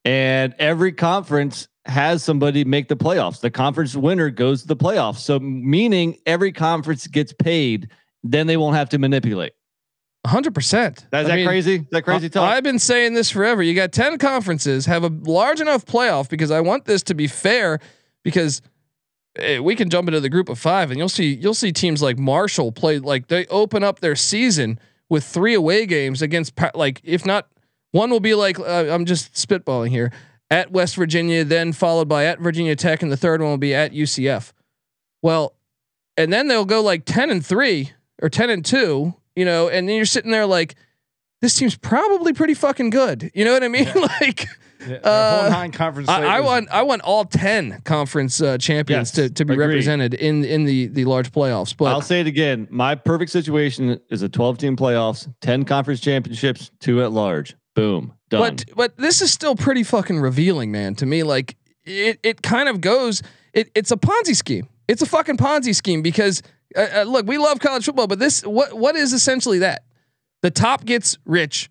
and 0.03 0.53
every 0.59 0.91
conference 0.91 1.67
has 1.85 2.23
somebody 2.23 2.65
make 2.65 2.87
the 2.89 2.97
playoffs. 2.97 3.39
The 3.39 3.51
conference 3.51 3.95
winner 3.95 4.29
goes 4.29 4.63
to 4.63 4.67
the 4.67 4.75
playoffs. 4.75 5.17
So, 5.19 5.39
meaning 5.39 6.17
every 6.25 6.51
conference 6.51 7.07
gets 7.07 7.31
paid, 7.31 7.89
then 8.23 8.47
they 8.47 8.57
won't 8.57 8.75
have 8.75 8.89
to 8.89 8.97
manipulate. 8.97 9.53
100. 10.25 10.53
percent. 10.53 10.99
Is 10.99 11.05
that 11.09 11.45
crazy? 11.45 11.75
Is 11.75 11.89
that 11.91 12.03
crazy 12.03 12.29
talk? 12.29 12.43
I've 12.43 12.63
been 12.63 12.79
saying 12.79 13.13
this 13.13 13.29
forever. 13.29 13.63
You 13.63 13.73
got 13.73 13.91
10 13.91 14.17
conferences, 14.17 14.85
have 14.85 15.03
a 15.03 15.07
large 15.07 15.61
enough 15.61 15.85
playoff 15.85 16.29
because 16.29 16.51
I 16.51 16.61
want 16.61 16.85
this 16.85 17.03
to 17.03 17.13
be 17.13 17.27
fair 17.27 17.79
because 18.23 18.61
eh, 19.37 19.59
we 19.59 19.75
can 19.75 19.89
jump 19.89 20.07
into 20.07 20.19
the 20.19 20.29
group 20.29 20.49
of 20.49 20.59
5 20.59 20.91
and 20.91 20.97
you'll 20.97 21.09
see 21.09 21.33
you'll 21.33 21.53
see 21.53 21.71
teams 21.71 22.01
like 22.01 22.17
Marshall 22.17 22.71
play 22.71 22.99
like 22.99 23.27
they 23.27 23.45
open 23.47 23.83
up 23.83 23.99
their 23.99 24.15
season 24.15 24.79
with 25.09 25.23
three 25.23 25.53
away 25.53 25.85
games 25.85 26.21
against 26.21 26.53
like 26.73 27.01
if 27.03 27.25
not 27.25 27.47
one 27.91 28.09
will 28.09 28.19
be 28.19 28.33
like 28.33 28.59
uh, 28.59 28.87
I'm 28.89 29.05
just 29.05 29.33
spitballing 29.33 29.89
here 29.89 30.11
at 30.49 30.71
West 30.71 30.95
Virginia 30.95 31.43
then 31.43 31.73
followed 31.73 32.07
by 32.07 32.25
at 32.25 32.39
Virginia 32.39 32.75
Tech 32.75 33.01
and 33.01 33.11
the 33.11 33.17
third 33.17 33.41
one 33.41 33.51
will 33.51 33.57
be 33.57 33.73
at 33.73 33.93
UCF. 33.93 34.51
Well, 35.21 35.55
and 36.17 36.31
then 36.31 36.47
they'll 36.47 36.65
go 36.65 36.81
like 36.81 37.05
10 37.05 37.29
and 37.29 37.45
3 37.45 37.91
or 38.21 38.29
10 38.29 38.49
and 38.49 38.65
2, 38.65 39.13
you 39.35 39.45
know, 39.45 39.67
and 39.69 39.87
then 39.87 39.95
you're 39.95 40.05
sitting 40.05 40.31
there 40.31 40.45
like 40.45 40.75
this 41.41 41.55
team's 41.55 41.75
probably 41.77 42.33
pretty 42.33 42.53
fucking 42.53 42.89
good. 42.89 43.31
You 43.33 43.45
know 43.45 43.53
what 43.53 43.63
I 43.63 43.67
mean? 43.67 43.87
like 44.21 44.47
Yeah, 44.87 44.95
Uh, 45.03 45.41
whole 45.41 45.49
non-conference. 45.51 46.09
I, 46.09 46.37
I 46.37 46.39
want 46.41 46.69
I 46.69 46.83
want 46.83 47.01
all 47.03 47.25
10 47.25 47.81
conference 47.85 48.41
uh, 48.41 48.57
champions 48.57 49.09
Yes, 49.17 49.29
to, 49.29 49.33
to 49.33 49.45
be 49.45 49.53
agreed. 49.53 49.67
represented 49.67 50.13
in 50.13 50.43
in 50.45 50.63
the 50.65 50.87
the 50.87 51.05
large 51.05 51.31
playoffs. 51.31 51.75
But 51.75 51.85
I'll 51.87 52.01
say 52.01 52.21
it 52.21 52.27
again. 52.27 52.67
My 52.71 52.95
perfect 52.95 53.31
situation 53.31 53.99
is 54.09 54.21
a 54.21 54.29
12 54.29 54.57
team 54.57 54.75
playoffs, 54.75 55.31
10 55.41 55.65
conference 55.65 55.99
championships, 56.01 56.71
two 56.79 57.01
at 57.03 57.11
large. 57.11 57.55
Boom. 57.75 58.13
Done. 58.29 58.41
But 58.41 58.65
but 58.75 58.97
this 58.97 59.21
is 59.21 59.31
still 59.31 59.55
pretty 59.55 59.83
fucking 59.83 60.19
revealing, 60.19 60.71
man. 60.71 60.95
To 60.95 61.05
me, 61.05 61.23
like 61.23 61.57
it 61.83 62.19
it 62.23 62.41
kind 62.41 62.69
of 62.69 62.79
goes. 62.81 63.21
It, 63.53 63.69
it's 63.75 63.91
a 63.91 63.97
Ponzi 63.97 64.35
scheme. 64.35 64.67
It's 64.87 65.01
a 65.01 65.05
fucking 65.05 65.37
Ponzi 65.37 65.73
scheme 65.75 66.01
because 66.01 66.41
uh, 66.75 66.87
uh, 66.95 67.03
look, 67.03 67.25
we 67.25 67.37
love 67.37 67.59
college 67.59 67.85
football, 67.85 68.07
but 68.07 68.19
this 68.19 68.41
what 68.45 68.73
what 68.73 68.95
is 68.95 69.13
essentially 69.13 69.59
that 69.59 69.83
the 70.41 70.51
top 70.51 70.85
gets 70.85 71.17
rich, 71.25 71.69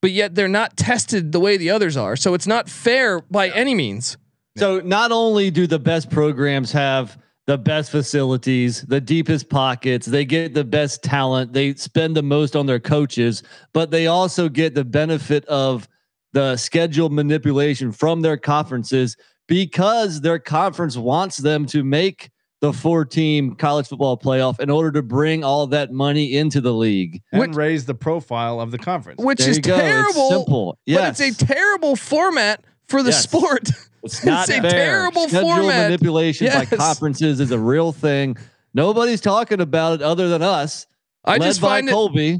but 0.00 0.10
yet 0.10 0.34
they're 0.34 0.48
not 0.48 0.76
tested 0.76 1.32
the 1.32 1.40
way 1.40 1.56
the 1.56 1.70
others 1.70 1.96
are. 1.96 2.16
So 2.16 2.34
it's 2.34 2.46
not 2.46 2.68
fair 2.68 3.20
by 3.20 3.48
any 3.50 3.74
means. 3.74 4.16
So 4.58 4.80
not 4.80 5.12
only 5.12 5.50
do 5.50 5.66
the 5.66 5.78
best 5.78 6.10
programs 6.10 6.72
have 6.72 7.16
the 7.46 7.58
best 7.58 7.90
facilities, 7.90 8.82
the 8.82 9.00
deepest 9.00 9.48
pockets. 9.48 10.06
They 10.06 10.24
get 10.24 10.54
the 10.54 10.64
best 10.64 11.02
talent. 11.02 11.52
They 11.52 11.74
spend 11.74 12.16
the 12.16 12.22
most 12.22 12.54
on 12.54 12.66
their 12.66 12.78
coaches, 12.80 13.42
but 13.72 13.90
they 13.90 14.06
also 14.06 14.48
get 14.48 14.74
the 14.74 14.84
benefit 14.84 15.44
of 15.46 15.88
the 16.32 16.56
schedule 16.56 17.08
manipulation 17.08 17.92
from 17.92 18.22
their 18.22 18.36
conferences 18.36 19.16
because 19.48 20.20
their 20.20 20.38
conference 20.38 20.96
wants 20.96 21.36
them 21.38 21.66
to 21.66 21.82
make 21.82 22.30
the 22.62 22.72
four 22.72 23.04
team 23.04 23.56
college 23.56 23.88
football 23.88 24.16
playoff 24.16 24.60
in 24.60 24.70
order 24.70 24.92
to 24.92 25.02
bring 25.02 25.42
all 25.42 25.66
that 25.66 25.92
money 25.92 26.36
into 26.36 26.60
the 26.60 26.72
league. 26.72 27.20
and 27.32 27.40
Which- 27.40 27.54
raise 27.56 27.84
the 27.86 27.94
profile 27.94 28.60
of 28.60 28.70
the 28.70 28.78
conference. 28.78 29.20
which 29.22 29.40
There 29.40 29.50
is 29.50 29.56
you 29.56 29.62
go. 29.62 29.74
It's 29.74 29.82
terrible. 29.82 30.30
simple. 30.30 30.78
But 30.86 31.20
it's 31.20 31.20
a 31.20 31.44
terrible 31.44 31.96
format 31.96 32.64
for 32.86 33.02
the 33.02 33.10
Yes. 33.10 33.22
sport. 33.24 33.68
It's 34.04 34.24
not 34.24 34.48
a 34.48 34.60
fair. 34.60 34.70
terrible 34.70 35.28
Schedule 35.28 35.50
format. 35.50 35.82
manipulation 35.90 36.46
Yes. 36.46 36.70
by 36.70 36.76
conferences 36.76 37.40
is 37.40 37.50
a 37.50 37.58
real 37.58 37.90
thing. 37.90 38.36
Nobody's 38.74 39.20
talking 39.20 39.60
about 39.60 39.94
it 39.94 40.02
other 40.02 40.28
than 40.28 40.40
us. 40.42 40.86
I 41.24 41.32
led 41.38 41.42
just 41.42 41.60
by 41.60 41.80
find 41.80 41.88
it 41.88 41.92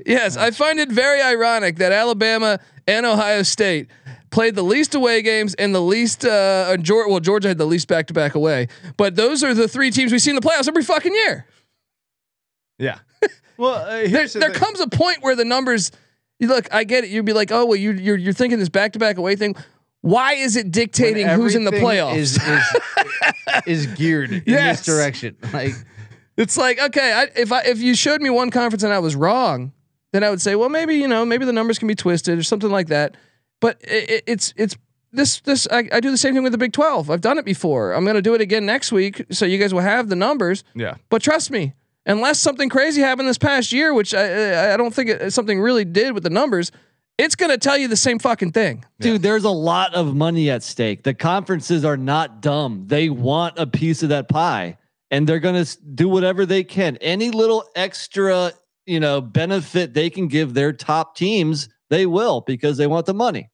Yes, 0.06 0.36
I 0.36 0.50
find 0.52 0.78
it 0.80 0.90
very 0.90 1.20
ironic 1.20 1.76
that 1.76 1.90
Alabama 1.92 2.58
and 2.86 3.06
Ohio 3.06 3.42
State 3.42 3.88
played 4.32 4.56
the 4.56 4.62
least 4.64 4.94
away 4.96 5.22
games 5.22 5.54
and 5.54 5.72
the 5.74 5.80
least 5.80 6.24
uh 6.24 6.76
Georgia, 6.78 7.08
well 7.10 7.20
Georgia 7.20 7.48
had 7.48 7.58
the 7.58 7.66
least 7.66 7.86
back 7.86 8.08
to 8.08 8.12
back 8.14 8.34
away. 8.34 8.66
But 8.96 9.14
those 9.14 9.44
are 9.44 9.54
the 9.54 9.68
three 9.68 9.90
teams 9.92 10.10
we 10.10 10.18
see 10.18 10.30
in 10.30 10.36
the 10.36 10.42
playoffs 10.42 10.66
every 10.66 10.82
fucking 10.82 11.14
year. 11.14 11.46
yeah. 12.78 12.98
Well, 13.58 13.74
uh, 13.74 14.08
There, 14.08 14.26
the 14.26 14.38
there 14.40 14.50
comes 14.50 14.80
a 14.80 14.88
point 14.88 15.18
where 15.20 15.36
the 15.36 15.44
numbers 15.44 15.92
you 16.40 16.48
look, 16.48 16.66
I 16.74 16.82
get 16.82 17.04
it. 17.04 17.10
You'd 17.10 17.26
be 17.26 17.34
like, 17.34 17.52
"Oh, 17.52 17.66
well 17.66 17.76
you 17.76 17.92
you're 17.92 18.16
you're 18.16 18.32
thinking 18.32 18.58
this 18.58 18.70
back 18.70 18.94
to 18.94 18.98
back 18.98 19.18
away 19.18 19.36
thing. 19.36 19.54
Why 20.00 20.32
is 20.32 20.56
it 20.56 20.72
dictating 20.72 21.28
who's 21.28 21.54
in 21.54 21.64
the 21.64 21.70
playoffs?" 21.70 22.16
Is, 22.16 22.38
is, 22.42 22.62
is 23.66 23.86
geared 23.94 24.32
in 24.32 24.42
Yes. 24.46 24.78
this 24.84 24.86
direction. 24.96 25.36
Like 25.52 25.74
It's 26.36 26.56
like 26.56 26.80
okay, 26.80 27.12
I, 27.12 27.28
if 27.38 27.52
I 27.52 27.60
if 27.62 27.78
you 27.80 27.94
showed 27.94 28.20
me 28.22 28.30
one 28.30 28.50
conference 28.50 28.82
and 28.82 28.92
I 28.92 28.98
was 28.98 29.14
wrong, 29.14 29.72
then 30.12 30.24
I 30.24 30.30
would 30.30 30.40
say, 30.40 30.56
well, 30.56 30.70
maybe 30.70 30.96
you 30.96 31.06
know, 31.06 31.24
maybe 31.24 31.44
the 31.44 31.52
numbers 31.52 31.78
can 31.78 31.86
be 31.86 31.94
twisted 31.94 32.38
or 32.38 32.42
something 32.42 32.70
like 32.70 32.88
that. 32.88 33.16
But 33.62 33.78
it, 33.80 34.10
it, 34.10 34.24
it's 34.26 34.52
it's 34.58 34.76
this 35.12 35.40
this 35.40 35.66
I, 35.70 35.88
I 35.90 36.00
do 36.00 36.10
the 36.10 36.18
same 36.18 36.34
thing 36.34 36.42
with 36.42 36.52
the 36.52 36.58
Big 36.58 36.72
Twelve. 36.74 37.08
I've 37.10 37.22
done 37.22 37.38
it 37.38 37.46
before. 37.46 37.92
I'm 37.92 38.04
going 38.04 38.16
to 38.16 38.22
do 38.22 38.34
it 38.34 38.42
again 38.42 38.66
next 38.66 38.92
week, 38.92 39.24
so 39.30 39.46
you 39.46 39.56
guys 39.56 39.72
will 39.72 39.80
have 39.80 40.08
the 40.10 40.16
numbers. 40.16 40.64
yeah. 40.74 40.96
But 41.08 41.22
trust 41.22 41.50
me, 41.50 41.72
unless 42.04 42.38
something 42.40 42.68
crazy 42.68 43.00
happened 43.00 43.28
this 43.28 43.38
past 43.38 43.72
year, 43.72 43.94
which 43.94 44.12
I 44.14 44.24
I- 44.24 44.74
I 44.74 44.76
don't 44.76 44.92
think 44.92 45.08
it, 45.08 45.32
something 45.32 45.58
really 45.60 45.84
did 45.86 46.12
with 46.12 46.24
the 46.24 46.30
numbers, 46.30 46.70
it's 47.18 47.34
going 47.36 47.50
to 47.52 47.58
tell 47.58 47.76
you 47.78 47.88
the 47.88 47.96
same 47.96 48.18
fucking 48.18 48.52
thing. 48.52 48.84
Dude, 49.00 49.22
there's 49.22 49.44
a 49.44 49.50
lot 49.50 49.94
of 49.94 50.14
money 50.14 50.50
at 50.50 50.62
stake. 50.62 51.04
The 51.04 51.14
conferences 51.14 51.84
are 51.84 51.96
not 51.98 52.40
dumb. 52.42 52.84
They 52.88 53.10
want 53.10 53.58
a 53.58 53.66
piece 53.66 54.02
of 54.02 54.08
that 54.08 54.28
pie 54.28 54.76
and 55.10 55.28
they're 55.28 55.38
going 55.40 55.62
to 55.62 55.76
do 55.94 56.08
whatever 56.08 56.46
they 56.46 56.64
can. 56.64 56.96
Any 56.96 57.30
little 57.30 57.64
extra, 57.76 58.52
you 58.86 58.98
know, 58.98 59.20
benefit 59.20 59.92
they 59.92 60.08
can 60.08 60.26
give 60.26 60.54
their 60.54 60.72
top 60.72 61.14
teams, 61.16 61.68
they 61.90 62.06
will 62.06 62.40
because 62.40 62.78
they 62.78 62.86
want 62.86 63.04
the 63.04 63.12
money. 63.14 63.50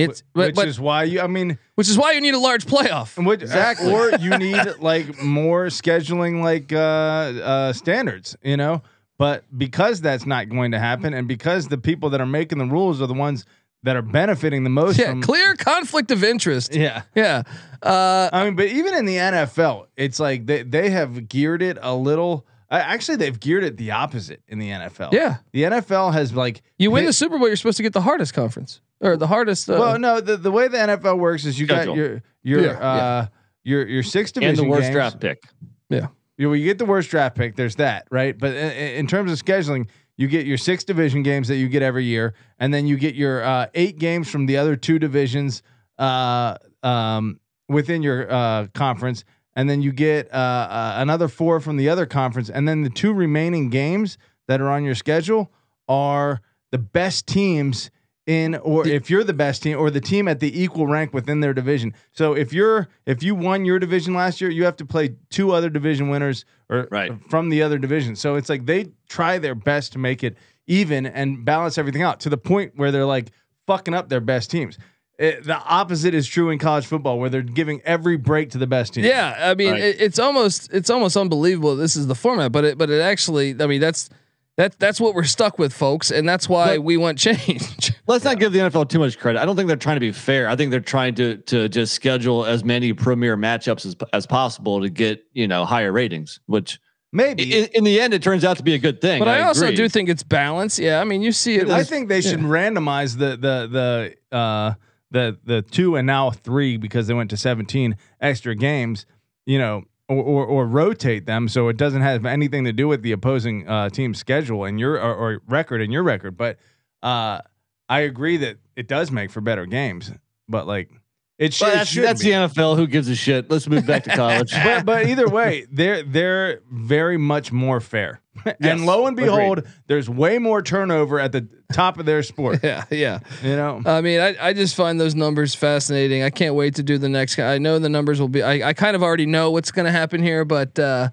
It's 0.00 0.20
Wh- 0.20 0.24
but, 0.34 0.46
which 0.48 0.54
but 0.56 0.68
is 0.68 0.80
why 0.80 1.04
you. 1.04 1.20
I 1.20 1.26
mean, 1.26 1.58
which 1.74 1.88
is 1.88 1.96
why 1.98 2.12
you 2.12 2.20
need 2.20 2.34
a 2.34 2.38
large 2.38 2.66
playoff. 2.66 3.16
and 3.16 3.26
what, 3.26 3.42
Exactly. 3.42 3.92
Or 3.92 4.10
you 4.12 4.36
need 4.38 4.58
like 4.80 5.22
more 5.22 5.66
scheduling, 5.66 6.42
like 6.42 6.72
uh, 6.72 6.78
uh, 6.78 7.72
standards. 7.72 8.36
You 8.42 8.56
know, 8.56 8.82
but 9.18 9.44
because 9.56 10.00
that's 10.00 10.26
not 10.26 10.48
going 10.48 10.72
to 10.72 10.78
happen, 10.78 11.14
and 11.14 11.26
because 11.28 11.68
the 11.68 11.78
people 11.78 12.10
that 12.10 12.20
are 12.20 12.26
making 12.26 12.58
the 12.58 12.64
rules 12.66 13.00
are 13.02 13.06
the 13.06 13.14
ones 13.14 13.44
that 13.82 13.96
are 13.96 14.02
benefiting 14.02 14.62
the 14.62 14.68
most 14.70 14.98
Yeah, 14.98 15.10
from 15.10 15.22
clear 15.22 15.54
conflict 15.54 16.10
of 16.10 16.22
interest. 16.22 16.74
Yeah. 16.74 17.02
Yeah. 17.14 17.44
Uh, 17.82 18.28
I 18.30 18.44
mean, 18.44 18.54
but 18.54 18.66
even 18.66 18.92
in 18.94 19.06
the 19.06 19.16
NFL, 19.16 19.86
it's 19.96 20.20
like 20.20 20.44
they, 20.44 20.62
they 20.62 20.90
have 20.90 21.28
geared 21.28 21.62
it 21.62 21.78
a 21.80 21.94
little. 21.94 22.46
Uh, 22.70 22.74
actually, 22.74 23.16
they've 23.16 23.40
geared 23.40 23.64
it 23.64 23.78
the 23.78 23.90
opposite 23.92 24.42
in 24.48 24.58
the 24.58 24.68
NFL. 24.68 25.12
Yeah. 25.14 25.36
the 25.52 25.62
NFL 25.62 26.12
has 26.12 26.34
like 26.34 26.62
You 26.78 26.90
win 26.90 27.04
hit- 27.04 27.08
the 27.08 27.12
Super 27.14 27.38
Bowl, 27.38 27.46
you're 27.48 27.56
supposed 27.56 27.78
to 27.78 27.82
get 27.82 27.94
the 27.94 28.02
hardest 28.02 28.34
conference 28.34 28.82
or 29.00 29.16
the 29.16 29.26
hardest. 29.26 29.68
Uh, 29.70 29.76
well, 29.78 29.98
no, 29.98 30.20
the, 30.20 30.36
the 30.36 30.50
way 30.50 30.68
the 30.68 30.76
NFL 30.78 31.18
works 31.18 31.44
is 31.44 31.58
you 31.58 31.66
Schedule. 31.66 31.94
got 31.94 32.00
your 32.00 32.22
your 32.42 32.60
Yeah, 32.62 32.70
uh 32.78 33.26
your 33.64 33.86
your 33.86 34.02
six 34.02 34.32
division 34.32 34.48
And 34.50 34.56
division 34.56 34.64
the 34.64 34.70
worst 34.70 34.82
games. 34.84 34.94
draft 34.94 35.20
pick. 35.20 35.42
yeah. 35.88 36.06
You, 36.38 36.46
know, 36.48 36.52
you 36.54 36.64
get 36.64 36.78
the 36.78 36.86
worst 36.86 37.10
draft 37.10 37.36
pick. 37.36 37.54
There's 37.56 37.76
that, 37.76 38.06
right? 38.10 38.36
But 38.38 38.54
in, 38.56 38.72
in 38.72 39.06
terms 39.06 39.30
of 39.30 39.38
scheduling, 39.38 39.88
you 40.16 40.26
get 40.26 40.46
your 40.46 40.56
six 40.56 40.84
division 40.84 41.22
games 41.22 41.48
that 41.48 41.56
you 41.56 41.68
get 41.68 41.82
every 41.82 42.04
year, 42.04 42.32
and 42.58 42.72
then 42.72 42.86
you 42.86 42.96
get 42.96 43.14
your 43.14 43.44
uh, 43.44 43.66
eight 43.74 43.98
games 43.98 44.30
from 44.30 44.46
the 44.46 44.56
other 44.56 44.74
two 44.74 44.98
divisions 44.98 45.62
uh, 45.98 46.56
um, 46.82 47.38
within 47.68 48.02
your 48.02 48.30
uh, 48.32 48.66
conference, 48.74 49.24
and 49.54 49.68
then 49.68 49.82
you 49.82 49.92
get 49.92 50.32
uh, 50.32 50.36
uh, 50.36 50.94
another 50.96 51.28
four 51.28 51.60
from 51.60 51.76
the 51.76 51.90
other 51.90 52.06
conference, 52.06 52.48
and 52.48 52.66
then 52.66 52.82
the 52.84 52.90
two 52.90 53.12
remaining 53.12 53.68
games 53.68 54.16
that 54.48 54.62
are 54.62 54.70
on 54.70 54.82
your 54.82 54.94
schedule 54.94 55.52
are 55.88 56.40
the 56.70 56.78
best 56.78 57.26
teams 57.26 57.90
in 58.30 58.54
or 58.56 58.86
if 58.86 59.10
you're 59.10 59.24
the 59.24 59.32
best 59.34 59.62
team 59.62 59.76
or 59.78 59.90
the 59.90 60.00
team 60.00 60.28
at 60.28 60.38
the 60.40 60.62
equal 60.62 60.86
rank 60.86 61.12
within 61.12 61.40
their 61.40 61.52
division. 61.52 61.92
So 62.12 62.34
if 62.34 62.52
you're 62.52 62.88
if 63.06 63.22
you 63.22 63.34
won 63.34 63.64
your 63.64 63.78
division 63.78 64.14
last 64.14 64.40
year, 64.40 64.50
you 64.50 64.64
have 64.64 64.76
to 64.76 64.86
play 64.86 65.16
two 65.30 65.50
other 65.52 65.68
division 65.68 66.08
winners 66.08 66.44
or 66.68 66.86
Right. 66.90 67.12
from 67.28 67.48
the 67.48 67.62
other 67.62 67.78
division. 67.78 68.14
So 68.16 68.36
it's 68.36 68.48
like 68.48 68.66
they 68.66 68.86
try 69.08 69.38
their 69.38 69.54
best 69.56 69.92
to 69.94 69.98
make 69.98 70.22
it 70.22 70.36
even 70.66 71.06
and 71.06 71.44
balance 71.44 71.76
everything 71.78 72.02
out 72.02 72.20
to 72.20 72.28
the 72.28 72.38
point 72.38 72.72
where 72.76 72.92
they're 72.92 73.04
like 73.06 73.30
fucking 73.66 73.94
up 73.94 74.08
their 74.08 74.20
best 74.20 74.50
teams. 74.50 74.78
It- 75.18 75.44
the 75.44 75.58
opposite 75.58 76.14
is 76.14 76.26
true 76.26 76.50
in 76.50 76.58
college 76.58 76.86
football 76.86 77.18
where 77.18 77.28
they're 77.28 77.42
giving 77.42 77.80
every 77.84 78.16
break 78.16 78.50
to 78.50 78.58
the 78.58 78.66
best 78.66 78.94
team. 78.94 79.04
Yeah, 79.04 79.34
I 79.38 79.54
mean, 79.54 79.72
Right. 79.72 79.82
it, 79.82 80.00
it's 80.00 80.18
almost 80.18 80.72
it's 80.72 80.88
almost 80.88 81.16
unbelievable. 81.16 81.74
This 81.76 81.96
is 81.96 82.06
the 82.06 82.14
format, 82.14 82.52
but 82.52 82.64
it 82.64 82.78
but 82.78 82.88
it 82.90 83.00
actually, 83.00 83.54
I 83.60 83.66
mean, 83.66 83.80
that's 83.80 84.08
that 84.56 84.78
that's 84.78 85.00
what 85.00 85.14
we're 85.14 85.24
stuck 85.24 85.58
with, 85.58 85.72
folks, 85.72 86.10
and 86.10 86.28
that's 86.28 86.48
why 86.48 86.76
But- 86.76 86.84
we 86.84 86.96
want 86.96 87.18
change. 87.18 87.92
Let's 88.06 88.24
not 88.24 88.38
give 88.38 88.52
the 88.52 88.58
NFL 88.58 88.88
too 88.88 88.98
much 88.98 89.18
credit. 89.18 89.40
I 89.40 89.44
don't 89.46 89.56
think 89.56 89.68
they're 89.68 89.76
trying 89.76 89.96
to 89.96 90.00
be 90.00 90.12
fair. 90.12 90.48
I 90.48 90.56
think 90.56 90.70
they're 90.70 90.80
trying 90.80 91.14
to 91.16 91.36
to 91.36 91.68
just 91.68 91.94
schedule 91.94 92.44
as 92.44 92.64
many 92.64 92.92
premier 92.92 93.36
matchups 93.36 93.86
as 93.86 93.96
as 94.12 94.26
possible 94.26 94.80
to 94.82 94.90
get 94.90 95.24
you 95.32 95.46
know 95.48 95.64
higher 95.64 95.92
ratings. 95.92 96.40
Which 96.46 96.78
Maybe 97.12 97.58
in, 97.58 97.68
in 97.74 97.84
the 97.84 98.00
end, 98.00 98.14
it 98.14 98.22
turns 98.22 98.44
out 98.44 98.56
to 98.58 98.62
be 98.62 98.74
a 98.74 98.78
good 98.78 99.00
thing. 99.00 99.18
but 99.18 99.26
I, 99.26 99.40
also 99.42 99.64
agree. 99.66 99.74
do 99.76 99.88
think 99.88 100.08
it's 100.08 100.22
balance. 100.22 100.78
Yeah, 100.78 101.00
I 101.00 101.04
mean, 101.04 101.22
you 101.22 101.32
see 101.32 101.56
it. 101.56 101.68
I 101.68 101.78
with- 101.78 101.88
think 101.88 102.08
they 102.08 102.20
should 102.20 102.38
randomize 102.40 103.18
the 103.18 103.30
the 103.36 104.14
the 104.30 104.36
uh 104.36 104.74
the 105.10 105.36
the 105.44 105.62
two 105.62 105.96
and 105.96 106.06
now 106.06 106.30
three 106.30 106.76
because 106.76 107.08
they 107.08 107.14
went 107.14 107.30
to 107.30 107.36
17 107.36 107.96
extra 108.20 108.54
games, 108.54 109.06
you 109.44 109.58
know, 109.58 109.82
or 110.10 110.22
or, 110.22 110.46
or 110.46 110.66
rotate 110.66 111.26
them 111.26 111.48
so 111.48 111.68
it 111.68 111.76
doesn't 111.76 112.02
have 112.02 112.26
anything 112.26 112.64
to 112.64 112.72
do 112.72 112.88
with 112.88 113.02
the 113.02 113.12
opposing 113.12 113.66
uh 113.68 113.88
team's 113.88 114.18
schedule 114.18 114.64
and 114.64 114.78
your 114.78 114.94
or, 114.94 115.14
or 115.14 115.42
record 115.46 115.80
and 115.80 115.92
your 115.92 116.02
record. 116.02 116.36
But 116.36 116.58
uh 117.02 117.40
I 117.88 118.00
agree 118.00 118.36
that 118.38 118.58
it 118.76 118.86
does 118.86 119.10
make 119.10 119.30
for 119.30 119.40
better 119.40 119.66
games, 119.66 120.12
but 120.48 120.66
like 120.66 120.90
it 121.38 121.54
should. 121.54 121.68
It 121.68 121.72
that's, 121.72 121.90
should 121.90 122.04
that's 122.04 122.20
the 122.20 122.32
NFL. 122.32 122.76
Who 122.76 122.86
gives 122.86 123.08
a 123.08 123.14
shit? 123.16 123.50
Let's 123.50 123.66
move 123.66 123.86
back 123.86 124.04
to 124.04 124.10
college. 124.16 124.52
but 124.52 124.84
but 124.84 125.06
either 125.06 125.26
way, 125.26 125.66
they're 125.72 126.02
they're 126.02 126.60
very 126.70 127.16
much 127.16 127.50
more 127.50 127.80
fair. 127.80 128.20
Yes, 128.44 128.56
and 128.60 128.86
lo 128.86 129.06
and 129.06 129.18
agreed. 129.18 129.26
behold, 129.26 129.66
there's 129.86 130.08
way 130.08 130.38
more 130.38 130.62
turnover 130.62 131.18
at 131.18 131.32
the 131.32 131.48
top 131.72 131.98
of 131.98 132.06
their 132.06 132.22
sport. 132.22 132.60
yeah, 132.64 132.84
yeah. 132.90 133.18
You 133.42 133.56
know, 133.56 133.82
I 133.84 134.00
mean, 134.00 134.20
I, 134.20 134.36
I 134.40 134.52
just 134.52 134.74
find 134.76 135.00
those 135.00 135.14
numbers 135.14 135.54
fascinating. 135.54 136.22
I 136.22 136.30
can't 136.30 136.54
wait 136.54 136.76
to 136.76 136.82
do 136.82 136.96
the 136.96 137.08
next. 137.08 137.38
I 137.38 137.58
know 137.58 137.78
the 137.78 137.88
numbers 137.88 138.20
will 138.20 138.28
be. 138.28 138.42
I, 138.42 138.68
I 138.68 138.72
kind 138.72 138.94
of 138.96 139.02
already 139.02 139.26
know 139.26 139.50
what's 139.50 139.70
going 139.72 139.86
to 139.86 139.92
happen 139.92 140.22
here, 140.22 140.44
but 140.44 140.78
uh, 140.78 141.10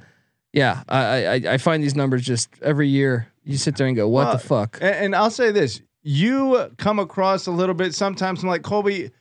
yeah, 0.54 0.84
I, 0.88 1.26
I 1.26 1.34
I 1.54 1.58
find 1.58 1.84
these 1.84 1.96
numbers 1.96 2.24
just 2.24 2.50
every 2.62 2.88
year. 2.88 3.28
You 3.44 3.58
sit 3.58 3.76
there 3.78 3.88
and 3.88 3.96
go, 3.96 4.08
"What 4.08 4.28
Well, 4.28 4.34
the 4.34 4.40
fuck?" 4.40 4.78
And, 4.80 4.96
and 4.96 5.16
I'll 5.16 5.32
say 5.32 5.52
this: 5.52 5.82
you 6.04 6.72
come 6.78 7.00
across 7.00 7.48
a 7.48 7.52
little 7.52 7.76
bit 7.76 7.94
sometimes. 7.96 8.44
I'm 8.44 8.50
like 8.50 8.62
Colby, 8.62 9.12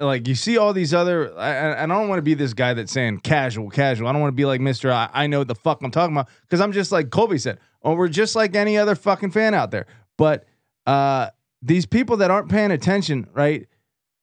like 0.00 0.28
you 0.28 0.34
see 0.34 0.58
all 0.58 0.72
these 0.72 0.94
other. 0.94 1.36
I, 1.38 1.82
I 1.82 1.86
don't 1.86 2.08
want 2.08 2.18
to 2.18 2.22
be 2.22 2.34
this 2.34 2.54
guy 2.54 2.74
that's 2.74 2.92
saying 2.92 3.20
casual, 3.20 3.70
casual. 3.70 4.08
I 4.08 4.12
don't 4.12 4.20
want 4.20 4.32
to 4.32 4.36
be 4.36 4.44
like 4.44 4.60
Mister. 4.60 4.92
I, 4.92 5.08
I 5.12 5.26
know 5.26 5.38
what 5.38 5.48
the 5.48 5.54
fuck 5.54 5.82
I'm 5.82 5.90
talking 5.90 6.14
about 6.14 6.28
because 6.42 6.60
I'm 6.60 6.72
just 6.72 6.92
like 6.92 7.10
Colby 7.10 7.38
said. 7.38 7.58
Oh, 7.82 7.94
we're 7.94 8.08
just 8.08 8.34
like 8.34 8.56
any 8.56 8.76
other 8.76 8.94
fucking 8.94 9.30
fan 9.30 9.54
out 9.54 9.70
there. 9.70 9.86
But 10.16 10.44
uh, 10.86 11.30
these 11.62 11.86
people 11.86 12.18
that 12.18 12.30
aren't 12.30 12.48
paying 12.48 12.70
attention, 12.70 13.28
right? 13.32 13.66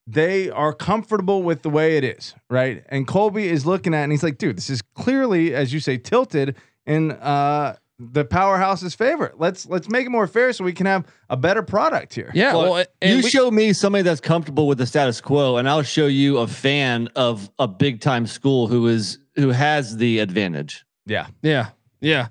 They 0.07 0.49
are 0.49 0.73
comfortable 0.73 1.41
with 1.41 1.61
the 1.61 1.69
way 1.69 1.97
it 1.97 2.03
is, 2.03 2.35
right? 2.49 2.83
And 2.89 3.07
Colby 3.07 3.47
is 3.47 3.65
looking 3.65 3.93
at 3.93 4.01
it 4.01 4.03
and 4.03 4.11
he's 4.11 4.23
like, 4.23 4.38
dude, 4.38 4.57
this 4.57 4.69
is 4.69 4.81
clearly, 4.81 5.55
as 5.55 5.73
you 5.73 5.79
say, 5.79 5.97
tilted 5.97 6.55
in 6.85 7.11
uh 7.13 7.75
the 7.97 8.25
powerhouse's 8.25 8.93
favorite. 8.93 9.39
Let's 9.39 9.65
let's 9.65 9.89
make 9.89 10.05
it 10.05 10.10
more 10.10 10.27
fair 10.27 10.51
so 10.53 10.63
we 10.63 10.73
can 10.73 10.86
have 10.86 11.05
a 11.29 11.38
better 11.38 11.63
product 11.63 12.13
here. 12.13 12.31
Yeah, 12.34 12.53
Well, 12.53 12.71
well, 12.73 12.86
you 13.01 13.17
we- 13.17 13.29
show 13.29 13.49
me 13.49 13.71
somebody 13.73 14.01
that's 14.03 14.21
comfortable 14.21 14.67
with 14.67 14.77
the 14.77 14.86
status 14.86 15.21
quo, 15.21 15.58
and 15.58 15.69
I'll 15.69 15.81
show 15.84 16.08
you 16.08 16.39
a 16.39 16.47
fan 16.47 17.10
of 17.15 17.49
a 17.60 17.67
big 17.67 18.01
time 18.01 18.27
school 18.27 18.67
who 18.67 18.88
is 18.88 19.19
who 19.36 19.49
has 19.49 19.97
the 19.97 20.19
advantage. 20.19 20.86
Yeah. 21.05 21.27
Yeah. 21.41 21.69
Yeah. 22.01 22.27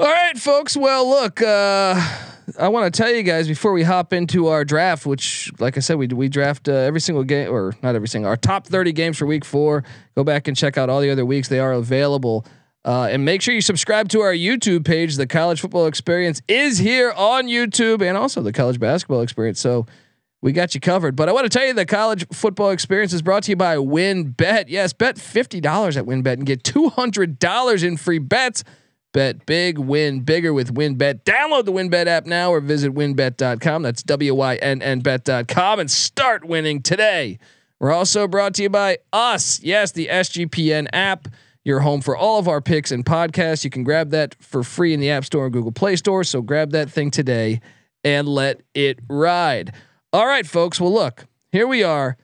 All 0.00 0.06
right, 0.06 0.38
folks. 0.38 0.76
Well, 0.76 1.08
look, 1.08 1.42
uh 1.42 2.00
I 2.58 2.68
want 2.68 2.92
to 2.92 2.96
tell 3.02 3.12
you 3.12 3.22
guys 3.22 3.46
before 3.46 3.72
we 3.74 3.82
hop 3.82 4.12
into 4.14 4.46
our 4.46 4.64
draft, 4.64 5.04
which, 5.04 5.50
like 5.58 5.76
I 5.76 5.80
said, 5.80 5.96
we 5.98 6.06
we 6.06 6.28
draft 6.30 6.66
uh, 6.66 6.72
every 6.72 7.00
single 7.00 7.22
game, 7.24 7.52
or 7.52 7.74
not 7.82 7.94
every 7.94 8.08
single, 8.08 8.30
our 8.30 8.38
top 8.38 8.66
thirty 8.66 8.92
games 8.92 9.18
for 9.18 9.26
Week 9.26 9.44
Four. 9.44 9.84
Go 10.16 10.24
back 10.24 10.48
and 10.48 10.56
check 10.56 10.78
out 10.78 10.88
all 10.88 11.00
the 11.02 11.10
other 11.10 11.26
weeks; 11.26 11.48
they 11.48 11.58
are 11.58 11.72
available. 11.72 12.46
Uh, 12.88 13.06
and 13.08 13.22
make 13.22 13.42
sure 13.42 13.52
you 13.52 13.60
subscribe 13.60 14.08
to 14.08 14.22
our 14.22 14.32
YouTube 14.32 14.82
page. 14.82 15.16
The 15.16 15.26
College 15.26 15.60
Football 15.60 15.88
Experience 15.88 16.40
is 16.48 16.78
here 16.78 17.12
on 17.12 17.46
YouTube, 17.46 18.00
and 18.00 18.16
also 18.16 18.40
the 18.40 18.50
College 18.50 18.80
Basketball 18.80 19.20
Experience. 19.20 19.60
So 19.60 19.84
we 20.40 20.52
got 20.52 20.74
you 20.74 20.80
covered. 20.80 21.14
But 21.14 21.28
I 21.28 21.32
want 21.32 21.44
to 21.44 21.50
tell 21.50 21.66
you 21.66 21.74
the 21.74 21.84
college 21.84 22.26
football 22.32 22.70
experience 22.70 23.12
is 23.12 23.20
brought 23.20 23.42
to 23.42 23.52
you 23.52 23.56
by 23.56 23.76
WynnBET. 23.76 24.64
Yes, 24.68 24.94
bet 24.94 25.16
$50 25.16 25.96
at 25.98 26.04
WynnBET 26.06 26.32
and 26.32 26.46
get 26.46 26.62
$200 26.62 27.84
in 27.84 27.98
free 27.98 28.18
bets. 28.20 28.64
Bet 29.12 29.44
big, 29.44 29.78
win 29.78 30.20
bigger 30.20 30.54
with 30.54 30.72
WynnBET. 30.72 31.24
Download 31.24 31.66
the 31.66 31.72
WynnBET 31.72 32.06
app 32.06 32.24
now 32.24 32.52
or 32.52 32.60
visit 32.60 32.94
wynnbet.com. 32.94 33.82
That's 33.82 34.02
W 34.02 34.34
Y 34.34 34.54
N 34.56 34.80
N 34.80 35.00
bet.com 35.00 35.80
and 35.80 35.90
start 35.90 36.46
winning 36.46 36.80
today. 36.80 37.38
We're 37.80 37.92
also 37.92 38.26
brought 38.26 38.54
to 38.54 38.62
you 38.62 38.70
by 38.70 38.98
us. 39.12 39.60
Yes, 39.62 39.92
the 39.92 40.06
SGPN 40.08 40.88
app, 40.92 41.28
your 41.68 41.80
home 41.80 42.00
for 42.00 42.16
all 42.16 42.38
of 42.38 42.48
our 42.48 42.60
picks 42.60 42.90
and 42.90 43.04
podcasts. 43.04 43.62
You 43.62 43.70
can 43.70 43.84
grab 43.84 44.10
that 44.10 44.34
for 44.40 44.64
free 44.64 44.92
in 44.92 45.00
the 45.00 45.10
App 45.10 45.24
Store 45.24 45.44
and 45.44 45.52
Google 45.52 45.70
Play 45.70 45.94
Store. 45.96 46.24
So 46.24 46.42
grab 46.42 46.72
that 46.72 46.90
thing 46.90 47.10
today 47.10 47.60
and 48.02 48.28
let 48.28 48.62
it 48.74 48.98
ride. 49.08 49.72
All 50.12 50.26
right, 50.26 50.46
folks. 50.46 50.80
Well, 50.80 50.92
look, 50.92 51.26
here 51.52 51.66
we 51.66 51.84
are. 51.84 52.16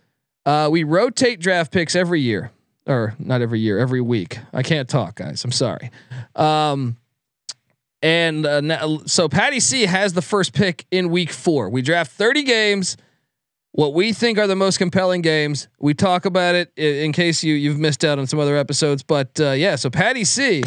Uh, 0.46 0.68
we 0.70 0.82
rotate 0.82 1.40
draft 1.40 1.72
picks 1.72 1.94
every 1.94 2.20
year, 2.20 2.50
or 2.86 3.14
not 3.18 3.42
every 3.42 3.60
year, 3.60 3.78
every 3.78 4.00
week. 4.00 4.38
I 4.52 4.62
can't 4.62 4.88
talk, 4.88 5.16
guys. 5.16 5.44
I'm 5.44 5.52
sorry. 5.52 5.90
Um, 6.34 6.96
and 8.02 8.44
uh, 8.44 8.60
now, 8.60 8.98
so 9.06 9.28
Patty 9.28 9.60
C 9.60 9.86
has 9.86 10.12
the 10.12 10.22
first 10.22 10.52
pick 10.52 10.86
in 10.90 11.08
week 11.10 11.30
four. 11.30 11.70
We 11.70 11.80
draft 11.80 12.12
30 12.12 12.42
games. 12.42 12.96
What 13.76 13.92
we 13.92 14.12
think 14.12 14.38
are 14.38 14.46
the 14.46 14.54
most 14.54 14.78
compelling 14.78 15.20
games. 15.20 15.66
We 15.80 15.94
talk 15.94 16.26
about 16.26 16.54
it 16.54 16.72
in, 16.76 17.10
case 17.10 17.42
you 17.42 17.54
you've 17.54 17.80
missed 17.80 18.04
out 18.04 18.20
on 18.20 18.28
some 18.28 18.38
other 18.38 18.56
episodes. 18.56 19.02
But 19.02 19.40
uh, 19.40 19.50
yeah, 19.50 19.74
so 19.74 19.90
Patty 19.90 20.22
C. 20.22 20.62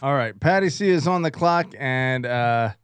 All 0.00 0.14
right, 0.14 0.38
Patty 0.38 0.70
C 0.70 0.88
is 0.88 1.08
on 1.08 1.22
the 1.22 1.32
clock, 1.32 1.66
and 1.80 2.24
uh, 2.24 2.74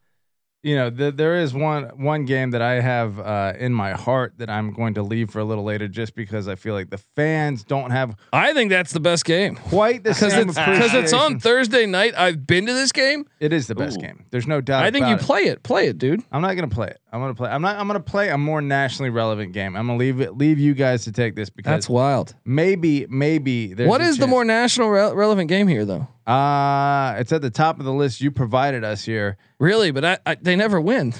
you 0.63 0.75
know 0.75 0.89
th- 0.89 1.15
there 1.15 1.35
is 1.35 1.53
one 1.53 1.83
one 1.97 2.25
game 2.25 2.51
that 2.51 2.61
I 2.61 2.79
have 2.81 3.19
uh, 3.19 3.53
in 3.59 3.73
my 3.73 3.91
heart 3.91 4.33
that 4.37 4.49
I'm 4.49 4.73
going 4.73 4.95
to 4.95 5.03
leave 5.03 5.29
for 5.29 5.39
a 5.39 5.43
little 5.43 5.63
later, 5.63 5.87
just 5.87 6.15
because 6.15 6.47
I 6.47 6.55
feel 6.55 6.73
like 6.73 6.89
the 6.89 6.97
fans 6.97 7.63
don't 7.63 7.91
have 7.91 8.15
I 8.31 8.53
think 8.53 8.69
that's 8.71 8.91
the 8.93 8.99
best 8.99 9.25
game 9.25 9.55
quite 9.55 10.03
the 10.03 10.11
because 10.11 10.31
same 10.33 10.49
it's 10.49 10.57
because 10.57 10.93
it's 10.93 11.13
on. 11.13 11.39
Thursday 11.39 11.85
night. 11.85 12.13
I've 12.17 12.47
been 12.47 12.65
to 12.65 12.73
this 12.73 12.91
game. 12.91 13.25
It 13.39 13.53
is 13.53 13.67
the 13.67 13.75
best 13.75 13.99
game. 13.99 14.25
There's 14.31 14.47
no 14.47 14.61
doubt. 14.61 14.83
I 14.83 14.91
think 14.91 15.05
you 15.05 15.13
about 15.13 15.21
it. 15.21 15.25
play 15.25 15.41
it. 15.43 15.63
Play 15.63 15.87
it, 15.87 15.97
dude. 15.97 16.23
I'm 16.31 16.41
not 16.41 16.53
gonna 16.55 16.67
play 16.69 16.87
it. 16.87 16.99
I'm 17.11 17.19
gonna 17.19 17.35
play. 17.35 17.49
I'm 17.49 17.61
not. 17.61 17.77
I'm 17.77 17.85
gonna 17.87 17.99
play 17.99 18.29
a 18.29 18.37
more 18.37 18.61
nationally 18.61 19.09
relevant 19.09 19.53
game. 19.53 19.75
I'm 19.75 19.85
gonna 19.87 19.99
leave 19.99 20.21
it. 20.21 20.37
Leave 20.37 20.59
you 20.59 20.73
guys 20.73 21.03
to 21.03 21.11
take 21.11 21.35
this 21.35 21.49
because 21.49 21.69
That's 21.71 21.89
wild. 21.89 22.33
maybe, 22.45 23.05
maybe. 23.09 23.73
There's 23.73 23.89
What 23.89 24.01
a 24.01 24.05
is 24.05 24.17
the 24.17 24.27
more 24.27 24.45
national 24.45 24.89
re- 24.89 25.11
relevant 25.13 25.49
game 25.49 25.67
here, 25.67 25.85
though? 25.85 26.07
Uh 26.25 27.15
it's 27.17 27.31
at 27.31 27.41
the 27.41 27.49
top 27.49 27.79
of 27.79 27.85
the 27.85 27.93
list 27.93 28.21
you 28.21 28.31
provided 28.31 28.83
us 28.83 29.05
here. 29.05 29.37
Really, 29.59 29.91
but 29.91 30.05
I, 30.05 30.17
I 30.25 30.35
they 30.35 30.55
never 30.55 30.79
win. 30.79 31.13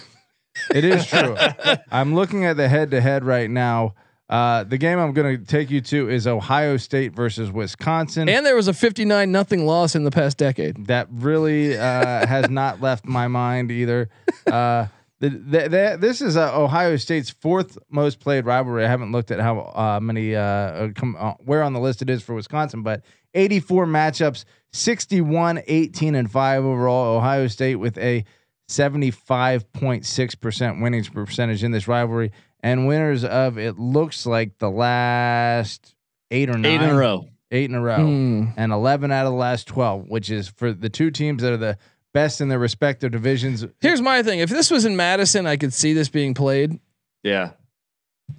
It 0.73 0.83
is 0.85 1.05
true. 1.05 1.35
I'm 1.91 2.13
looking 2.15 2.45
at 2.45 2.57
the 2.57 2.69
head 2.69 2.91
to 2.91 3.01
head 3.01 3.23
right 3.23 3.49
now. 3.49 3.95
Uh, 4.29 4.63
the 4.63 4.77
game 4.77 4.97
I'm 4.99 5.13
going 5.13 5.37
to 5.37 5.45
take 5.45 5.69
you 5.69 5.81
to 5.81 6.09
is 6.09 6.25
Ohio 6.25 6.77
State 6.77 7.13
versus 7.13 7.51
Wisconsin. 7.51 8.29
And 8.29 8.45
there 8.45 8.55
was 8.55 8.67
a 8.67 8.73
59 8.73 9.31
nothing 9.31 9.65
loss 9.65 9.95
in 9.95 10.05
the 10.05 10.11
past 10.11 10.37
decade. 10.37 10.87
that 10.87 11.07
really 11.11 11.77
uh, 11.77 11.79
has 12.27 12.49
not 12.49 12.81
left 12.81 13.05
my 13.05 13.27
mind 13.27 13.69
either. 13.69 14.09
Uh, 14.47 14.87
the, 15.19 15.29
the, 15.29 15.69
the, 15.69 15.97
this 15.99 16.21
is 16.21 16.35
uh, 16.35 16.59
Ohio 16.59 16.95
State's 16.97 17.29
fourth 17.29 17.77
most 17.89 18.19
played 18.19 18.45
rivalry. 18.45 18.85
I 18.85 18.89
haven't 18.89 19.11
looked 19.11 19.29
at 19.29 19.39
how 19.39 19.59
uh, 19.59 19.99
many 20.01 20.35
uh, 20.35 20.89
come, 20.95 21.15
uh, 21.19 21.33
where 21.39 21.61
on 21.61 21.73
the 21.73 21.79
list 21.79 22.01
it 22.01 22.09
is 22.09 22.23
for 22.23 22.33
Wisconsin, 22.33 22.81
but 22.81 23.03
84 23.33 23.85
matchups, 23.87 24.45
61, 24.73 25.61
18, 25.67 26.15
and 26.15 26.31
five 26.31 26.63
overall. 26.63 27.17
Ohio 27.17 27.47
State 27.47 27.75
with 27.75 27.97
a 27.97 28.23
75.6% 28.69 30.81
winning 30.81 31.03
percentage 31.05 31.63
in 31.63 31.71
this 31.71 31.87
rivalry, 31.87 32.31
and 32.61 32.87
winners 32.87 33.23
of 33.23 33.57
it 33.57 33.77
looks 33.77 34.25
like 34.25 34.57
the 34.59 34.69
last 34.69 35.95
eight 36.31 36.49
or 36.49 36.53
nine 36.57 36.65
Eight 36.65 36.81
in 36.81 36.89
a 36.89 36.95
row. 36.95 37.27
eight 37.51 37.69
in 37.69 37.75
a 37.75 37.81
row 37.81 37.97
Hmm. 37.97 38.45
and 38.57 38.71
11 38.71 39.11
out 39.11 39.25
of 39.25 39.33
the 39.33 39.37
last 39.37 39.67
12, 39.67 40.09
which 40.09 40.29
is 40.29 40.47
for 40.47 40.71
the 40.73 40.89
two 40.89 41.11
teams 41.11 41.41
that 41.43 41.53
are 41.53 41.57
the 41.57 41.77
best 42.13 42.41
in 42.41 42.47
their 42.47 42.59
respective 42.59 43.11
divisions. 43.11 43.65
Here's 43.81 44.01
my 44.01 44.23
thing: 44.23 44.39
if 44.39 44.49
this 44.49 44.71
was 44.71 44.85
in 44.85 44.95
Madison, 44.95 45.45
I 45.47 45.57
could 45.57 45.73
see 45.73 45.93
this 45.93 46.09
being 46.09 46.33
played. 46.33 46.79
Yeah. 47.23 47.51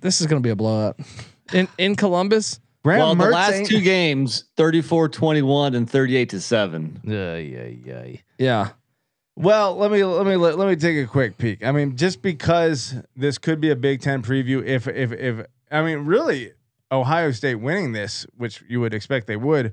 This 0.00 0.20
is 0.20 0.26
going 0.26 0.42
to 0.42 0.46
be 0.46 0.50
a 0.50 0.57
blowout. 0.57 0.98
In 1.52 1.68
in 1.78 1.94
Columbus, 1.96 2.61
Graham 2.85 3.01
well, 3.01 3.14
the 3.14 3.33
last 3.33 3.55
ain't- 3.55 3.68
two 3.68 3.81
games, 3.81 4.44
34 4.57 5.09
21 5.09 5.75
and 5.75 5.88
38 5.88 6.29
to 6.31 6.40
7. 6.40 7.01
Yeah, 7.05 7.37
yeah, 7.37 7.66
yeah. 7.85 8.16
yeah. 8.38 8.68
Well, 9.37 9.77
let 9.77 9.90
me 9.90 10.05
let 10.05 10.27
me 10.27 10.37
let, 10.37 10.59
let 10.59 10.68
me 10.68 10.77
take 10.77 10.97
a 10.97 11.09
quick 11.09 11.38
peek. 11.38 11.64
I 11.64 11.73
mean, 11.73 11.97
just 11.97 12.23
because 12.23 12.94
this 13.16 13.37
could 13.37 13.61
be 13.61 13.70
a 13.70 13.77
Big 13.77 14.01
Ten 14.01 14.23
preview, 14.23 14.64
if 14.64 14.87
if 14.87 15.11
if 15.11 15.47
I 15.73 15.83
mean, 15.83 16.01
really, 16.05 16.53
Ohio 16.92 17.33
State 17.33 17.57
winning 17.57 17.92
this, 17.92 18.27
which 18.37 18.62
you 18.68 18.81
would 18.81 18.94
expect 18.94 19.27
they 19.27 19.37
would, 19.37 19.73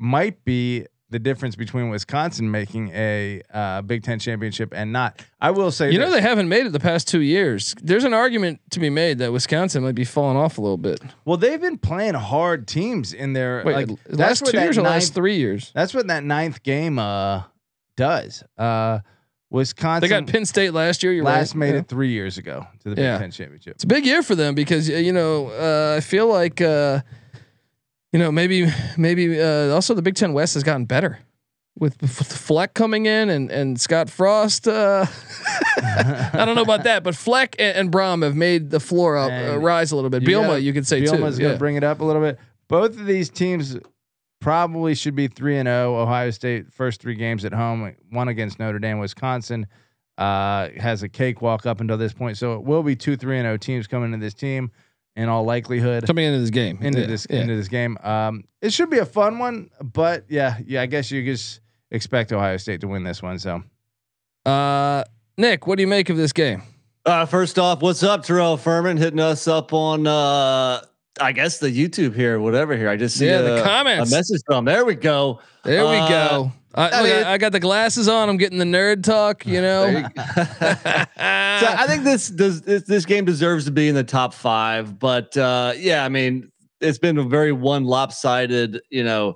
might 0.00 0.44
be 0.44 0.86
the 1.10 1.18
difference 1.20 1.54
between 1.54 1.88
Wisconsin 1.90 2.50
making 2.50 2.90
a 2.92 3.40
uh, 3.54 3.80
Big 3.82 4.02
Ten 4.02 4.18
championship 4.18 4.72
and 4.74 4.92
not. 4.92 5.22
I 5.40 5.52
will 5.52 5.70
say, 5.70 5.90
You 5.92 5.98
know, 5.98 6.10
they 6.10 6.20
haven't 6.20 6.48
made 6.48 6.66
it 6.66 6.72
the 6.72 6.80
past 6.80 7.06
two 7.06 7.20
years. 7.20 7.74
There's 7.80 8.02
an 8.04 8.12
argument 8.12 8.60
to 8.70 8.80
be 8.80 8.90
made 8.90 9.18
that 9.18 9.32
Wisconsin 9.32 9.84
might 9.84 9.94
be 9.94 10.04
falling 10.04 10.36
off 10.36 10.58
a 10.58 10.60
little 10.60 10.76
bit. 10.78 11.00
well, 11.24 11.36
they've 11.36 11.60
been 11.60 11.78
playing 11.78 12.14
hard 12.14 12.66
teams 12.66 13.12
in 13.12 13.34
their 13.34 13.62
Wait, 13.64 13.88
like 13.88 13.98
last 14.08 14.44
two 14.46 14.58
years 14.58 14.76
or 14.78 14.82
last 14.82 15.14
three 15.14 15.36
years? 15.36 15.70
That's 15.74 15.94
what 15.94 16.08
that 16.08 16.24
ninth 16.24 16.62
game 16.64 16.98
uh 16.98 17.44
does. 17.96 18.42
Uh 18.58 18.98
Wisconsin 19.48 20.00
They 20.00 20.08
got 20.08 20.26
Penn 20.26 20.44
State 20.44 20.72
last 20.74 21.04
year. 21.04 21.12
You're 21.12 21.24
last 21.24 21.54
right. 21.54 21.60
made 21.60 21.74
Yeah. 21.74 21.80
it 21.80 21.88
three 21.88 22.10
years 22.10 22.36
ago 22.36 22.66
to 22.82 22.88
the 22.90 22.96
Big 22.96 23.04
Yeah. 23.04 23.18
Ten 23.18 23.30
championship. 23.30 23.74
It's 23.76 23.84
a 23.84 23.86
big 23.86 24.04
year 24.04 24.22
for 24.24 24.34
them 24.34 24.54
because 24.56 24.90
uh, 24.90 24.94
you 24.94 25.12
know 25.12 25.50
uh, 25.50 25.94
I 25.96 26.00
feel 26.00 26.26
like 26.26 26.60
uh, 26.60 27.00
you 28.16 28.22
know 28.22 28.32
maybe 28.32 28.66
maybe 28.96 29.38
uh, 29.38 29.74
also 29.74 29.92
the 29.92 30.00
Big 30.00 30.14
Ten 30.14 30.32
West 30.32 30.54
has 30.54 30.62
gotten 30.62 30.86
better 30.86 31.18
with, 31.78 32.00
Fleck 32.08 32.72
coming 32.72 33.04
in 33.04 33.28
and 33.28 33.50
and 33.50 33.78
Scott 33.78 34.08
Frost. 34.08 34.66
Uh, 34.66 35.04
I 35.76 36.42
don't 36.46 36.54
know 36.54 36.62
about 36.62 36.84
that, 36.84 37.02
but 37.04 37.14
Fleck 37.14 37.56
and, 37.58 37.76
and 37.76 37.92
Brohm 37.92 38.22
have 38.22 38.34
made 38.34 38.70
the 38.70 38.80
floor 38.80 39.18
up 39.18 39.30
uh, 39.30 39.58
rise 39.58 39.92
a 39.92 39.96
little 39.96 40.08
bit. 40.08 40.22
You 40.22 40.28
Bielema, 40.28 40.46
gotta- 40.46 40.60
you 40.62 40.72
could 40.72 40.86
say 40.86 41.02
Bielema's 41.02 41.36
too. 41.36 41.42
gonna 41.42 41.52
Yeah. 41.54 41.58
bring 41.58 41.76
it 41.76 41.84
up 41.84 42.00
a 42.00 42.04
little 42.04 42.22
bit. 42.22 42.38
Both 42.68 42.98
of 42.98 43.04
these 43.04 43.28
teams 43.28 43.76
probably 44.40 44.94
should 44.94 45.14
be 45.14 45.28
three 45.28 45.58
and 45.58 45.66
zero. 45.66 45.96
Ohio 45.96 46.30
State 46.30 46.72
first 46.72 47.02
three 47.02 47.16
games 47.16 47.44
at 47.44 47.52
home, 47.52 47.94
one 48.10 48.28
against 48.28 48.58
Notre 48.58 48.78
Dame. 48.78 48.98
Wisconsin 48.98 49.66
uh, 50.16 50.70
has 50.78 51.02
a 51.02 51.08
cakewalk 51.10 51.66
up 51.66 51.82
until 51.82 51.98
this 51.98 52.14
point, 52.14 52.38
so 52.38 52.54
it 52.54 52.62
will 52.62 52.82
be 52.82 52.96
two 52.96 53.18
three 53.18 53.36
and 53.38 53.44
zero 53.44 53.58
teams 53.58 53.86
coming 53.86 54.14
into 54.14 54.24
this 54.24 54.32
team 54.32 54.70
in 55.16 55.28
all 55.28 55.44
likelihood. 55.44 56.06
Coming 56.06 56.26
into 56.26 56.40
this 56.40 56.50
game, 56.50 56.78
into 56.80 57.00
Yeah, 57.00 57.06
this 57.06 57.26
yeah. 57.28 57.40
into 57.40 57.56
this 57.56 57.68
game. 57.68 57.96
Um, 58.02 58.44
it 58.62 58.72
should 58.72 58.90
be 58.90 58.98
a 58.98 59.06
fun 59.06 59.38
one, 59.38 59.70
but 59.82 60.24
yeah, 60.28 60.58
yeah, 60.66 60.82
I 60.82 60.86
guess 60.86 61.10
you 61.10 61.24
just 61.24 61.60
expect 61.90 62.32
Ohio 62.32 62.56
State 62.58 62.80
to 62.82 62.88
win 62.88 63.02
this 63.02 63.22
one. 63.22 63.38
So 63.38 63.62
Uh, 64.44 65.04
Nick, 65.38 65.66
what 65.66 65.76
do 65.76 65.82
you 65.82 65.86
make 65.88 66.08
of 66.10 66.16
this 66.16 66.32
game? 66.32 66.62
Uh, 67.04 67.24
first 67.26 67.58
off, 67.58 67.82
what's 67.82 68.02
up, 68.02 68.24
Terrell 68.24 68.56
Furman 68.56 68.96
hitting 68.96 69.20
us 69.20 69.46
up 69.46 69.72
on, 69.72 70.06
uh, 70.06 70.80
I 71.20 71.32
guess 71.32 71.58
the 71.58 71.68
YouTube 71.68 72.14
here, 72.14 72.40
whatever 72.40 72.76
here. 72.76 72.88
I 72.88 72.96
just 72.96 73.16
see 73.16 73.26
Yeah, 73.26 73.42
the 73.42 73.60
a, 73.62 73.64
comments. 73.64 74.12
a 74.12 74.16
message 74.16 74.40
from. 74.46 74.64
There 74.64 74.84
we 74.84 74.94
go. 74.96 75.40
There 75.64 75.84
we 75.86 75.96
Uh, 75.96 76.08
go. 76.08 76.52
I, 76.76 76.90
I 76.90 77.02
mean- 77.02 77.24
I, 77.24 77.32
I 77.32 77.38
got 77.38 77.52
the 77.52 77.60
glasses 77.60 78.08
on. 78.08 78.28
I'm 78.28 78.36
getting 78.36 78.58
the 78.58 78.64
nerd 78.64 79.02
talk. 79.02 79.46
You 79.46 79.60
know. 79.60 79.86
You 79.86 80.02
so 80.16 81.66
I 81.68 81.84
think 81.86 82.04
this 82.04 82.28
does 82.28 82.62
this, 82.62 82.82
this 82.84 83.04
game 83.04 83.24
deserves 83.24 83.64
to 83.64 83.70
be 83.70 83.88
in 83.88 83.94
the 83.94 84.04
top 84.04 84.34
five, 84.34 84.98
but 84.98 85.36
uh, 85.36 85.72
yeah, 85.76 86.04
I 86.04 86.08
mean 86.08 86.50
it's 86.80 86.98
been 86.98 87.18
a 87.18 87.22
very 87.24 87.52
one 87.52 87.84
lopsided, 87.84 88.80
you 88.90 89.02
know, 89.02 89.34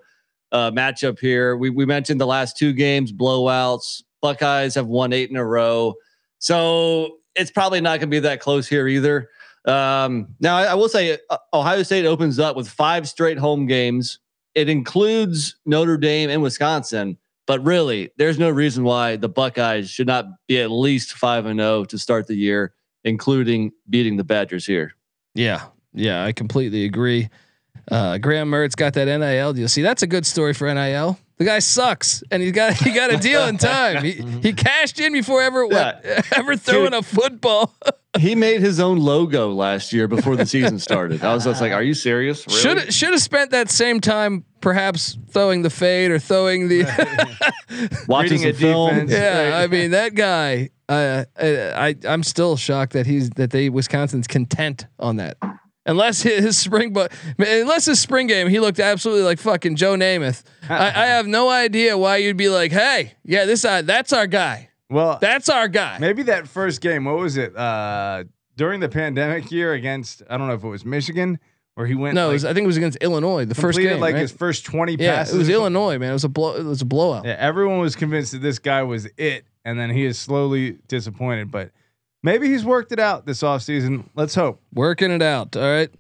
uh, 0.52 0.70
matchup 0.70 1.18
here. 1.18 1.56
We 1.56 1.70
we 1.70 1.86
mentioned 1.86 2.20
the 2.20 2.26
last 2.26 2.56
two 2.56 2.72
games 2.72 3.12
blowouts. 3.12 4.02
Buckeyes 4.20 4.74
have 4.74 4.86
won 4.86 5.12
eight 5.14 5.30
in 5.30 5.36
a 5.36 5.44
row, 5.44 5.94
so 6.38 7.16
it's 7.34 7.50
probably 7.50 7.80
not 7.80 8.00
going 8.00 8.00
to 8.00 8.06
be 8.08 8.18
that 8.20 8.40
close 8.40 8.68
here 8.68 8.86
either. 8.86 9.30
Um, 9.64 10.28
now 10.40 10.56
I, 10.56 10.64
I 10.64 10.74
will 10.74 10.88
say 10.88 11.18
uh, 11.30 11.38
Ohio 11.54 11.82
State 11.82 12.04
opens 12.04 12.38
up 12.38 12.56
with 12.56 12.68
five 12.68 13.08
straight 13.08 13.38
home 13.38 13.66
games. 13.66 14.18
It 14.54 14.68
includes 14.68 15.56
Notre 15.64 15.96
Dame 15.96 16.28
and 16.28 16.42
Wisconsin. 16.42 17.16
But 17.50 17.64
really, 17.64 18.12
there's 18.16 18.38
no 18.38 18.48
reason 18.48 18.84
why 18.84 19.16
the 19.16 19.28
Buckeyes 19.28 19.90
should 19.90 20.06
not 20.06 20.26
be 20.46 20.60
at 20.60 20.70
least 20.70 21.14
five 21.14 21.46
and 21.46 21.58
zero 21.58 21.84
to 21.86 21.98
start 21.98 22.28
the 22.28 22.36
year, 22.36 22.74
including 23.02 23.72
beating 23.88 24.16
the 24.16 24.22
Badgers 24.22 24.64
here. 24.64 24.94
Yeah, 25.34 25.64
yeah, 25.92 26.24
I 26.24 26.30
completely 26.30 26.84
agree. 26.84 27.28
Uh, 27.90 28.18
Graham 28.18 28.52
Mertz 28.52 28.76
got 28.76 28.94
that 28.94 29.06
NIL 29.06 29.52
deal. 29.52 29.66
See, 29.66 29.82
that's 29.82 30.04
a 30.04 30.06
good 30.06 30.26
story 30.26 30.54
for 30.54 30.72
NIL. 30.72 31.18
The 31.40 31.46
guy 31.46 31.58
sucks, 31.60 32.22
and 32.30 32.42
he 32.42 32.50
got 32.52 32.74
he 32.74 32.92
got 32.92 33.10
a 33.10 33.16
deal 33.16 33.46
in 33.46 33.56
time. 33.56 34.04
He 34.04 34.12
he 34.42 34.52
cashed 34.52 35.00
in 35.00 35.14
before 35.14 35.40
ever 35.40 35.66
Yeah. 35.70 35.98
ever 36.32 36.54
throwing 36.54 36.90
Dude. 36.90 37.00
a 37.00 37.02
football. 37.02 37.74
He 38.18 38.34
made 38.34 38.60
his 38.60 38.80
own 38.80 38.98
logo 38.98 39.52
last 39.52 39.92
year 39.92 40.08
before 40.08 40.34
the 40.34 40.44
season 40.44 40.80
started. 40.80 41.22
I 41.22 41.32
was 41.32 41.44
just 41.44 41.60
like, 41.60 41.70
"Are 41.70 41.82
you 41.82 41.94
serious? 41.94 42.44
Really? 42.44 42.58
Should 42.80 42.92
should 42.92 43.10
have 43.12 43.22
spent 43.22 43.52
that 43.52 43.70
same 43.70 44.00
time 44.00 44.44
perhaps 44.60 45.16
throwing 45.30 45.62
the 45.62 45.70
fade 45.70 46.10
or 46.10 46.18
throwing 46.18 46.66
the. 46.66 46.82
watching 48.08 48.40
Reading 48.42 48.48
a 48.50 48.52
film?" 48.52 48.90
defense. 48.90 49.12
yeah, 49.12 49.52
I 49.62 49.68
mean 49.68 49.92
that 49.92 50.16
guy. 50.16 50.70
Uh, 50.88 51.24
I, 51.40 51.46
I 51.90 51.94
I'm 52.08 52.24
still 52.24 52.56
shocked 52.56 52.94
that 52.94 53.06
he's 53.06 53.30
that 53.36 53.50
they 53.52 53.68
Wisconsin's 53.68 54.26
content 54.26 54.86
on 54.98 55.14
that. 55.16 55.36
Unless 55.86 56.22
his, 56.22 56.58
spring, 56.58 56.92
but 56.92 57.10
unless 57.38 57.86
his 57.86 57.98
spring 57.98 58.26
game, 58.26 58.48
he 58.48 58.60
looked 58.60 58.78
absolutely 58.78 59.24
like 59.24 59.38
fucking 59.38 59.76
Joe 59.76 59.94
Namath. 59.94 60.42
I, 60.68 60.88
I 60.88 61.06
have 61.06 61.26
no 61.26 61.48
idea 61.48 61.96
why 61.96 62.18
you'd 62.18 62.36
be 62.36 62.48
like, 62.48 62.70
hey, 62.70 63.14
yeah, 63.24 63.46
this 63.46 63.64
uh, 63.64 63.82
that's 63.82 64.12
our 64.12 64.26
guy. 64.26 64.70
Well, 64.90 65.18
That's 65.20 65.48
our 65.48 65.68
guy. 65.68 65.98
maybe 65.98 66.24
that 66.24 66.48
first 66.48 66.80
game. 66.80 67.04
What 67.04 67.16
was 67.16 67.36
it? 67.36 67.56
Uh, 67.56 68.24
during 68.56 68.80
the 68.80 68.88
pandemic 68.88 69.50
year 69.52 69.72
against 69.72 70.22
I 70.28 70.36
don't 70.36 70.48
know 70.48 70.54
if 70.54 70.64
it 70.64 70.68
was 70.68 70.84
Michigan 70.84 71.38
where 71.76 71.86
he 71.86 71.94
went. 71.94 72.14
no, 72.14 72.26
like, 72.26 72.34
was, 72.34 72.44
I 72.44 72.52
think 72.52 72.64
it 72.64 72.66
was 72.66 72.76
against 72.76 72.98
Illinois. 73.00 73.44
The 73.44 73.54
first 73.54 73.78
game, 73.78 74.00
like 74.00 74.14
right? 74.14 74.20
his 74.20 74.32
first 74.32 74.64
twenty 74.64 74.96
yeah, 74.98 75.16
passes. 75.16 75.34
it 75.34 75.38
was. 75.38 75.48
Illinois, 75.48 75.96
man. 75.98 76.10
It 76.10 76.14
was 76.14 76.24
a 76.24 76.28
blow. 76.28 76.56
It 76.56 76.64
was 76.64 76.82
a 76.82 76.86
blowout. 76.86 77.24
Yeah, 77.24 77.36
everyone 77.38 77.78
was 77.78 77.96
convinced 77.96 78.32
that 78.32 78.42
this 78.42 78.58
guy 78.58 78.82
was 78.82 79.08
it, 79.16 79.44
and 79.64 79.78
then 79.78 79.90
he 79.90 80.04
is 80.04 80.18
slowly 80.18 80.78
disappointed. 80.88 81.50
But 81.50 81.70
maybe 82.22 82.48
he's 82.48 82.64
worked 82.64 82.92
it 82.92 82.98
out 83.00 83.26
this 83.26 83.42
offseason. 83.42 84.04
Let's 84.14 84.34
hope. 84.34 84.60
Working 84.72 85.10
it 85.10 85.22
out. 85.22 85.56
All 85.56 85.62
right. 85.62 85.90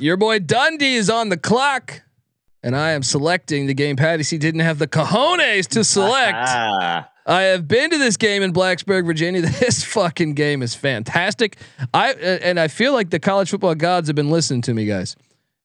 Your 0.00 0.16
boy 0.18 0.40
Dundee 0.40 0.96
is 0.96 1.08
on 1.08 1.30
the 1.30 1.38
clock, 1.38 2.02
and 2.62 2.76
I 2.76 2.90
am 2.90 3.02
selecting 3.02 3.66
the 3.66 3.72
game 3.72 3.96
Patty 3.96 4.22
C 4.24 4.36
didn't 4.36 4.60
have 4.60 4.78
the 4.78 4.86
cojones 4.86 5.66
to 5.68 5.82
select. 5.84 6.36
I 7.28 7.42
have 7.42 7.66
been 7.66 7.90
to 7.90 7.98
this 7.98 8.16
game 8.16 8.42
in 8.42 8.52
Blacksburg, 8.52 9.04
Virginia. 9.06 9.40
This 9.60 9.82
fucking 9.82 10.34
game 10.34 10.62
is 10.62 10.74
fantastic. 10.74 11.56
I 11.94 12.12
uh, 12.12 12.16
and 12.16 12.60
I 12.60 12.68
feel 12.68 12.92
like 12.92 13.10
the 13.10 13.18
college 13.18 13.50
football 13.50 13.74
gods 13.74 14.08
have 14.08 14.14
been 14.14 14.30
listening 14.30 14.60
to 14.62 14.74
me, 14.74 14.84
guys, 14.84 15.16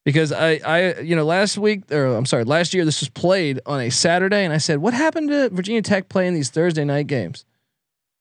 because 0.04 0.32
I 0.32 0.60
I 0.64 1.00
you 1.00 1.16
know 1.16 1.24
last 1.24 1.58
week 1.58 1.90
or 1.92 2.06
I'm 2.06 2.26
sorry 2.26 2.44
last 2.44 2.74
year 2.74 2.84
this 2.84 3.00
was 3.00 3.08
played 3.08 3.60
on 3.66 3.80
a 3.80 3.90
Saturday, 3.90 4.44
and 4.44 4.52
I 4.52 4.58
said 4.58 4.78
what 4.78 4.94
happened 4.94 5.28
to 5.30 5.48
Virginia 5.50 5.82
Tech 5.82 6.08
playing 6.08 6.34
these 6.34 6.50
Thursday 6.50 6.84
night 6.84 7.06
games? 7.06 7.44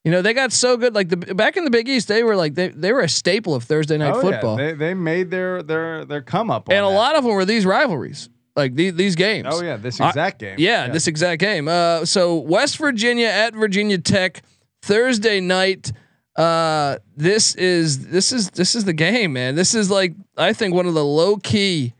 You 0.03 0.11
know 0.11 0.21
they 0.23 0.33
got 0.33 0.51
so 0.51 0.77
good. 0.77 0.95
Like 0.95 1.09
the 1.09 1.17
back 1.17 1.57
in 1.57 1.63
the 1.63 1.69
Big 1.69 1.87
East, 1.87 2.07
they 2.07 2.23
were 2.23 2.35
like 2.35 2.55
they 2.55 2.69
they 2.69 2.91
were 2.91 3.01
a 3.01 3.09
staple 3.09 3.53
of 3.53 3.63
Thursday 3.65 3.97
night 3.97 4.13
Oh, 4.15 4.15
yeah, 4.15 4.21
football, 4.31 4.55
They, 4.57 4.73
they 4.73 4.93
made 4.95 5.29
their 5.29 5.61
their 5.61 6.05
their 6.05 6.21
come 6.21 6.49
up. 6.49 6.69
and 6.69 6.79
on 6.79 6.91
a 6.91 6.95
lot 6.95 7.15
of 7.15 7.23
them 7.23 7.33
were 7.33 7.45
these 7.45 7.65
rivalries, 7.67 8.27
like 8.55 8.73
these 8.73 8.95
these 8.95 9.15
games. 9.15 9.47
Oh 9.51 9.61
yeah, 9.61 9.77
this 9.77 10.01
I- 10.01 10.07
exact 10.09 10.39
game. 10.39 10.55
Yeah, 10.57 10.87
this 10.87 11.05
exact 11.07 11.39
game. 11.39 11.67
Uh, 11.67 12.05
so 12.05 12.37
West 12.37 12.77
Virginia 12.77 13.27
at 13.27 13.53
Virginia 13.53 13.99
Tech 13.99 14.41
Thursday 14.81 15.39
night. 15.39 15.91
Uh, 16.35 16.97
this 17.17 17.55
is 17.55 18.07
this 18.07 18.31
is 18.31 18.49
this 18.51 18.75
is 18.75 18.85
the 18.85 18.93
game, 18.93 19.33
man. 19.33 19.55
This 19.55 19.75
is 19.75 19.91
like 19.91 20.13
I 20.37 20.53
think 20.53 20.73
one 20.73 20.85
of 20.85 20.93
the 20.93 21.03
low 21.03 21.37
key, 21.37 21.93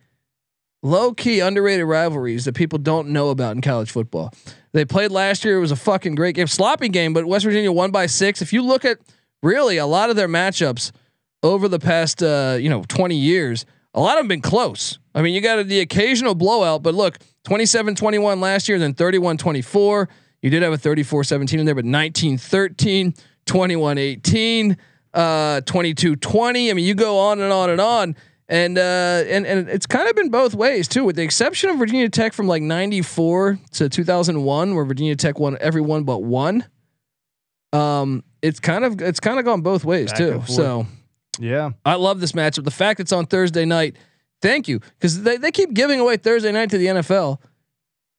low 0.81 1.13
key 1.13 1.41
underrated 1.41 1.85
rivalries 1.85 2.45
that 2.45 2.55
people 2.55 2.79
don't 2.79 3.09
know 3.09 3.29
about 3.29 3.55
in 3.55 3.61
college 3.61 3.91
football. 3.91 4.33
They 4.73 4.85
played 4.85 5.11
last 5.11 5.43
year. 5.43 5.57
It 5.57 5.61
was 5.61 5.71
a 5.71 5.75
fucking 5.75 6.15
great 6.15 6.35
game, 6.35 6.47
sloppy 6.47 6.87
game, 6.87 7.13
but 7.13 7.25
West 7.25 7.43
Virginia 7.43 7.71
won 7.71 7.91
by 7.91 8.05
six. 8.05 8.41
If 8.41 8.53
you 8.53 8.61
look 8.61 8.85
at 8.85 8.99
really 9.43 9.77
a 9.77 9.85
lot 9.85 10.09
of 10.09 10.15
their 10.15 10.29
matchups 10.29 10.91
over 11.43 11.67
the 11.67 11.79
past 11.79 12.23
uh, 12.23 12.57
you 12.59 12.69
know 12.69 12.83
20 12.87 13.15
years, 13.15 13.65
a 13.93 13.99
lot 13.99 14.17
of 14.17 14.21
them 14.21 14.27
been 14.29 14.41
close. 14.41 14.97
I 15.13 15.21
mean, 15.21 15.33
you 15.33 15.41
got 15.41 15.65
the 15.67 15.81
occasional 15.81 16.35
blowout, 16.35 16.83
but 16.83 16.93
look, 16.93 17.17
27-21 17.47 18.39
last 18.39 18.69
year, 18.69 18.79
then 18.79 18.93
31-24. 18.93 20.07
You 20.41 20.49
did 20.49 20.63
have 20.63 20.73
a 20.73 20.77
34-17 20.77 21.59
in 21.59 21.65
there, 21.65 21.75
but 21.75 21.85
19-13, 21.85 23.19
21-18, 23.45 24.77
uh, 25.13 25.61
22-20. 25.61 26.69
I 26.69 26.73
mean, 26.73 26.85
you 26.85 26.95
go 26.95 27.17
on 27.19 27.41
and 27.41 27.51
on 27.51 27.69
and 27.69 27.81
on. 27.81 28.15
And 28.49 28.77
uh, 28.77 29.23
and 29.29 29.45
and 29.47 29.69
it's 29.69 29.85
kind 29.85 30.09
of 30.09 30.15
been 30.17 30.27
both 30.27 30.53
ways 30.53 30.89
too, 30.89 31.05
with 31.05 31.15
the 31.15 31.21
exception 31.23 31.69
of 31.69 31.77
Virginia 31.77 32.09
Tech 32.09 32.33
from 32.33 32.47
like 32.47 32.61
'94 32.61 33.57
to 33.75 33.87
2001, 33.87 34.75
where 34.75 34.83
Virginia 34.83 35.15
Tech 35.15 35.39
won 35.39 35.57
every 35.61 35.79
one 35.79 36.03
but 36.03 36.21
one. 36.21 36.65
Um, 37.71 38.25
it's 38.41 38.59
kind 38.59 38.83
of 38.83 39.01
it's 39.01 39.21
kind 39.21 39.39
of 39.39 39.45
gone 39.45 39.61
both 39.61 39.85
ways 39.85 40.09
Back 40.11 40.17
too. 40.17 40.43
So 40.47 40.85
Yeah. 41.39 41.71
I 41.85 41.95
love 41.95 42.19
this 42.19 42.33
matchup. 42.33 42.65
The 42.65 42.71
fact 42.71 42.99
it's 42.99 43.13
on 43.13 43.25
Thursday 43.25 43.63
night, 43.63 43.95
thank 44.41 44.67
you, 44.67 44.79
because 44.79 45.23
they, 45.23 45.37
they 45.37 45.51
keep 45.51 45.73
giving 45.73 46.01
away 46.01 46.17
Thursday 46.17 46.51
night 46.51 46.71
to 46.71 46.77
the 46.77 46.87
NFL. 46.87 47.37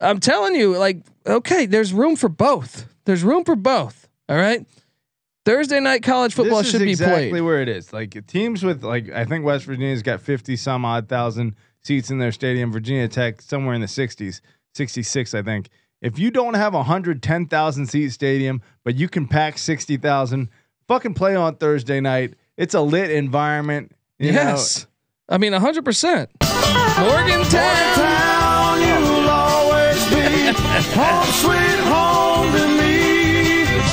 I'm 0.00 0.18
telling 0.18 0.54
you, 0.54 0.78
like, 0.78 1.02
okay, 1.26 1.66
there's 1.66 1.92
room 1.92 2.16
for 2.16 2.30
both. 2.30 2.86
There's 3.04 3.22
room 3.22 3.44
for 3.44 3.54
both. 3.54 4.08
All 4.30 4.36
right. 4.36 4.66
Thursday 5.44 5.80
night 5.80 6.02
college 6.02 6.34
football 6.34 6.62
should 6.62 6.78
be 6.78 6.94
played. 6.96 7.10
exactly 7.10 7.40
where 7.40 7.60
it 7.60 7.68
is. 7.68 7.92
Like 7.92 8.26
teams 8.26 8.62
with 8.62 8.84
like 8.84 9.10
I 9.10 9.24
think 9.24 9.44
West 9.44 9.64
Virginia's 9.64 10.02
got 10.02 10.20
fifty 10.20 10.56
some 10.56 10.84
odd 10.84 11.08
thousand 11.08 11.56
seats 11.82 12.10
in 12.10 12.18
their 12.18 12.32
stadium. 12.32 12.70
Virginia 12.70 13.08
Tech 13.08 13.42
somewhere 13.42 13.74
in 13.74 13.80
the 13.80 13.88
sixties, 13.88 14.40
sixty 14.74 15.02
six, 15.02 15.34
I 15.34 15.42
think. 15.42 15.68
If 16.00 16.18
you 16.18 16.30
don't 16.30 16.54
have 16.54 16.74
a 16.74 16.84
hundred 16.84 17.22
ten 17.22 17.46
thousand 17.46 17.86
seat 17.86 18.10
stadium, 18.10 18.62
but 18.84 18.94
you 18.94 19.08
can 19.08 19.26
pack 19.26 19.58
sixty 19.58 19.96
thousand, 19.96 20.48
fucking 20.86 21.14
play 21.14 21.34
on 21.34 21.56
Thursday 21.56 22.00
night. 22.00 22.34
It's 22.56 22.74
a 22.74 22.80
lit 22.80 23.10
environment. 23.10 23.92
Yes. 24.18 24.86
I 25.28 25.38
mean, 25.38 25.52
100%. 25.52 26.28
Morgantown. 26.98 27.52
Know, 28.80 29.42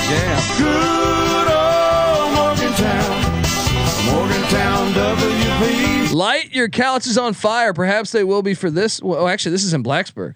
jam. 0.09 0.85
Light 6.13 6.53
your 6.53 6.69
couches 6.69 7.17
on 7.17 7.33
fire. 7.33 7.73
Perhaps 7.73 8.11
they 8.11 8.23
will 8.23 8.41
be 8.41 8.53
for 8.53 8.69
this. 8.69 9.01
Well, 9.01 9.27
actually, 9.27 9.51
this 9.51 9.63
is 9.63 9.73
in 9.73 9.83
Blacksburg. 9.83 10.35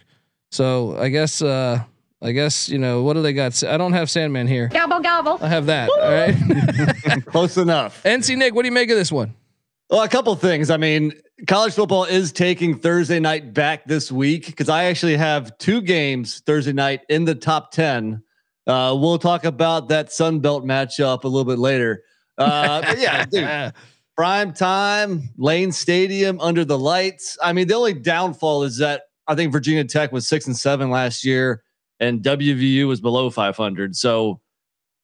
So 0.52 0.98
I 0.98 1.10
guess, 1.10 1.42
uh, 1.42 1.84
I 2.22 2.32
guess, 2.32 2.70
you 2.70 2.78
know, 2.78 3.04
what 3.04 3.14
do 3.14 3.22
they 3.22 3.34
got? 3.34 3.64
I 3.64 3.78
don't 3.78 3.94
have 3.94 4.10
Sandman 4.10 4.48
here. 4.48 4.68
Gobble, 4.68 5.00
gobble. 5.00 5.38
I 5.42 5.50
have 5.50 5.66
that. 5.66 5.90
All 5.90 6.12
right. 6.12 7.26
close 7.26 7.58
enough. 7.58 8.04
NC 8.04 8.38
Nick, 8.38 8.54
what 8.54 8.62
do 8.62 8.68
you 8.68 8.74
make 8.74 8.90
of 8.90 8.98
this 8.98 9.12
one? 9.12 9.34
Well, 9.90 10.02
a 10.02 10.10
couple 10.10 10.34
things. 10.36 10.70
I 10.70 10.78
mean, 10.78 11.14
college 11.48 11.74
football 11.74 12.06
is 12.06 12.32
taking 12.32 12.78
Thursday 12.78 13.20
night 13.20 13.54
back 13.54 13.86
this 13.86 14.12
week 14.12 14.46
because 14.46 14.70
I 14.70 14.86
actually 14.86 15.18
have 15.18 15.58
two 15.58 15.82
games 15.82 16.42
Thursday 16.46 16.74
night 16.74 17.02
in 17.10 17.26
the 17.26 17.36
top 17.36 17.72
10. 17.72 18.24
Uh, 18.66 18.96
we'll 19.00 19.20
talk 19.20 19.44
about 19.44 19.90
that 19.90 20.12
Sun 20.12 20.40
Belt 20.40 20.66
matchup 20.66 21.24
a 21.24 21.28
little 21.28 21.46
bit 21.46 21.60
later. 21.60 22.04
Uh, 22.38 22.82
but 22.82 23.00
yeah, 23.00 23.26
dude, 23.32 23.74
prime 24.16 24.54
time, 24.54 25.30
Lane 25.38 25.72
Stadium 25.72 26.40
under 26.40 26.66
the 26.66 26.78
lights. 26.78 27.38
I 27.42 27.54
mean, 27.54 27.68
the 27.68 27.76
only 27.76 27.94
downfall 27.94 28.64
is 28.64 28.78
that 28.78 29.04
I 29.28 29.36
think 29.36 29.52
Virginia 29.52 29.84
Tech 29.86 30.12
was 30.12 30.28
six 30.28 30.48
and 30.48 30.56
seven 30.58 30.90
last 30.90 31.24
year, 31.26 31.64
and 32.00 32.22
WVU 32.22 32.88
was 32.88 33.02
below 33.02 33.30
500. 33.30 33.96
So 33.96 34.42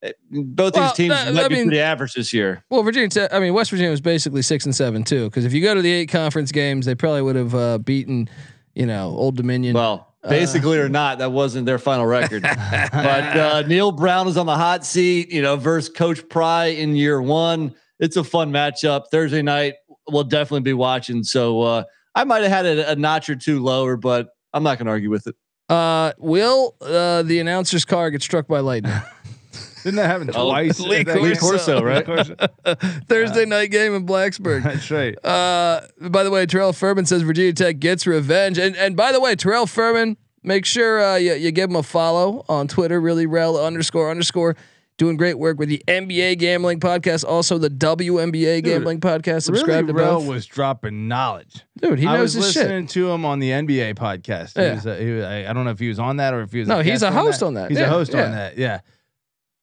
eh, 0.03 0.12
both 0.32 0.76
Well, 0.76 0.84
these 0.89 0.93
teams 0.97 1.14
that- 1.16 1.34
might 1.34 1.45
I 1.45 1.47
be 1.47 1.55
mean- 1.55 1.66
pretty 1.66 1.80
average 1.82 2.14
this 2.14 2.34
year. 2.34 2.64
Well, 2.70 2.84
Virginia 2.84 3.10
Tech, 3.10 3.34
I 3.34 3.39
mean, 3.39 3.53
West 3.53 3.72
Virginia 3.72 3.91
was 3.91 4.01
basically 4.01 4.41
six 4.41 4.66
and 4.66 4.76
seven 4.76 5.03
too. 5.03 5.26
Because 5.26 5.45
if 5.45 5.53
you 5.53 5.62
go 5.62 5.74
to 5.74 5.82
the 5.82 5.91
eight 5.91 6.07
conference 6.10 6.51
games, 6.51 6.86
they 6.86 6.95
probably 6.95 7.22
would 7.22 7.36
have 7.36 7.55
uh, 7.55 7.78
beaten, 7.80 8.30
you 8.76 8.86
know, 8.86 9.10
Old 9.10 9.36
Dominion. 9.38 9.74
Well, 9.76 10.14
basically 10.28 10.78
or 10.78 10.89
not, 10.89 11.20
that 11.20 11.32
wasn't 11.32 11.66
their 11.66 11.80
final 11.80 12.05
record. 12.05 12.41
but 12.91 12.93
uh, 13.38 13.62
Neal 13.68 13.91
Brown 13.93 14.28
is 14.28 14.36
on 14.36 14.45
the 14.45 14.55
hot 14.55 14.86
seat, 14.86 15.32
you 15.32 15.41
know, 15.41 15.55
versus 15.55 15.89
Coach 15.93 16.28
Pry 16.30 16.66
in 16.66 16.95
year 16.95 17.22
one. 17.22 17.74
It's 18.00 18.16
a 18.18 18.24
fun 18.24 18.52
matchup. 18.52 19.04
Thursday 19.12 19.41
night, 19.41 19.76
we'll 20.10 20.24
definitely 20.24 20.62
be 20.62 20.74
watching. 20.74 21.24
So 21.24 21.62
uh, 21.62 21.84
I 22.16 22.24
might 22.24 22.43
have 22.43 22.52
had 22.52 22.66
it 22.66 22.80
a 22.88 22.95
notch 22.95 23.30
or 23.30 23.36
two 23.36 23.60
lower, 23.62 23.97
but 23.97 24.30
I'm 24.54 24.64
not 24.64 24.78
going 24.78 24.86
to 24.86 24.91
argue 24.91 25.10
with 25.10 25.28
it. 25.28 25.36
uh, 25.70 26.14
will 26.18 26.76
uh, 26.82 27.24
the 27.24 27.39
announcer's 27.39 27.86
car 27.86 28.10
get 28.10 28.22
struck 28.22 28.47
by 28.47 28.60
lightning? 28.60 28.93
Didn't 29.84 29.95
that 29.95 30.08
happen 30.08 30.30
Oh, 30.36 30.50
twice? 30.50 30.78
Lee 30.82 30.97
at 30.97 31.06
that 31.06 31.18
Corso. 31.18 31.30
game? 31.30 31.38
Corso, 31.39 31.84
right? 31.84 32.06
Corso. 32.06 32.36
Thursday 33.08 33.45
night 33.45 33.72
game 33.72 33.93
in 33.95 34.06
Blacksburg. 34.06 34.64
That's 34.64 34.91
right. 34.91 35.16
Uh, 35.26 35.82
by 36.02 36.24
the 36.24 36.32
way, 36.32 36.45
Terrell 36.45 36.74
Furman 36.74 37.06
says 37.06 37.22
Virginia 37.22 37.54
Tech 37.54 37.80
gets 37.80 38.06
revenge. 38.06 38.58
And 38.58 38.76
and 38.76 38.97
by 38.97 39.14
the 39.14 39.22
way, 39.22 39.36
Terrell 39.38 39.68
Furman, 39.68 40.18
make 40.43 40.66
sure 40.66 41.02
uh, 41.02 41.16
you, 41.16 41.34
you 41.34 41.52
give 41.52 41.70
him 41.70 41.78
a 41.78 41.84
follow 41.84 42.43
on 42.50 42.68
Twitter, 42.68 43.00
really 43.00 43.26
rel 43.26 43.58
underscore 43.58 44.12
underscore. 44.12 44.58
Doing 45.00 45.18
great 45.18 45.39
work 45.39 45.58
with 45.58 45.70
the 45.70 45.82
NBA 45.88 46.38
gambling 46.39 46.80
podcast, 46.80 47.24
also 47.26 47.58
the 47.58 47.70
WNBA 47.70 48.64
gambling 48.64 49.00
podcast. 49.00 49.43
Subscribe 49.43 49.86
really, 49.86 49.88
to 49.88 49.93
Rel 49.93 50.20
both. 50.20 50.28
was 50.28 50.45
dropping 50.45 51.08
knowledge. 51.08 51.64
Dude, 51.82 51.97
he 52.00 52.06
I 52.06 52.18
knows 52.18 52.36
was 52.36 52.45
his 52.45 52.54
shit. 52.54 52.64
listening 52.64 52.88
to 52.88 53.10
him 53.10 53.24
on 53.26 53.39
the 53.39 53.50
NBA 53.50 53.95
podcast. 53.95 54.62
He 54.62 54.70
was, 54.76 54.86
uh, 54.86 54.95
he 54.97 55.12
was- 55.14 55.24
I, 55.26 55.50
I 55.50 55.54
don't 55.54 55.64
know 55.64 55.72
if 55.72 55.80
he 55.80 55.88
was 55.88 56.00
on 56.00 56.18
that 56.18 56.34
or 56.34 56.41
if 56.41 56.52
he 56.52 56.60
was. 56.60 56.68
No, 56.68 56.80
a 56.82 56.84
he's 56.84 57.02
a 57.02 57.12
host 57.12 57.41
on 57.41 57.54
that. 57.56 57.70
He's 57.72 57.80
Yeah, 57.80 57.86
a 57.86 57.89
host 57.89 58.14
yeah. 58.14 58.26
on 58.26 58.32
that. 58.34 58.58
Yeah, 58.58 58.82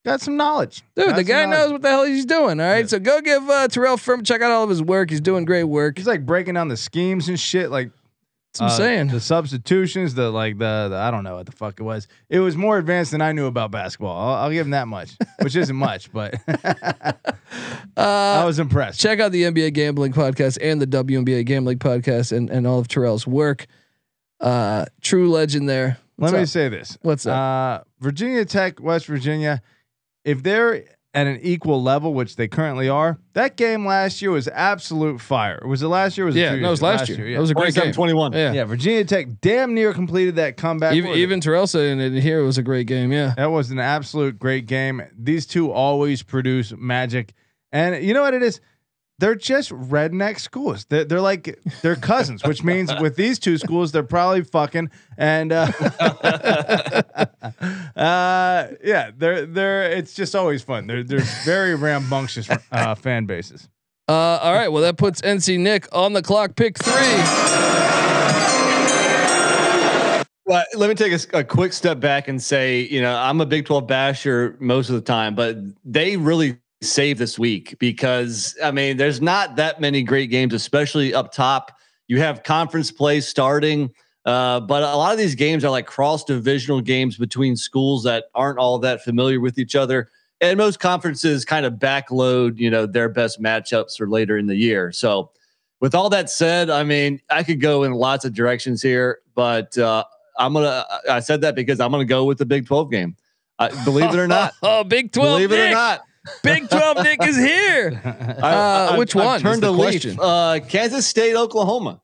got 0.07 0.22
some 0.22 0.39
knowledge, 0.39 0.82
Dude, 0.97 1.07
Got 1.09 1.16
the 1.16 1.22
guy 1.24 1.45
knowledge. 1.45 1.51
knows 1.59 1.72
what 1.72 1.82
the 1.82 1.89
hell 1.91 2.05
he's 2.05 2.24
doing. 2.24 2.59
All 2.59 2.66
right, 2.66 2.89
so 2.89 2.99
go 2.99 3.20
give 3.20 3.49
uh, 3.51 3.68
Terrell 3.68 3.99
Furman 3.99 4.24
check 4.24 4.41
out 4.41 4.51
all 4.51 4.64
of 4.64 4.70
his 4.70 4.82
work. 4.82 5.11
He's 5.11 5.20
doing 5.20 5.45
great 5.45 5.64
work. 5.64 5.99
He's 5.99 6.07
like 6.07 6.24
breaking 6.24 6.55
down 6.55 6.68
the 6.68 6.78
schemes 6.78 7.28
and 7.28 7.39
shit. 7.39 7.70
Like 7.70 7.91
That's 8.59 8.78
what 8.78 8.86
I'm 8.86 8.88
saying. 8.88 9.09
Uh, 9.11 9.12
the 9.14 9.20
substitutions, 9.20 10.14
the 10.14 10.30
like 10.30 10.59
the, 10.59 10.88
the 10.90 10.96
I 10.96 11.11
don't 11.11 11.24
know 11.24 11.36
what 11.36 11.46
the 11.46 11.52
fuck 11.52 11.78
it 11.80 11.82
was. 11.82 12.09
It 12.28 12.40
was 12.40 12.57
more 12.57 12.78
advanced 12.78 13.11
than 13.12 13.20
I 13.20 13.32
knew 13.32 13.46
about 13.46 13.70
basketball. 13.70 14.16
I'll, 14.16 14.34
I'll 14.44 14.50
give 14.50 14.66
him 14.66 14.70
that 14.70 14.88
much, 14.88 15.16
which 15.40 15.57
isn't 15.57 15.76
much, 15.76 16.12
but 16.12 16.34
I 17.96 18.44
was 18.44 18.59
impressed. 18.59 19.00
Check 19.00 19.20
out 19.20 19.32
the 19.32 19.42
NBA 19.42 19.72
Gambling 19.74 20.12
Podcast 20.12 20.59
and 20.61 20.80
the 20.80 20.86
WNBA 20.86 21.44
Gambling 21.44 21.78
Podcast 21.78 22.36
and, 22.36 22.50
and 22.50 22.66
all 22.66 22.78
of 22.78 22.88
Terrell's 22.88 23.26
work. 23.26 23.66
Uh, 24.40 24.86
true 25.00 25.30
legend 25.30 25.68
there. 25.68 25.98
What's 26.16 26.32
Let 26.32 26.38
me 26.38 26.42
up? 26.44 26.48
say 26.48 26.68
this. 26.68 26.98
What's 27.02 27.26
up? 27.26 27.36
Uh, 27.36 27.84
Virginia 28.00 28.44
Tech, 28.44 28.80
West 28.80 29.07
Virginia, 29.07 29.62
if 30.24 30.42
they're 30.42 30.84
at 31.16 31.26
an 31.26 31.40
equal 31.42 31.82
level, 31.82 32.12
which 32.12 32.36
they 32.36 32.46
currently 32.46 32.90
are, 32.90 33.18
that 33.32 33.56
game 33.56 33.86
last 33.86 34.20
year 34.20 34.30
was 34.30 34.48
absolute 34.48 35.18
fire. 35.18 35.62
Was 35.66 35.82
it 35.82 35.88
last 35.88 36.18
year? 36.18 36.26
Was 36.26 36.36
it 36.36 36.40
yeah, 36.40 36.54
two 36.54 36.60
no, 36.60 36.68
it 36.68 36.70
was 36.72 36.80
ago? 36.80 36.86
last, 36.88 37.08
year. 37.08 37.26
yeah. 37.26 37.36
That 37.36 37.40
was 37.40 37.50
a 37.50 37.54
great 37.54 37.74
game. 37.74 37.90
21. 37.90 38.34
Yeah. 38.34 38.52
yeah, 38.52 38.64
Virginia 38.64 39.02
Tech 39.02 39.40
damn 39.40 39.72
near 39.72 39.94
completed 39.94 40.36
that 40.36 40.58
comeback. 40.58 40.94
Even, 40.94 41.08
What 41.08 41.14
was 41.14 41.20
even 41.20 41.40
Terrell 41.40 41.66
saying 41.66 42.00
it 42.00 42.20
here 42.20 42.40
it 42.40 42.44
was 42.44 42.58
a 42.58 42.62
great 42.62 42.86
game. 42.86 43.12
Yeah. 43.12 43.32
That 43.34 43.46
was 43.46 43.70
an 43.70 43.78
absolute 43.78 44.38
great 44.38 44.66
game. 44.66 45.02
These 45.18 45.46
two 45.46 45.72
always 45.72 46.22
produce 46.22 46.74
magic. 46.76 47.32
And 47.72 48.04
you 48.04 48.12
know 48.12 48.20
what 48.22 48.34
it 48.34 48.42
is? 48.42 48.60
They're 49.18 49.34
just 49.34 49.70
redneck 49.70 50.38
schools. 50.38 50.84
They're, 50.84 51.06
they're 51.06 51.22
like 51.22 51.58
they're 51.80 51.96
cousins, 51.96 52.44
which 52.44 52.62
means 52.62 52.92
with 53.00 53.16
these 53.16 53.38
two 53.38 53.56
schools, 53.56 53.90
they're 53.90 54.02
probably 54.02 54.44
fucking. 54.44 54.90
And 55.16 55.52
uh, 55.52 55.72
uh, 57.97 58.68
yeah, 58.84 59.11
they're 59.16 59.47
they're. 59.47 59.90
It's 59.90 60.14
just 60.14 60.36
always 60.36 60.62
fun. 60.62 60.86
They're 60.86 61.03
they're 61.03 61.20
very 61.44 61.74
rambunctious 61.74 62.49
uh, 62.70 62.94
fan 62.94 63.26
bases. 63.26 63.68
Uh, 64.09 64.12
all 64.12 64.53
right. 64.53 64.68
Well, 64.68 64.82
that 64.82 64.99
puts 64.99 65.20
NC 65.22 65.59
Nick 65.59 65.88
on 65.92 66.12
the 66.12 66.22
clock. 66.22 66.55
Pick 66.57 66.78
three. 66.78 66.92
Well, 70.49 70.64
let 70.76 70.88
me 70.88 70.94
take 70.94 71.12
a 71.32 71.42
quick 71.42 71.72
step 71.72 71.99
back 71.99 72.28
and 72.28 72.40
say, 72.40 72.82
you 72.82 73.03
know, 73.03 73.16
I'm 73.16 73.40
a 73.40 73.47
Big 73.47 73.66
12 73.66 73.84
basher 73.88 74.57
most 74.61 74.88
of 74.88 74.94
the 74.94 75.01
time, 75.01 75.34
but 75.34 75.57
they 75.84 76.16
really 76.16 76.57
saved 76.82 77.18
this 77.18 77.36
week 77.36 77.76
because, 77.80 78.57
I 78.62 78.70
mean, 78.70 78.97
there's 78.97 79.20
not 79.20 79.57
that 79.57 79.80
many 79.80 80.05
great 80.05 80.30
games, 80.30 80.55
especially 80.55 81.12
up 81.12 81.32
top. 81.32 81.72
You 82.07 82.20
have 82.20 82.44
conference 82.44 82.92
play 82.92 83.20
starting, 83.22 83.90
uh, 84.27 84.61
but 84.61 84.83
a 84.83 84.97
lot 84.97 85.12
of 85.12 85.18
these 85.18 85.35
games 85.35 85.64
are 85.64 85.70
like 85.70 85.87
cross 85.87 86.24
divisional 86.24 86.81
games 86.83 87.16
between 87.16 87.57
schools 87.57 88.03
that 88.05 88.24
aren't 88.35 88.59
all 88.59 88.79
that 88.81 89.03
familiar 89.03 89.41
with 89.41 89.59
each 89.59 89.74
other. 89.74 90.09
And 90.43 90.59
most 90.59 90.81
conferences 90.81 91.47
kind 91.47 91.64
of 91.64 91.74
backload, 91.74 92.59
you 92.59 92.68
know, 92.70 92.85
their 92.85 93.09
best 93.09 93.41
matchups 93.41 93.97
for 93.97 94.07
later 94.07 94.37
in 94.37 94.47
the 94.47 94.57
year. 94.57 94.93
So, 94.93 95.31
with 95.81 95.95
all 95.95 96.11
that 96.11 96.29
said, 96.29 96.68
I 96.68 96.83
mean, 96.85 97.20
I 97.31 97.43
could 97.43 97.61
go 97.61 97.85
in 97.85 97.93
lots 97.93 98.24
of 98.27 98.35
directions 98.35 98.83
here, 98.83 99.20
but 99.35 99.79
uh, 99.79 100.05
I'm 100.39 100.53
gonna. 100.53 100.85
I 101.11 101.20
said 101.20 101.41
that 101.43 101.55
because 101.55 101.81
I'm 101.81 101.91
gonna 101.91 102.05
go 102.05 102.24
with 102.24 102.37
the 102.39 102.45
Big 102.47 102.66
12 102.66 102.91
game. 102.91 103.16
Uh, 103.59 103.68
believe 103.85 104.11
it 104.12 104.18
or 104.18 104.27
not, 104.29 104.53
Oh, 104.62 104.85
Big 104.85 105.12
12. 105.12 105.29
believe 105.37 105.53
it 105.53 105.57
Nick. 105.57 105.70
or 105.70 105.74
not, 105.74 106.03
Big 106.43 106.68
12 106.68 107.03
Nick 107.03 107.24
is 107.27 107.37
here. 107.39 108.01
I- 108.05 108.53
Uh, 108.53 108.89
I- 108.93 108.99
which 108.99 109.16
I've 109.16 109.24
one 109.24 109.37
is 109.37 109.43
Turned 109.43 109.62
the 109.62 109.70
leaf. 109.70 110.03
question? 110.03 110.18
Uh, 110.20 110.59
Kansas 110.68 111.07
State, 111.07 111.35
Oklahoma. 111.37 112.03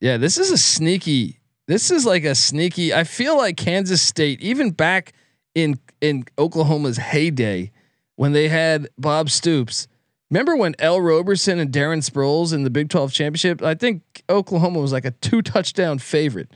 Yeah, 0.00 0.16
this 0.16 0.38
is 0.38 0.50
a 0.50 0.58
sneaky. 0.58 1.40
This 1.66 1.90
is 1.90 2.04
like 2.04 2.24
a 2.24 2.34
sneaky. 2.34 2.92
I 2.92 3.04
feel 3.04 3.36
like 3.36 3.56
Kansas 3.56 4.02
State, 4.02 4.40
even 4.40 4.70
back 4.70 5.12
in 5.54 5.78
in 6.00 6.24
Oklahoma's 6.38 6.96
heyday, 6.96 7.70
when 8.16 8.32
they 8.32 8.48
had 8.48 8.88
Bob 8.98 9.30
Stoops. 9.30 9.86
Remember 10.30 10.56
when 10.56 10.76
Ell 10.78 11.00
Roberson 11.00 11.58
and 11.58 11.72
Darren 11.72 12.08
Sproles 12.08 12.52
in 12.52 12.62
the 12.62 12.70
Big 12.70 12.88
12 12.88 13.12
championship? 13.12 13.62
I 13.62 13.74
think 13.74 14.02
Oklahoma 14.30 14.78
was 14.78 14.92
like 14.92 15.04
a 15.04 15.10
two 15.10 15.42
touchdown 15.42 15.98
favorite. 15.98 16.54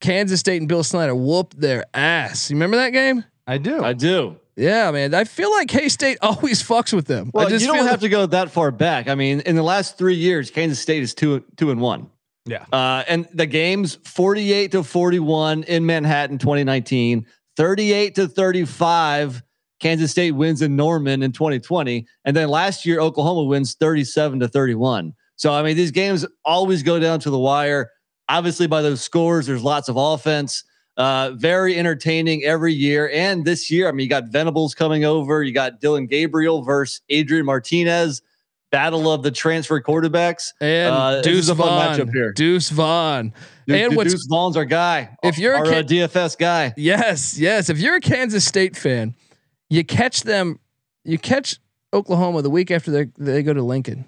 Kansas 0.00 0.40
State 0.40 0.58
and 0.58 0.68
Bill 0.68 0.84
Snyder 0.84 1.14
whooped 1.14 1.60
their 1.60 1.84
ass. 1.92 2.50
You 2.50 2.56
remember 2.56 2.76
that 2.76 2.90
game? 2.90 3.24
I 3.46 3.58
do. 3.58 3.82
I 3.82 3.94
do. 3.94 4.36
Yeah, 4.56 4.90
man. 4.90 5.14
I 5.14 5.24
feel 5.24 5.50
like 5.50 5.68
K 5.68 5.88
State 5.88 6.18
always 6.22 6.62
fucks 6.62 6.92
with 6.92 7.06
them. 7.06 7.30
Well, 7.34 7.46
I 7.46 7.50
just 7.50 7.62
you 7.62 7.68
don't 7.68 7.78
feel 7.78 7.86
have 7.86 8.00
to 8.00 8.08
go 8.08 8.26
that 8.26 8.50
far 8.50 8.70
back. 8.70 9.08
I 9.08 9.14
mean, 9.14 9.40
in 9.40 9.56
the 9.56 9.62
last 9.62 9.98
three 9.98 10.14
years, 10.14 10.50
Kansas 10.50 10.80
State 10.80 11.02
is 11.02 11.14
two 11.14 11.44
two 11.56 11.70
and 11.70 11.80
one. 11.80 12.10
Yeah. 12.50 12.64
Uh, 12.72 13.04
and 13.06 13.28
the 13.32 13.46
games 13.46 13.98
48 14.04 14.72
to 14.72 14.82
41 14.82 15.62
in 15.62 15.86
Manhattan 15.86 16.36
2019, 16.36 17.24
38 17.56 18.14
to 18.16 18.26
35. 18.26 19.42
Kansas 19.78 20.10
State 20.10 20.32
wins 20.32 20.60
in 20.60 20.74
Norman 20.74 21.22
in 21.22 21.30
2020. 21.30 22.06
And 22.24 22.36
then 22.36 22.48
last 22.48 22.84
year, 22.84 23.00
Oklahoma 23.00 23.44
wins 23.44 23.74
37 23.74 24.40
to 24.40 24.48
31. 24.48 25.14
So, 25.36 25.52
I 25.52 25.62
mean, 25.62 25.76
these 25.76 25.92
games 25.92 26.26
always 26.44 26.82
go 26.82 26.98
down 26.98 27.20
to 27.20 27.30
the 27.30 27.38
wire. 27.38 27.92
Obviously, 28.28 28.66
by 28.66 28.82
those 28.82 29.00
scores, 29.00 29.46
there's 29.46 29.62
lots 29.62 29.88
of 29.88 29.96
offense. 29.96 30.64
Uh, 30.96 31.30
very 31.36 31.76
entertaining 31.76 32.42
every 32.42 32.74
year. 32.74 33.08
And 33.14 33.44
this 33.44 33.70
year, 33.70 33.88
I 33.88 33.92
mean, 33.92 34.04
you 34.04 34.10
got 34.10 34.24
Venables 34.28 34.74
coming 34.74 35.04
over. 35.04 35.42
You 35.44 35.54
got 35.54 35.80
Dillon 35.80 36.08
Gabriel 36.08 36.62
versus 36.62 37.00
Adrian 37.08 37.46
Martinez. 37.46 38.20
Battle 38.70 39.10
of 39.12 39.22
the 39.22 39.30
transfer 39.30 39.80
quarterbacks. 39.80 40.52
and 40.60 40.94
Uh, 40.94 41.22
Deuce 41.22 41.48
a 41.48 41.54
fun 41.56 41.66
Vaughn. 41.68 41.98
matchup 41.98 42.12
here. 42.12 42.32
Deuce 42.32 42.70
Vaughn. 42.70 43.32
Dude, 43.66 43.76
and 43.76 43.90
dude, 43.90 43.96
what's 43.96 44.12
Deuce 44.12 44.26
Vaughn's 44.30 44.56
our 44.56 44.64
guy. 44.64 45.16
If 45.22 45.38
you're 45.38 45.54
a 45.54 45.58
our, 45.58 45.64
kid- 45.64 45.86
uh, 45.86 46.08
DFS 46.08 46.38
guy, 46.38 46.72
Yes, 46.76 47.38
yes. 47.38 47.68
If 47.68 47.78
you're 47.78 47.96
a 47.96 48.00
Kansas 48.00 48.44
State 48.44 48.76
fan, 48.76 49.14
you 49.68 49.84
catch 49.84 50.22
them. 50.22 50.58
You 51.04 51.18
catch 51.18 51.56
Oklahoma 51.92 52.42
the 52.42 52.50
week 52.50 52.70
after 52.70 52.90
they 52.90 53.06
they 53.18 53.42
go 53.42 53.52
to 53.52 53.62
Lincoln. 53.62 54.04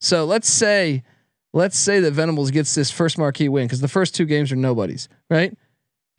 So 0.00 0.24
let's 0.24 0.48
say, 0.48 1.02
let's 1.52 1.78
say 1.78 2.00
that 2.00 2.12
Venables 2.12 2.50
gets 2.50 2.74
this 2.74 2.90
first 2.90 3.18
marquee 3.18 3.48
win 3.50 3.66
because 3.66 3.80
the 3.80 3.88
first 3.88 4.14
two 4.14 4.24
games 4.24 4.50
are 4.52 4.56
nobody's 4.56 5.08
right. 5.28 5.54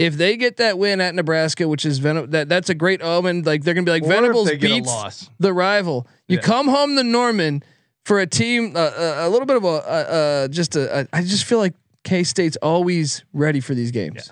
If 0.02 0.16
they 0.18 0.36
get 0.38 0.58
that 0.58 0.78
win 0.78 1.00
at 1.02 1.14
Nebraska, 1.16 1.68
which 1.68 1.86
is 1.86 2.00
Ven- 2.00 2.30
that 2.32 2.50
that's 2.50 2.70
a 2.70 2.74
great 2.76 3.02
omen. 3.02 3.44
Like 3.44 3.64
they're 3.64 3.74
gonna 3.74 3.86
be 3.86 3.92
like 3.92 4.04
Or 4.04 4.08
Venables 4.10 4.48
they 4.48 4.58
get 4.58 4.72
a 4.72 4.74
beats 4.76 4.88
loss. 4.88 5.30
the 5.40 5.54
rival. 5.54 6.08
You 6.28 6.38
Yeah. 6.38 6.42
come 6.44 6.68
home 6.68 6.96
to 6.96 7.04
Norman 7.04 7.64
for 8.06 8.20
a 8.20 8.26
team, 8.28 8.74
uh, 8.76 8.92
a, 8.98 9.28
a 9.28 9.30
little 9.30 9.46
bit 9.46 9.58
of 9.58 9.64
a, 9.64 9.68
uh, 9.68 9.70
uh, 9.72 10.48
just 10.48 10.76
a, 10.76 11.02
a. 11.02 11.08
I 11.14 11.22
just 11.22 11.46
feel 11.46 11.60
like 11.60 11.74
K 12.04 12.24
State's 12.24 12.58
always 12.58 13.24
ready 13.34 13.60
for 13.60 13.76
these 13.76 13.92
games. 13.92 14.32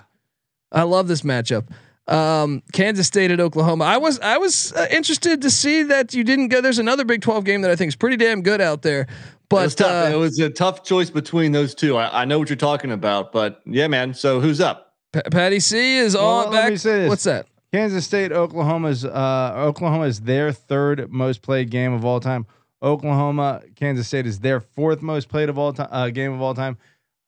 I 0.72 0.82
love 0.82 1.08
this 1.08 1.22
matchup. 1.22 1.68
Um, 2.08 2.62
Kansas 2.72 3.06
State 3.06 3.30
at 3.30 3.38
Oklahoma. 3.38 3.84
I 3.84 3.98
was 3.98 4.18
I 4.20 4.38
was 4.38 4.72
uh, 4.72 4.86
interested 4.90 5.42
to 5.42 5.50
see 5.50 5.84
that 5.84 6.12
you 6.14 6.24
didn't 6.24 6.48
go. 6.48 6.60
There's 6.60 6.80
another 6.80 7.04
Big 7.04 7.20
12 7.22 7.44
game 7.44 7.62
that 7.62 7.70
I 7.70 7.76
think 7.76 7.88
is 7.88 7.96
pretty 7.96 8.16
damn 8.16 8.42
good 8.42 8.60
out 8.60 8.82
there. 8.82 9.02
it 9.02 9.08
But 9.48 9.62
was 9.64 9.74
tough. 9.76 10.06
uh, 10.12 10.16
it 10.16 10.18
was 10.18 10.38
a 10.40 10.50
tough 10.50 10.82
choice 10.82 11.10
between 11.10 11.52
those 11.52 11.72
two. 11.74 11.96
I, 11.96 12.22
I 12.22 12.24
know 12.24 12.40
what 12.40 12.48
you're 12.48 12.56
talking 12.56 12.90
about, 12.90 13.30
but 13.30 13.60
yeah, 13.64 13.86
man. 13.86 14.14
So 14.14 14.40
who's 14.40 14.60
up? 14.60 14.89
Pa- 15.12 15.22
Patty 15.30 15.60
C 15.60 15.96
is 15.96 16.14
Well, 16.14 16.24
on 16.26 16.44
let 16.50 16.62
back. 16.62 16.70
me 16.70 16.76
say 16.76 17.00
this. 17.00 17.08
What's 17.08 17.24
that? 17.24 17.46
Kansas 17.72 18.04
State, 18.04 18.32
Oklahoma's 18.32 19.04
uh, 19.04 19.52
Oklahoma 19.56 20.04
is 20.04 20.20
their 20.22 20.52
third 20.52 21.10
most 21.10 21.40
played 21.42 21.70
game 21.70 21.92
of 21.92 22.04
all 22.04 22.18
time. 22.20 22.46
Oklahoma, 22.82 23.62
Kansas 23.76 24.08
State 24.08 24.26
is 24.26 24.40
their 24.40 24.60
fourth 24.60 25.02
most 25.02 25.28
played 25.28 25.48
of 25.48 25.58
all 25.58 25.72
time 25.72 25.88
uh, 25.90 26.08
game 26.10 26.32
of 26.32 26.40
all 26.40 26.54
time. 26.54 26.78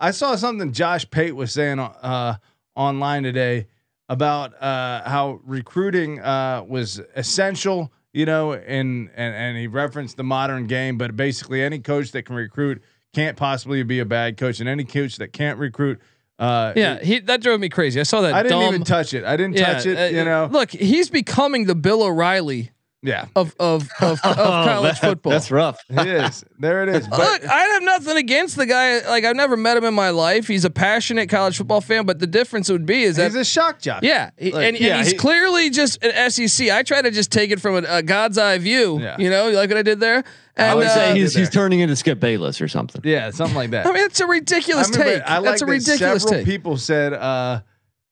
I 0.01 0.11
saw 0.11 0.35
something 0.35 0.72
Josh 0.72 1.09
Pate 1.11 1.37
was 1.37 1.53
saying 1.53 1.78
uh, 1.78 2.37
online 2.74 3.22
today 3.22 3.66
about 4.09 4.61
uh, 4.61 5.09
how 5.09 5.41
recruiting 5.45 6.20
uh, 6.20 6.64
was 6.66 7.01
essential, 7.14 7.93
you 8.12 8.26
know, 8.26 8.53
and, 8.53 9.11
and 9.14 9.35
and 9.35 9.57
he 9.57 9.68
referenced 9.68 10.16
the 10.16 10.24
modern 10.24 10.66
game, 10.66 10.99
but 10.99 11.16
basically 11.16 11.62
any 11.62 11.78
coach 11.78 12.11
that 12.12 12.24
can 12.24 12.35
recruit 12.35 12.83
can't 13.14 13.37
possibly 13.37 13.83
be 13.85 14.01
a 14.01 14.05
bad 14.07 14.37
coach, 14.37 14.59
and 14.59 14.68
any 14.68 14.85
coach 14.85 15.16
that 15.18 15.33
can't 15.33 15.59
recruit, 15.59 16.01
uh, 16.39 16.72
Yeah, 16.76 16.99
he 17.01 17.18
that 17.20 17.41
drove 17.43 17.61
me 17.61 17.68
crazy. 17.68 18.01
I 18.01 18.05
saw 18.05 18.20
that. 18.22 18.35
I 18.35 18.43
didn't 18.43 18.59
dumb, 18.61 18.74
even 18.74 18.85
touch 18.85 19.14
it. 19.14 19.24
I 19.24 19.37
didn't 19.37 19.57
yeah, 19.57 19.72
touch 19.74 19.87
it. 19.87 19.97
uh, 19.99 20.16
you 20.18 20.24
know, 20.24 20.49
Look, 20.51 20.70
he's 20.70 21.11
becoming 21.11 21.66
the 21.66 21.74
Bill 21.74 22.03
O'Reilly 22.03 22.70
yeah, 23.03 23.26
of 23.36 23.55
of 23.59 23.88
of, 24.00 24.20
of 24.24 24.36
college 24.38 25.00
that- 25.00 25.09
football. 25.09 25.32
That's 25.32 25.50
rough. 25.50 25.80
it 25.90 26.07
is. 26.07 26.44
There 26.59 26.82
it 26.84 26.88
is. 26.88 27.09
But 27.11 27.18
Look, 27.18 27.44
I 27.50 27.61
have 27.64 27.82
nothing 27.82 28.16
against 28.16 28.57
the 28.57 28.66
guy. 28.66 29.00
Like 29.09 29.24
I've 29.24 29.36
never 29.36 29.57
met 29.57 29.76
him 29.76 29.84
in 29.84 29.94
my 29.94 30.11
life. 30.11 30.46
He's 30.46 30.64
a 30.64 30.70
passionate 30.70 31.28
college 31.28 31.57
football 31.57 31.80
fan, 31.80 32.07
but 32.07 32.18
the 32.20 32.26
difference 32.26 32.70
would 32.70 32.86
be 32.86 33.03
is 33.03 33.16
that 33.16 33.24
he's 33.32 33.34
a 33.36 33.44
shock 33.44 33.80
jock. 33.80 34.03
yeah, 34.03 34.30
he- 34.38 34.53
Like, 34.53 34.66
and, 34.68 34.78
yeah, 34.80 34.96
and 34.96 34.98
he's 35.03 35.12
he- 35.12 35.18
clearly 35.18 35.70
just 35.70 36.03
an 36.05 36.30
SEC. 36.30 36.68
I 36.70 36.82
try 36.82 37.03
to 37.03 37.11
just 37.11 37.32
take 37.32 37.50
it 37.50 37.61
from 37.61 37.84
a, 37.84 37.88
a 37.88 38.03
God's 38.03 38.38
eye 38.38 38.59
view. 38.59 39.00
Yeah. 39.00 39.16
You 39.18 39.30
know, 39.30 39.48
you 39.48 39.57
like 39.57 39.68
what 39.70 39.78
I 39.78 39.82
did 39.82 40.00
there. 40.00 40.22
And, 40.57 40.70
I 40.70 40.74
would 40.74 40.86
uh, 40.86 40.94
say 40.94 41.18
he's 41.18 41.34
he's 41.34 41.48
turning 41.50 41.80
into 41.80 41.96
Skip 41.96 42.20
Bayless 42.20 42.61
or 42.61 42.68
something. 42.68 43.00
Yeah, 43.05 43.30
something 43.30 43.57
like 43.57 43.70
that. 43.70 43.86
I 43.86 43.92
mean, 43.92 44.05
it's 44.05 44.20
a 44.20 44.26
ridiculous 44.26 44.88
I 44.88 44.90
mean, 44.90 45.00
take. 45.00 45.22
I 45.22 45.38
like 45.38 45.44
That's 45.53 45.62
a 45.62 45.66
ridiculous 45.66 46.22
several 46.24 46.38
take. 46.40 46.44
people 46.46 46.76
said 46.76 47.14
uh, 47.14 47.61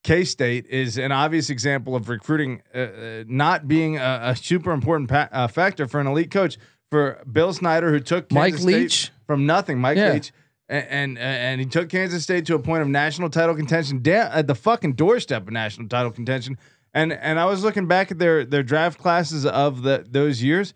K 0.03 0.25
State 0.25 0.67
is 0.67 0.97
an 0.99 1.13
obvious 1.13 1.51
example 1.51 1.95
of 1.95 2.09
recruiting 2.09 2.63
uh, 2.75 2.79
uh, 2.79 3.25
not 3.27 3.69
being 3.69 3.99
a, 3.99 4.21
a 4.23 4.37
super 4.37 4.73
important 4.73 5.09
pa- 5.11 5.29
uh, 5.33 5.47
factor 5.49 5.87
for 5.87 6.01
an 6.01 6.07
elite 6.07 6.31
coach. 6.31 6.57
For 6.91 7.23
Bill 7.31 7.53
Snyder, 7.53 7.91
who 7.93 8.01
took 8.01 8.33
Mike 8.33 8.55
Kansas 8.55 8.63
State 8.63 8.75
Leach? 8.77 9.11
from 9.27 9.47
nothing, 9.47 9.79
Mike 9.79 9.97
Yeah. 9.97 10.13
Leach, 10.15 10.33
and, 10.69 10.87
and 10.89 11.19
and 11.19 11.61
he 11.61 11.67
took 11.67 11.89
Kansas 11.89 12.25
State 12.25 12.47
to 12.47 12.57
a 12.57 12.59
point 12.59 12.83
of 12.83 12.89
national 12.89 13.31
title 13.31 13.55
contention, 13.55 14.03
at 14.09 14.49
the 14.49 14.57
fucking 14.57 14.95
doorstep 14.95 15.47
of 15.47 15.53
national 15.53 15.87
title 15.89 16.11
contention. 16.11 16.59
And 16.93 17.13
and 17.13 17.39
I 17.39 17.45
was 17.45 17.63
looking 17.63 17.87
back 17.87 18.11
at 18.11 18.19
their 18.19 18.45
their 18.45 18.65
draft 18.65 18.99
classes 18.99 19.47
of 19.47 19.83
the 19.83 20.05
those 20.09 20.43
years. 20.43 20.75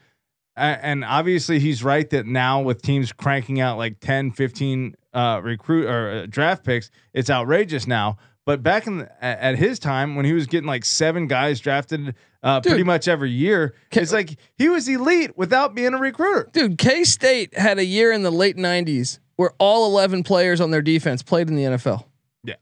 And 0.56 1.04
obviously 1.04 1.58
he's 1.58 1.82
right 1.82 2.08
that 2.10 2.26
now 2.26 2.60
with 2.62 2.80
teams 2.80 3.12
cranking 3.12 3.60
out 3.60 3.76
like 3.76 3.98
10 3.98 4.30
15 4.30 4.94
uh 5.12 5.40
recruit 5.42 5.86
or 5.86 6.10
uh, 6.10 6.26
draft 6.28 6.62
picks 6.64 6.90
it's 7.12 7.28
outrageous 7.28 7.88
now 7.88 8.18
but 8.46 8.62
back 8.62 8.86
in 8.86 8.98
the, 8.98 9.24
at 9.24 9.56
his 9.56 9.78
time 9.78 10.16
when 10.16 10.24
he 10.24 10.32
was 10.32 10.46
getting 10.46 10.66
like 10.66 10.84
seven 10.84 11.26
guys 11.26 11.60
drafted 11.60 12.14
uh 12.42 12.60
pretty 12.60 12.82
much 12.84 13.08
every 13.08 13.30
year 13.30 13.74
it's 13.92 14.12
like 14.12 14.36
he 14.56 14.68
was 14.68 14.86
elite 14.88 15.36
without 15.36 15.74
being 15.74 15.94
a 15.94 15.98
recruiter 15.98 16.48
Dude, 16.52 16.76
K 16.78 17.04
State 17.04 17.56
had 17.56 17.78
a 17.78 17.84
year 17.84 18.12
in 18.12 18.22
the 18.22 18.30
late 18.30 18.56
'90s 18.56 19.18
where 19.36 19.52
all 19.58 19.86
11 19.90 20.22
players 20.22 20.60
on 20.60 20.70
their 20.70 20.82
defense 20.82 21.22
played 21.22 21.48
in 21.48 21.56
the 21.56 21.64
NFL. 21.64 22.04
Yeah. 22.44 22.54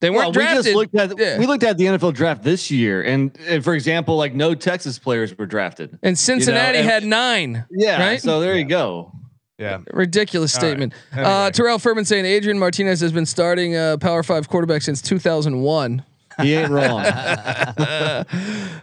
they 0.00 0.08
weren't 0.10 0.28
we 0.28 0.32
drafted. 0.34 0.64
just 0.66 0.76
looked 0.76 0.94
at 0.94 1.18
Yeah. 1.18 1.36
we 1.38 1.46
looked 1.46 1.64
at 1.64 1.78
the 1.78 1.86
NFL 1.86 2.14
draft 2.14 2.44
this 2.44 2.70
year, 2.70 3.02
and, 3.02 3.36
and 3.48 3.64
for 3.64 3.74
example, 3.74 4.16
like 4.16 4.32
no 4.34 4.54
Texas 4.54 4.98
players 5.00 5.36
were 5.36 5.46
drafted. 5.46 5.98
and 6.04 6.16
Cincinnati 6.16 6.78
and- 6.78 6.88
had 6.88 7.04
nine. 7.04 7.64
Yeah, 7.72 8.00
Right? 8.00 8.20
so 8.22 8.38
there 8.40 8.56
you 8.56 8.64
go. 8.66 9.12
Yeah 9.60 9.78
Ridiculous 9.92 10.56
All 10.56 10.62
right. 10.62 10.68
statement. 10.68 10.94
Anyway. 11.12 11.28
Uh, 11.28 11.50
Terrell 11.50 11.78
Furman 11.78 12.04
saying 12.04 12.24
Adrian 12.24 12.58
Martinez 12.58 13.00
has 13.00 13.12
been 13.12 13.26
starting 13.26 13.76
uh, 13.76 13.96
Power 13.98 14.22
Five 14.22 14.48
quarterback 14.48 14.82
since 14.82 15.00
2001. 15.02 16.02
He 16.40 16.54
ain't 16.54 16.70
wrong. 16.70 17.00
uh, 17.04 18.24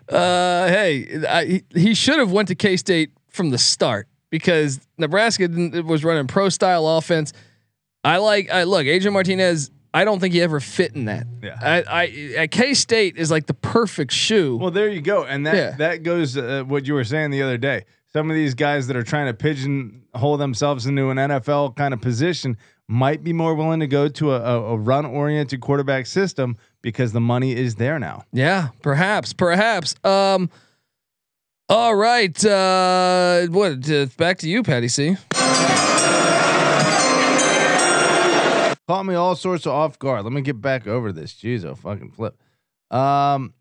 hey, 0.10 1.26
I, 1.28 1.46
he, 1.46 1.64
he 1.74 1.94
should 1.94 2.20
have 2.20 2.32
went 2.32 2.48
to 2.50 2.56
K 2.56 2.78
State 2.78 3.12
from 3.30 3.50
the 3.50 3.58
start 3.58 4.08
because 4.30 4.80
Nebraska 4.98 5.48
didn't, 5.48 5.86
was 5.86 6.04
running 6.04 6.28
pro 6.28 6.50
style 6.50 6.88
offense. 6.88 7.34
I 8.04 8.18
like. 8.18 8.50
I 8.52 8.64
look 8.64 8.86
Adrian 8.86 9.14
Martinez. 9.14 9.72
I 9.94 10.04
don't 10.06 10.20
think 10.20 10.34
he 10.34 10.42
ever 10.42 10.60
fit 10.60 10.96
in 10.96 11.06
that. 11.06 11.26
Yeah. 11.42 11.58
I, 11.60 11.84
I 12.04 12.06
at 12.38 12.52
K 12.52 12.74
State 12.74 13.18
is 13.18 13.32
like 13.32 13.48
the 13.48 13.54
perfect 13.56 14.12
shoe. 14.12 14.58
Well, 14.58 14.70
there 14.72 14.90
you 14.90 15.02
go, 15.02 15.24
and 15.24 15.46
that 15.48 15.56
Yeah. 15.56 15.72
that 15.78 16.04
goes 16.04 16.38
uh, 16.38 16.64
what 16.68 16.86
you 16.86 16.94
were 16.94 17.04
saying 17.06 17.32
the 17.32 17.42
other 17.42 17.58
day. 17.58 17.86
Some 18.18 18.32
of 18.32 18.36
these 18.36 18.56
guys 18.56 18.88
that 18.88 18.98
are 18.98 19.04
trying 19.04 19.28
to 19.28 19.34
pigeonhole 19.36 20.38
themselves 20.38 20.88
into 20.88 21.12
an 21.12 21.18
NFL 21.18 21.76
kind 21.76 21.94
of 21.94 22.02
position 22.02 22.58
might 22.88 23.24
be 23.24 23.32
more 23.32 23.54
willing 23.54 23.80
to 23.80 23.86
go 23.86 24.08
to 24.08 24.32
a, 24.32 24.40
a, 24.40 24.74
a 24.74 24.76
run-oriented 24.76 25.62
quarterback 25.62 26.08
system 26.08 26.58
because 26.82 27.12
the 27.12 27.20
money 27.20 27.56
is 27.56 27.76
there 27.76 28.00
now. 28.00 28.24
Yeah, 28.34 28.70
perhaps, 28.82 29.34
perhaps. 29.34 29.94
Um, 30.04 30.50
all 31.70 31.96
right. 31.96 32.44
Uh, 32.44 33.46
what? 33.52 33.88
Uh, 33.88 34.08
back 34.18 34.40
to 34.40 34.50
you, 34.50 34.64
Patty 34.64 34.88
C. 34.88 35.16
Caught 38.88 39.06
me 39.06 39.14
all 39.14 39.36
sorts 39.36 39.68
of 39.68 39.74
off 39.74 40.00
guard. 40.00 40.24
Let 40.24 40.34
me 40.34 40.42
get 40.42 40.60
back 40.60 40.88
over 40.88 41.12
this. 41.12 41.34
Jeez, 41.34 41.64
oh 41.66 41.76
fucking 41.76 42.10
flip. 42.10 42.36
Um, 42.90 43.54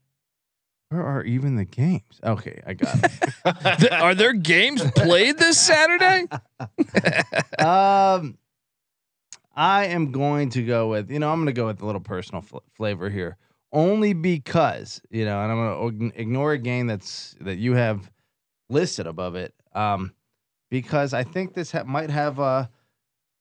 where 0.89 1.03
are 1.03 1.23
even 1.25 1.57
the 1.57 1.65
games? 1.65 2.21
Okay, 2.23 2.63
I 2.67 2.75
got 2.75 2.97
it. 3.03 3.79
Th- 3.81 3.93
Are 3.93 4.15
there 4.15 4.33
games 4.33 4.83
played 4.93 5.39
this 5.39 5.59
Saturday? 5.61 6.27
um, 7.59 8.39
I 9.55 9.87
am 9.87 10.13
going 10.13 10.51
to 10.51 10.63
go 10.63 10.89
with 10.89 11.11
you 11.11 11.19
know 11.19 11.31
I'm 11.33 11.39
going 11.39 11.47
to 11.47 11.53
go 11.53 11.67
with 11.67 11.81
a 11.81 11.87
little 11.87 12.01
personal 12.01 12.43
fl- 12.43 12.59
flavor 12.77 13.09
here, 13.11 13.37
only 13.73 14.13
because 14.13 15.01
you 15.11 15.25
know, 15.25 15.41
and 15.43 15.51
I'm 15.53 15.59
going 15.59 16.11
to 16.13 16.21
ignore 16.21 16.53
a 16.53 16.59
game 16.59 16.87
that's 16.87 17.35
that 17.41 17.57
you 17.57 17.75
have 17.75 18.11
listed 18.69 19.07
above 19.07 19.35
it, 19.35 19.55
um, 19.75 20.13
because 20.71 21.15
I 21.15 21.25
think 21.25 21.55
this 21.55 21.73
ha- 21.73 21.85
might 21.85 22.11
have 22.11 22.39
uh 22.39 22.67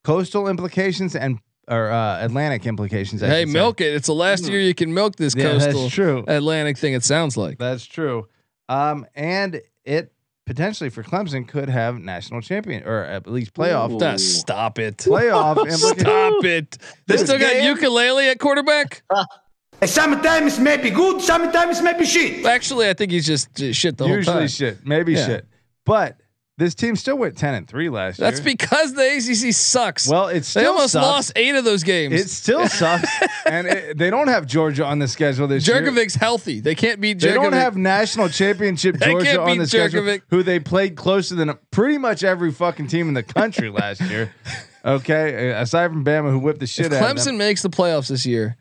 coastal 0.03 0.47
implications 0.47 1.15
and 1.15 1.39
or 1.68 1.91
uh, 1.91 2.24
Atlantic 2.24 2.66
implications. 2.66 3.22
I 3.24 3.28
hey, 3.28 3.41
should 3.41 3.49
say. 3.49 3.53
milk 3.53 3.82
it. 3.82 3.93
It's 3.95 4.07
the 4.07 4.13
last 4.13 4.47
year 4.47 4.59
you 4.59 4.74
can 4.76 4.93
milk 4.93 5.16
this 5.16 5.36
Yeah, 5.36 5.43
coastal 5.51 5.84
that's 5.84 5.93
true. 5.93 6.24
Atlantic 6.28 6.78
thing. 6.78 6.93
It 6.93 7.03
sounds 7.03 7.38
like. 7.38 7.57
That's 7.57 7.86
true. 7.86 8.28
Um, 8.70 9.05
and 9.16 9.61
it 9.84 10.11
potentially 10.45 10.89
for 10.91 11.01
Clemson 11.03 11.47
could 11.47 11.70
have 11.70 11.97
national 11.99 12.41
champion 12.41 12.84
or 12.84 13.03
at 13.03 13.26
least 13.28 13.53
playoff 13.53 13.91
Ooh. 13.99 14.18
Stop 14.18 14.78
it. 14.80 14.97
playoff 14.97 15.57
implications. 15.57 16.01
Stop 16.01 16.43
it. 16.45 16.78
They 17.07 17.16
This 17.16 17.22
still 17.24 17.39
got 17.39 17.51
game- 17.53 17.66
ukulele 17.76 18.30
at 18.30 18.39
quarterback. 18.39 19.03
Sometimes 19.84 20.57
maybe 20.59 20.89
good, 20.89 21.22
sometimes 21.22 21.82
maybe 21.82 22.05
shit. 22.05 22.45
Actually, 22.45 22.89
I 22.89 22.93
think 22.93 23.11
he's 23.11 23.26
just, 23.26 23.53
just 23.55 23.78
shit 23.80 23.97
the 23.97 24.05
whole 24.05 24.13
time. 24.24 24.41
Usually 24.43 24.47
shit, 24.47 24.86
maybe 24.86 25.13
Yeah. 25.13 25.26
shit. 25.26 25.47
But 25.86 26.18
this 26.57 26.73
team 26.73 26.95
still 26.95 27.17
went 27.17 27.37
ten 27.37 27.53
and 27.53 27.67
three 27.67 27.89
last 27.89 28.17
That's 28.17 28.39
year. 28.39 28.55
That's 28.55 28.63
because 28.63 28.93
the 28.93 29.47
ACC 29.47 29.53
sucks. 29.53 30.07
well, 30.07 30.27
it 30.27 30.45
still 30.45 30.61
they 30.61 30.67
almost 30.67 30.93
sucks. 30.93 31.05
lost 31.05 31.31
eight 31.35 31.53
of 31.55 31.65
those 31.65 31.83
games. 31.83 32.13
It 32.13 32.29
still 32.29 32.67
sucks, 32.69 33.09
and 33.45 33.67
it, 33.67 33.97
they 33.97 34.09
don't 34.09 34.29
have 34.29 34.45
Georgia 34.45 34.85
on 34.85 34.99
the 34.99 35.07
schedule 35.07 35.47
this 35.47 35.67
year. 35.67 35.81
Jurkovec's 35.81 36.15
healthy. 36.15 36.61
They 36.61 36.75
can't 36.75 37.01
beat 37.01 37.19
They 37.19 37.33
don't 37.33 37.53
have 37.53 37.75
national 37.75 38.29
championship 38.29 38.97
Georgia 39.01 39.41
on 39.41 39.57
the 39.57 39.67
schedule, 39.67 40.17
who 40.29 40.43
they 40.43 40.59
played 40.59 40.95
closer 40.95 41.35
than 41.35 41.57
pretty 41.71 41.97
much 41.97 42.23
every 42.23 42.51
fucking 42.51 42.87
team 42.87 43.09
in 43.09 43.13
the 43.13 43.23
country 43.23 43.69
last 43.69 44.01
year. 44.01 44.33
Okay, 44.85 45.49
aside 45.49 45.89
from 45.89 46.05
Bama, 46.05 46.29
who 46.29 46.37
whipped 46.37 46.59
the 46.59 46.67
shit 46.67 46.85
if 46.85 46.93
out 46.93 47.01
of 47.09 47.17
Clemson 47.17 47.25
them. 47.25 47.37
makes 47.39 47.63
the 47.63 47.71
playoffs 47.71 48.07
this 48.07 48.23
year, 48.23 48.55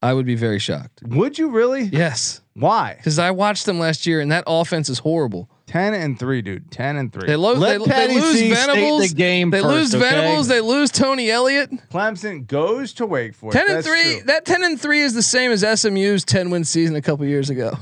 I 0.00 0.14
would 0.14 0.24
be 0.24 0.36
very 0.36 0.58
shocked. 0.58 1.02
Would 1.02 1.36
you 1.38 1.50
really? 1.50 1.82
Yes, 1.82 2.40
Why? 2.54 2.94
because 2.96 3.18
I 3.18 3.30
watched 3.30 3.66
them 3.66 3.78
last 3.78 4.06
year, 4.06 4.20
and 4.20 4.32
that 4.32 4.44
offense 4.46 4.88
is 4.88 5.00
horrible. 5.00 5.50
Ten 5.74 5.92
and 5.92 6.16
three, 6.16 6.40
dude. 6.40 6.70
Ten 6.70 6.94
and 6.96 7.12
three. 7.12 7.26
They, 7.26 7.34
lo- 7.34 7.54
Let 7.54 7.80
they, 7.80 8.06
they 8.06 8.14
lose 8.14 8.38
C 8.38 8.54
state 8.54 8.66
Venables. 8.66 9.08
the 9.08 9.14
game 9.16 9.50
they 9.50 9.60
first, 9.60 9.92
lose 9.92 9.94
okay? 9.96 10.08
Venables. 10.08 10.46
They 10.46 10.60
lose 10.60 10.92
Tony 10.92 11.28
Elliott. 11.32 11.68
Clemson 11.90 12.46
goes 12.46 12.92
to 12.92 13.06
Wake 13.06 13.34
Forest. 13.34 13.58
Ten 13.58 13.66
and 13.66 13.76
That's 13.78 13.88
three. 13.88 14.18
true. 14.18 14.22
That 14.26 14.44
ten 14.44 14.62
and 14.62 14.80
three 14.80 15.00
is 15.00 15.14
the 15.14 15.22
same 15.22 15.50
as 15.50 15.64
SMU's 15.80 16.24
ten 16.24 16.50
win 16.50 16.62
season 16.62 16.94
a 16.94 17.02
couple 17.02 17.26
years 17.26 17.50
ago. 17.50 17.72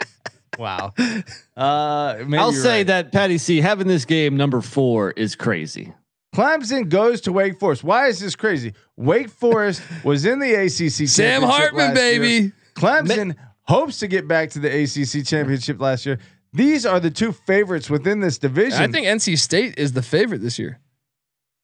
Wow. 0.58 0.92
Uh, 1.54 2.16
maybe 2.20 2.38
I'll 2.38 2.50
say 2.52 2.78
right. 2.78 2.86
that 2.86 3.12
Patty 3.12 3.36
C 3.36 3.60
having 3.60 3.86
this 3.86 4.06
game 4.06 4.38
number 4.38 4.62
four 4.62 5.10
is 5.10 5.36
crazy. 5.36 5.92
Clemson 6.34 6.88
goes 6.88 7.20
to 7.22 7.32
Wake 7.32 7.60
Forest. 7.60 7.84
Why 7.84 8.06
is 8.08 8.18
this 8.20 8.34
crazy? 8.34 8.72
Wake 8.96 9.28
Forest 9.28 9.82
was 10.04 10.24
in 10.24 10.38
the 10.38 10.54
ACC. 10.54 11.08
Sam 11.08 11.42
Hartman, 11.42 11.94
last 11.94 11.96
year. 12.02 12.20
baby. 12.20 12.52
Clemson 12.74 13.36
hopes 13.64 13.98
to 13.98 14.08
get 14.08 14.26
back 14.26 14.48
to 14.50 14.60
the 14.60 14.68
ACC 14.82 15.26
championship 15.26 15.78
last 15.78 16.06
year. 16.06 16.18
These 16.52 16.84
are 16.84 17.00
the 17.00 17.10
two 17.10 17.32
favorites 17.32 17.88
within 17.88 18.20
this 18.20 18.38
division. 18.38 18.80
I 18.80 18.86
think 18.88 19.06
NC 19.06 19.38
State 19.38 19.78
is 19.78 19.92
the 19.92 20.02
favorite 20.02 20.42
this 20.42 20.58
year. 20.58 20.80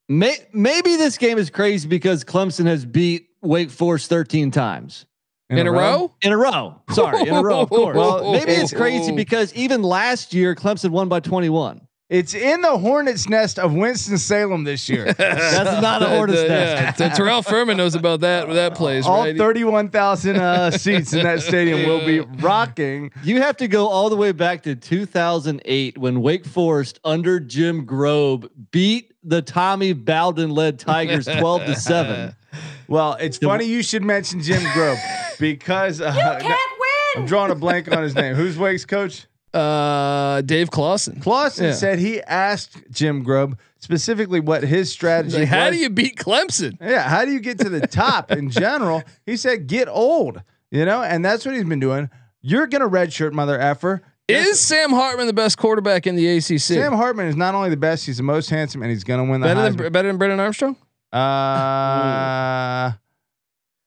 May, 0.09 0.37
maybe 0.53 0.97
this 0.97 1.19
game 1.19 1.37
is 1.37 1.51
crazy 1.51 1.87
because 1.87 2.25
Clemson 2.25 2.65
has 2.67 2.87
beat 2.87 3.29
Wake 3.43 3.71
Forest 3.71 4.09
13 4.09 4.51
times 4.51 5.05
In, 5.51 5.67
a 5.67 5.71
row? 5.71 6.15
in 6.23 6.33
a 6.33 6.37
row. 6.37 6.81
Sorry, 6.93 7.29
in 7.29 7.35
a 7.35 7.43
row, 7.43 7.61
of 7.61 7.69
course. 7.71 7.95
Well, 7.97 8.33
maybe 8.33 8.53
it's 8.53 8.73
crazy 8.73 9.13
because 9.13 9.53
even 9.55 9.83
last 9.83 10.33
year 10.33 10.55
Clemson 10.55 10.91
won 10.91 11.09
by 11.11 11.21
21. 11.21 11.87
It's 12.11 12.33
in 12.33 12.63
the 12.63 12.79
hornet's 12.79 13.29
nest 13.29 13.59
of 13.59 13.75
Winston 13.75 14.17
Salem 14.17 14.65
this 14.65 14.89
year. 14.89 15.13
That's 15.19 15.83
not 15.83 16.03
a 16.03 16.07
hornet's 16.09 16.41
The- 16.41 16.49
nest. 16.49 17.01
yeah, 17.01 17.09
the 17.09 17.15
Terrell 17.15 17.43
Furman 17.43 17.77
knows 17.77 17.95
about 17.95 18.21
that. 18.21 18.49
That 18.49 18.75
plays 18.75 19.05
All 19.05 19.25
right. 19.25 19.37
31,000 19.37 20.37
uh, 20.37 20.71
seats 20.71 21.13
in 21.13 21.23
that 21.25 21.43
stadium 21.43 21.87
will 21.87 22.07
be 22.07 22.21
rocking. 22.41 23.11
You 23.23 23.43
have 23.43 23.59
to 23.59 23.69
go 23.69 23.89
all 23.89 24.09
the 24.09 24.17
way 24.17 24.33
back 24.33 24.63
to 24.63 24.75
2008 24.75 25.99
when 25.99 26.23
Wake 26.23 26.47
Forest 26.47 26.99
under 27.05 27.39
Jim 27.41 27.85
Grobe 27.87 28.49
beat 28.71 29.13
the 29.23 29.43
Tommy 29.43 29.93
Bowden 29.93 30.49
led 30.51 30.79
Tigers 30.79 31.27
12 31.39 31.67
to 31.67 31.77
7. 31.77 32.35
Well, 32.89 33.19
it's 33.21 33.37
funny 33.37 33.67
you 33.67 33.83
should 33.83 34.03
mention 34.03 34.41
Jim 34.41 34.63
Grobe 34.73 34.99
because 35.39 36.01
uh, 36.01 36.41
I'm 37.17 37.27
drawing 37.27 37.51
a 37.51 37.55
blank 37.55 37.93
on 37.95 38.03
his 38.03 38.15
name. 38.15 38.35
Who's 38.35 38.57
Wake's 38.57 38.87
coach? 38.87 39.27
Uh, 39.55 40.41
Dave 40.43 40.71
Clawson. 40.71 41.21
Clawson 41.21 41.67
Yeah. 41.67 41.73
said 41.73 41.99
he 41.99 42.21
asked 42.23 42.77
Jim 42.91 43.25
Grobe 43.25 43.59
specifically 43.79 44.41
what 44.41 44.63
his 44.63 44.91
strategy 44.93 45.39
Like, 45.39 45.49
how 45.49 45.67
was. 45.69 45.77
do 45.77 45.83
you 45.83 45.89
beat 45.91 46.17
Clemson? 46.17 46.77
Yeah, 46.81 47.09
how 47.09 47.25
do 47.25 47.33
you 47.33 47.41
get 47.41 47.59
to 47.61 47.69
the 47.69 47.87
top 47.87 48.31
in 48.31 48.51
general? 48.65 49.03
He 49.25 49.37
said, 49.37 49.67
get 49.67 49.89
old, 49.89 50.43
you 50.71 50.85
know, 50.85 51.03
and 51.03 51.25
that's 51.25 51.47
what 51.47 51.55
he's 51.55 51.65
been 51.65 51.81
doing. 51.81 52.11
You're 52.43 52.67
gonna 52.67 52.89
redshirt, 52.89 53.33
mother 53.33 53.59
effer. 53.59 54.03
Is 54.29 54.61
Sam 54.61 54.91
Hartman 54.91 55.27
the 55.27 55.33
best 55.33 55.57
quarterback 55.57 56.07
in 56.07 56.15
the 56.15 56.29
ACC? 56.37 56.61
Sam 56.61 56.93
Hartman 56.93 57.27
is 57.29 57.37
not 57.37 57.55
only 57.55 57.71
the 57.71 57.79
best, 57.79 58.05
he's 58.05 58.19
the 58.19 58.23
most 58.23 58.51
handsome, 58.51 58.83
and 58.83 58.91
he's 58.91 59.03
gonna 59.05 59.25
win 59.25 59.41
the 59.41 59.47
better 59.47 59.61
Heisman. 59.61 59.77
than 59.79 59.93
better 59.93 60.09
than 60.09 60.19
Brennan 60.19 60.39
Armstrong? 60.41 60.77
uh, 61.13 62.93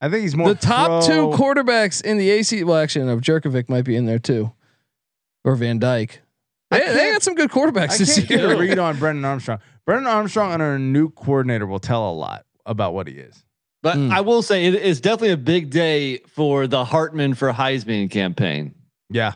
I 0.03 0.09
think 0.09 0.23
he's 0.23 0.35
more 0.35 0.49
the 0.49 0.55
top 0.55 1.05
pro- 1.05 1.31
two 1.31 1.37
quarterbacks 1.37 2.03
in 2.03 2.17
the 2.17 2.29
AC. 2.31 2.63
Well, 2.63 2.77
actually, 2.77 3.05
no, 3.05 3.17
Jurkovec 3.19 3.69
might 3.69 3.83
be 3.85 3.95
in 3.95 4.05
there 4.07 4.17
too, 4.19 4.51
or 5.43 5.55
Van 5.55 5.79
Dyke. 5.79 6.21
They, 6.69 6.79
they 6.79 7.11
got 7.11 7.21
some 7.23 7.35
good 7.35 7.49
quarterbacks 7.49 7.93
I 7.93 7.97
this 7.97 8.15
can't 8.15 8.29
year. 8.29 8.53
a 8.53 8.57
read 8.57 8.79
on 8.79 8.97
Brennan 8.97 9.25
Armstrong. 9.25 9.59
Brennan 9.85 10.07
Armstrong 10.07 10.51
under 10.53 10.75
a 10.75 10.79
new 10.79 11.09
coordinator 11.09 11.65
will 11.67 11.79
tell 11.79 12.09
a 12.09 12.13
lot 12.13 12.45
about 12.65 12.93
what 12.93 13.07
he 13.07 13.13
is. 13.15 13.43
But 13.83 13.97
Mm. 13.97 14.11
I 14.11 14.21
will 14.21 14.43
say 14.43 14.65
it 14.67 14.75
is 14.75 15.01
definitely 15.01 15.31
a 15.31 15.37
big 15.37 15.71
day 15.71 16.19
for 16.27 16.67
the 16.67 16.85
Hartman 16.85 17.33
for 17.33 17.51
Heisman 17.51 18.11
campaign. 18.11 18.75
Yeah, 19.09 19.33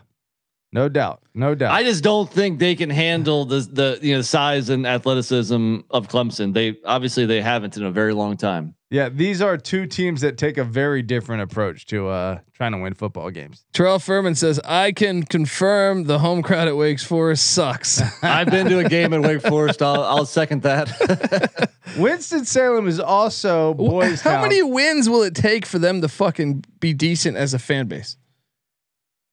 no 0.72 0.88
doubt, 0.88 1.20
no 1.34 1.56
doubt. 1.56 1.72
I 1.72 1.82
just 1.82 2.04
don't 2.04 2.30
think 2.30 2.60
they 2.60 2.76
can 2.76 2.88
handle 2.88 3.44
the 3.44 3.58
the 3.60 3.98
you 4.00 4.14
know 4.14 4.22
size 4.22 4.70
and 4.70 4.86
athleticism 4.86 5.78
of 5.90 6.06
Clemson. 6.06 6.54
They 6.54 6.76
obviously 6.84 7.26
they 7.26 7.42
haven't 7.42 7.76
in 7.76 7.82
a 7.82 7.90
very 7.90 8.14
long 8.14 8.36
time. 8.36 8.75
Yeah, 8.88 9.08
these 9.08 9.42
are 9.42 9.56
two 9.56 9.86
teams 9.86 10.20
that 10.20 10.38
take 10.38 10.58
a 10.58 10.64
very 10.64 11.02
different 11.02 11.42
approach 11.42 11.86
to 11.86 12.06
uh, 12.08 12.38
trying 12.52 12.70
to 12.70 12.78
win 12.78 12.94
football 12.94 13.30
games. 13.30 13.64
Terrell 13.72 13.98
Furman 13.98 14.36
says, 14.36 14.60
"I 14.64 14.92
can 14.92 15.24
confirm 15.24 16.04
the 16.04 16.20
home 16.20 16.40
crowd 16.40 16.68
at 16.68 16.76
Wake 16.76 17.00
Forest 17.00 17.50
sucks." 17.50 18.00
I've 18.22 18.48
been 18.48 18.68
to 18.68 18.78
a 18.78 18.88
game 18.88 19.12
at 19.12 19.22
Wake 19.22 19.42
Forest. 19.42 19.82
I'll, 19.82 20.04
I'll 20.04 20.26
second 20.26 20.62
that. 20.62 21.70
Winston 21.96 22.44
Salem 22.44 22.86
is 22.86 23.00
also 23.00 23.74
boys. 23.74 24.20
How 24.20 24.34
town. 24.34 24.42
many 24.42 24.62
wins 24.62 25.08
will 25.08 25.22
it 25.24 25.34
take 25.34 25.66
for 25.66 25.80
them 25.80 26.00
to 26.02 26.08
fucking 26.08 26.64
be 26.78 26.92
decent 26.92 27.36
as 27.36 27.54
a 27.54 27.58
fan 27.58 27.88
base? 27.88 28.16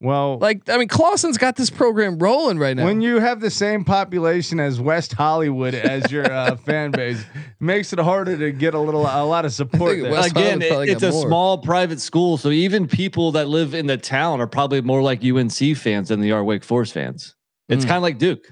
Well, 0.04 0.38
Like, 0.38 0.68
I 0.70 0.78
mean, 0.78 0.90
Clawson's 0.90 1.38
got 1.38 1.56
this 1.56 1.70
program 1.70 2.20
rolling 2.20 2.60
right 2.60 2.76
now. 2.76 2.84
when 2.84 3.00
you 3.00 3.20
have 3.20 3.40
the 3.40 3.50
same 3.50 3.86
population 3.86 4.60
as 4.60 4.82
West 4.82 5.14
Hollywood 5.14 5.74
as 5.74 6.12
your 6.12 6.30
uh, 6.30 6.56
fan 6.66 6.92
base, 6.92 7.22
it 7.22 7.26
makes 7.62 7.94
it 7.94 8.00
harder 8.00 8.38
to 8.38 8.52
get 8.52 8.74
a 8.74 8.80
little 8.80 9.04
a 9.04 9.24
lot 9.24 9.46
of 9.46 9.54
support. 9.54 9.98
There. 10.02 10.12
West 10.12 10.32
Again, 10.32 10.60
Hollywood 10.60 10.68
probably 10.70 10.88
it- 10.90 10.94
it's 10.96 11.04
a 11.04 11.12
more. 11.12 11.28
small 11.28 11.58
private 11.60 12.02
school, 12.02 12.36
so 12.38 12.50
even 12.50 12.86
people 12.86 13.32
that 13.32 13.48
live 13.48 13.74
in 13.74 13.88
the 13.88 13.96
town 13.96 14.42
are 14.42 14.48
probably 14.48 14.82
more 14.82 15.02
like 15.02 15.24
UNC 15.24 15.78
fans 15.78 16.10
than 16.10 16.20
they 16.20 16.32
are 16.32 16.44
Wake 16.44 16.66
Forest 16.66 16.94
fans. 16.94 17.36
It's 17.70 17.86
Hmm. 17.86 17.88
kind 17.88 17.98
of 17.98 18.04
like 18.04 18.18
Duke. 18.18 18.52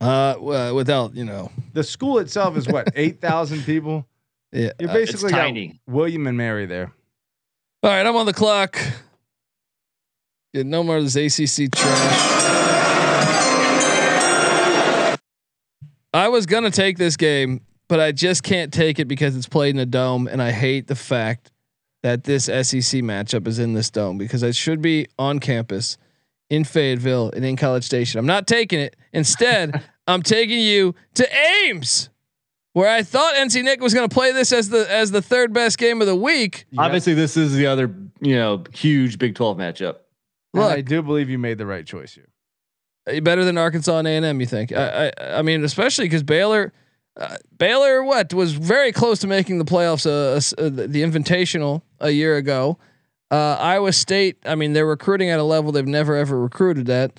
uh, 0.00 0.34
w- 0.34 0.74
without 0.74 1.14
you 1.14 1.26
know, 1.26 1.52
the 1.74 1.84
school 1.84 2.18
itself 2.18 2.56
is 2.56 2.66
what 2.66 2.88
eight 2.96 3.20
thousand 3.20 3.62
people. 3.64 4.06
yeah. 4.52 4.70
You're 4.80 4.88
uh, 4.88 4.94
basically 4.94 5.30
got 5.32 5.38
tiny. 5.42 5.80
William 5.86 6.26
and 6.26 6.38
Mary 6.38 6.64
there. 6.64 6.92
all 7.82 7.90
right, 7.90 8.06
I'm 8.06 8.16
on 8.16 8.24
the 8.24 8.32
clock. 8.32 8.78
Get 10.52 10.66
no 10.66 10.82
more 10.82 10.96
of 10.96 11.12
this 11.12 11.16
ACC 11.16 11.70
trash. 11.70 12.38
I 16.12 16.28
was 16.28 16.46
gonna 16.46 16.72
take 16.72 16.98
this 16.98 17.16
game, 17.16 17.60
but 17.88 18.00
I 18.00 18.10
just 18.10 18.42
can't 18.42 18.72
take 18.72 18.98
it 18.98 19.04
because 19.06 19.36
it's 19.36 19.46
played 19.46 19.76
in 19.76 19.80
a 19.80 19.86
dome, 19.86 20.26
and 20.26 20.42
I 20.42 20.50
hate 20.50 20.88
the 20.88 20.96
fact 20.96 21.52
that 22.02 22.24
this 22.24 22.46
SEC 22.46 23.00
matchup 23.02 23.46
is 23.46 23.60
in 23.60 23.74
this 23.74 23.90
dome 23.90 24.18
because 24.18 24.42
it 24.42 24.56
should 24.56 24.82
be 24.82 25.06
on 25.18 25.38
campus 25.38 25.96
in 26.48 26.64
Fayetteville 26.64 27.30
and 27.30 27.44
in 27.44 27.54
College 27.56 27.84
Station. 27.84 28.18
I'm 28.18 28.26
not 28.26 28.48
taking 28.48 28.80
it. 28.80 28.96
Instead, 29.12 29.82
I'm 30.08 30.22
taking 30.22 30.58
you 30.58 30.96
to 31.14 31.28
Ames, 31.64 32.10
where 32.72 32.88
I 32.88 33.04
thought 33.04 33.34
NC 33.34 33.62
Nick 33.62 33.80
was 33.80 33.94
going 33.94 34.08
to 34.08 34.12
play 34.12 34.32
this 34.32 34.50
as 34.52 34.68
the 34.68 34.90
as 34.92 35.12
the 35.12 35.22
third 35.22 35.52
best 35.52 35.78
game 35.78 36.00
of 36.00 36.08
the 36.08 36.16
week. 36.16 36.66
Obviously, 36.76 37.14
this 37.14 37.36
is 37.36 37.54
the 37.54 37.66
other 37.66 37.94
you 38.20 38.34
know 38.34 38.64
huge 38.72 39.16
Big 39.16 39.36
Twelve 39.36 39.56
matchup. 39.56 39.98
And 40.52 40.62
Look, 40.62 40.72
I 40.72 40.80
do 40.80 41.02
believe 41.02 41.30
you 41.30 41.38
made 41.38 41.58
the 41.58 41.66
right 41.66 41.86
choice 41.86 42.14
here. 42.14 42.28
Uh, 43.08 43.20
better 43.20 43.44
than 43.44 43.56
Arkansas 43.58 43.98
and 43.98 44.08
A 44.08 44.10
and 44.10 44.24
M. 44.24 44.40
You 44.40 44.46
think? 44.46 44.72
I, 44.72 45.08
I 45.18 45.38
I 45.38 45.42
mean, 45.42 45.64
especially 45.64 46.06
because 46.06 46.22
Baylor, 46.22 46.72
uh, 47.16 47.36
Baylor, 47.56 48.02
what 48.02 48.34
was 48.34 48.52
very 48.52 48.92
close 48.92 49.20
to 49.20 49.26
making 49.26 49.58
the 49.58 49.64
playoffs, 49.64 50.06
uh, 50.06 50.36
uh, 50.60 50.68
the 50.68 50.88
the 50.88 51.02
Invitational 51.02 51.82
a 52.00 52.10
year 52.10 52.36
ago. 52.36 52.78
Uh, 53.30 53.56
Iowa 53.60 53.92
State, 53.92 54.38
I 54.44 54.56
mean, 54.56 54.72
they're 54.72 54.86
recruiting 54.86 55.30
at 55.30 55.38
a 55.38 55.44
level 55.44 55.70
they've 55.70 55.86
never 55.86 56.16
ever 56.16 56.40
recruited 56.40 56.90
at. 56.90 57.12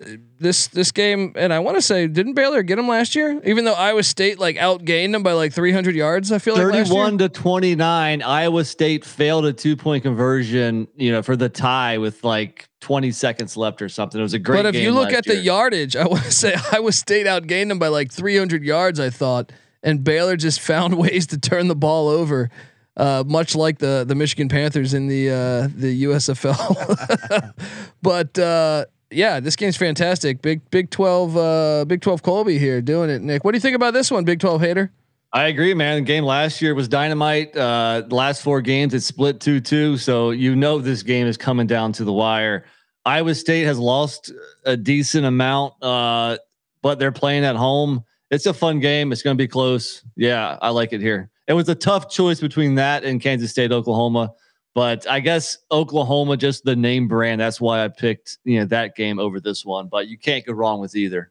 This 0.00 0.66
this 0.66 0.90
game, 0.90 1.34
and 1.36 1.52
I 1.52 1.60
want 1.60 1.76
to 1.76 1.82
say, 1.82 2.08
didn't 2.08 2.34
Baylor 2.34 2.64
get 2.64 2.76
them 2.76 2.88
last 2.88 3.14
year? 3.14 3.40
Even 3.44 3.64
though 3.64 3.74
Iowa 3.74 4.02
State 4.02 4.40
like 4.40 4.56
outgained 4.56 5.12
them 5.12 5.22
by 5.22 5.34
like 5.34 5.52
300 5.52 5.94
yards, 5.94 6.32
I 6.32 6.38
feel 6.38 6.54
like. 6.54 6.64
Thirty-one 6.64 7.18
to 7.18 7.28
twenty-nine. 7.28 8.20
Iowa 8.20 8.64
State 8.64 9.04
failed 9.04 9.46
a 9.46 9.52
two-point 9.52 10.02
conversion. 10.02 10.88
You 10.96 11.12
know, 11.12 11.22
for 11.22 11.36
the 11.36 11.48
tie 11.48 11.98
with 11.98 12.24
like 12.24 12.68
twenty 12.80 13.12
seconds 13.12 13.56
left 13.56 13.80
or 13.80 13.88
something. 13.88 14.18
It 14.18 14.22
was 14.22 14.34
a 14.34 14.40
great. 14.40 14.64
But 14.64 14.74
if 14.74 14.82
you 14.82 14.90
look 14.90 15.12
at 15.12 15.24
the 15.24 15.36
yardage, 15.36 15.94
I 15.94 16.06
want 16.06 16.24
to 16.24 16.32
say 16.32 16.56
Iowa 16.72 16.90
State 16.90 17.26
outgained 17.26 17.68
them 17.68 17.78
by 17.78 17.88
like 17.88 18.10
300 18.10 18.64
yards. 18.64 18.98
I 18.98 19.10
thought, 19.10 19.52
and 19.80 20.02
Baylor 20.02 20.36
just 20.36 20.60
found 20.60 20.94
ways 20.98 21.28
to 21.28 21.38
turn 21.38 21.68
the 21.68 21.76
ball 21.76 22.08
over, 22.08 22.50
uh, 22.96 23.22
much 23.24 23.54
like 23.54 23.78
the 23.78 24.04
the 24.06 24.16
Michigan 24.16 24.48
Panthers 24.48 24.92
in 24.92 25.06
the 25.06 25.30
uh, 25.30 25.68
the 25.72 26.02
USFL. 26.02 27.54
but 28.02 28.36
uh, 28.40 28.86
yeah, 29.14 29.40
this 29.40 29.56
game's 29.56 29.76
fantastic. 29.76 30.42
Big 30.42 30.68
Big 30.70 30.90
12 30.90 31.36
uh, 31.36 31.84
Big 31.86 32.00
12 32.00 32.22
Colby 32.22 32.58
here 32.58 32.82
doing 32.82 33.10
it. 33.10 33.22
Nick, 33.22 33.44
what 33.44 33.52
do 33.52 33.56
you 33.56 33.60
think 33.60 33.76
about 33.76 33.94
this 33.94 34.10
one, 34.10 34.24
Big 34.24 34.40
12 34.40 34.60
hater? 34.60 34.92
I 35.32 35.48
agree, 35.48 35.74
man. 35.74 35.96
The 35.96 36.02
game 36.02 36.24
last 36.24 36.62
year 36.62 36.74
was 36.76 36.86
dynamite. 36.86 37.56
Uh, 37.56 38.04
last 38.08 38.42
four 38.42 38.60
games, 38.60 38.94
it 38.94 39.00
split 39.00 39.40
2 39.40 39.60
2. 39.60 39.96
So 39.96 40.30
you 40.30 40.54
know 40.54 40.78
this 40.78 41.02
game 41.02 41.26
is 41.26 41.36
coming 41.36 41.66
down 41.66 41.92
to 41.92 42.04
the 42.04 42.12
wire. 42.12 42.64
Iowa 43.04 43.34
State 43.34 43.64
has 43.64 43.78
lost 43.78 44.32
a 44.64 44.76
decent 44.76 45.26
amount, 45.26 45.74
uh, 45.82 46.38
but 46.82 46.98
they're 46.98 47.12
playing 47.12 47.44
at 47.44 47.56
home. 47.56 48.04
It's 48.30 48.46
a 48.46 48.54
fun 48.54 48.80
game. 48.80 49.12
It's 49.12 49.22
going 49.22 49.36
to 49.36 49.42
be 49.42 49.48
close. 49.48 50.02
Yeah, 50.16 50.58
I 50.62 50.70
like 50.70 50.92
it 50.92 51.00
here. 51.00 51.30
It 51.46 51.52
was 51.52 51.68
a 51.68 51.74
tough 51.74 52.08
choice 52.10 52.40
between 52.40 52.76
that 52.76 53.04
and 53.04 53.20
Kansas 53.20 53.50
State, 53.50 53.72
Oklahoma. 53.72 54.32
But 54.74 55.08
I 55.08 55.20
guess 55.20 55.58
Oklahoma, 55.70 56.36
just 56.36 56.64
the 56.64 56.74
name 56.74 57.06
brand. 57.06 57.40
That's 57.40 57.60
why 57.60 57.84
I 57.84 57.88
picked 57.88 58.38
you 58.44 58.58
know 58.58 58.66
that 58.66 58.96
game 58.96 59.18
over 59.18 59.40
this 59.40 59.64
one. 59.64 59.88
But 59.88 60.08
you 60.08 60.18
can't 60.18 60.44
go 60.44 60.52
wrong 60.52 60.80
with 60.80 60.96
either. 60.96 61.30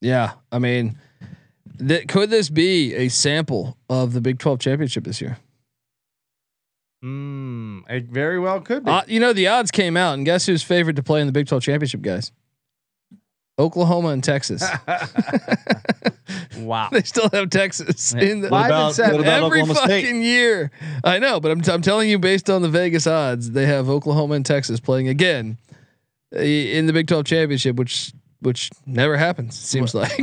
Yeah, 0.00 0.32
I 0.50 0.58
mean, 0.58 0.98
th- 1.78 2.08
could 2.08 2.30
this 2.30 2.48
be 2.50 2.94
a 2.94 3.08
sample 3.08 3.76
of 3.88 4.12
the 4.12 4.20
Big 4.20 4.38
12 4.38 4.60
championship 4.60 5.04
this 5.04 5.20
year? 5.20 5.38
Mm, 7.02 7.82
it 7.88 8.04
very 8.06 8.38
well 8.38 8.60
could 8.60 8.84
be. 8.84 8.90
Uh, 8.90 9.02
you 9.06 9.20
know, 9.20 9.32
the 9.32 9.48
odds 9.48 9.70
came 9.70 9.96
out, 9.96 10.14
and 10.14 10.24
guess 10.24 10.46
who's 10.46 10.62
favored 10.62 10.96
to 10.96 11.02
play 11.02 11.20
in 11.20 11.26
the 11.26 11.32
Big 11.32 11.46
12 11.46 11.62
championship, 11.62 12.02
guys? 12.02 12.32
Oklahoma 13.58 14.08
and 14.08 14.22
Texas. 14.24 14.64
wow. 16.58 16.88
they 16.90 17.02
still 17.02 17.28
have 17.32 17.50
Texas 17.50 18.12
in 18.14 18.40
the, 18.40 18.48
Five 18.48 18.64
and 18.64 18.72
about, 18.72 18.94
seven. 18.94 19.12
what 19.12 19.20
about 19.20 19.42
every 19.44 19.62
Oklahoma 19.62 19.80
fucking 19.88 20.04
State? 20.06 20.22
year. 20.22 20.70
I 21.04 21.18
know, 21.18 21.40
but 21.40 21.50
I'm, 21.50 21.60
t- 21.60 21.70
I'm 21.70 21.82
telling 21.82 22.08
you, 22.10 22.18
based 22.18 22.50
on 22.50 22.62
the 22.62 22.68
Vegas 22.68 23.06
odds, 23.06 23.50
they 23.52 23.66
have 23.66 23.88
Oklahoma 23.88 24.34
and 24.34 24.46
Texas 24.46 24.80
playing 24.80 25.08
again 25.08 25.58
uh, 26.34 26.40
in 26.40 26.86
the 26.86 26.92
Big 26.92 27.06
12 27.06 27.24
championship, 27.24 27.76
which 27.76 28.12
which 28.40 28.70
never 28.84 29.16
happens. 29.16 29.54
it 29.54 29.66
Seems 29.66 29.94
like. 29.94 30.20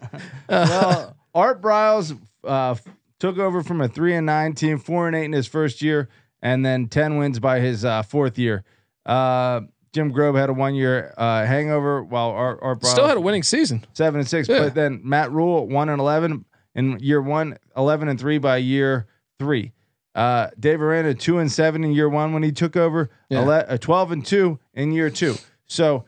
well, 0.48 1.16
Art 1.32 1.62
Briles 1.62 2.18
uh, 2.42 2.74
took 3.20 3.38
over 3.38 3.62
from 3.62 3.80
a 3.80 3.88
three 3.88 4.16
and 4.16 4.26
nine 4.26 4.54
team, 4.54 4.78
four 4.78 5.06
and 5.06 5.14
eight 5.14 5.26
in 5.26 5.32
his 5.32 5.46
first 5.46 5.80
year, 5.80 6.08
and 6.42 6.66
then 6.66 6.88
ten 6.88 7.18
wins 7.18 7.38
by 7.38 7.60
his 7.60 7.84
uh, 7.84 8.02
fourth 8.02 8.36
year. 8.38 8.64
Uh, 9.06 9.60
Jim 9.92 10.12
Grobe 10.12 10.38
had 10.38 10.48
a 10.48 10.52
one 10.52 10.74
year 10.74 11.12
uh, 11.18 11.44
hangover, 11.44 12.02
while 12.02 12.30
Art, 12.30 12.58
Art 12.62 12.80
Briles 12.80 12.86
Still 12.92 13.06
had 13.08 13.16
a 13.16 13.20
winning 13.20 13.42
season. 13.42 13.84
seven 13.92 14.20
and 14.20 14.28
six. 14.28 14.48
Yeah. 14.48 14.60
But 14.60 14.74
then 14.74 15.00
Matt 15.04 15.30
Rhule 15.32 15.68
one 15.68 15.88
and 15.88 16.00
eleven 16.00 16.44
in 16.74 16.98
year 17.00 17.20
one, 17.20 17.58
11 17.76 18.08
and 18.08 18.18
three 18.18 18.38
by 18.38 18.56
year 18.56 19.06
three. 19.38 19.72
Uh, 20.14 20.48
Dave 20.58 20.80
Aranda 20.80 21.14
two 21.14 21.38
and 21.38 21.50
seven 21.52 21.84
in 21.84 21.92
year 21.92 22.08
one 22.08 22.32
when 22.32 22.42
he 22.42 22.52
took 22.52 22.76
over. 22.76 23.10
Yeah. 23.28 23.40
ele- 23.42 23.64
uh, 23.68 23.76
twelve 23.78 24.10
and 24.12 24.24
two 24.24 24.58
in 24.74 24.92
year 24.92 25.10
two. 25.10 25.34
So 25.66 26.04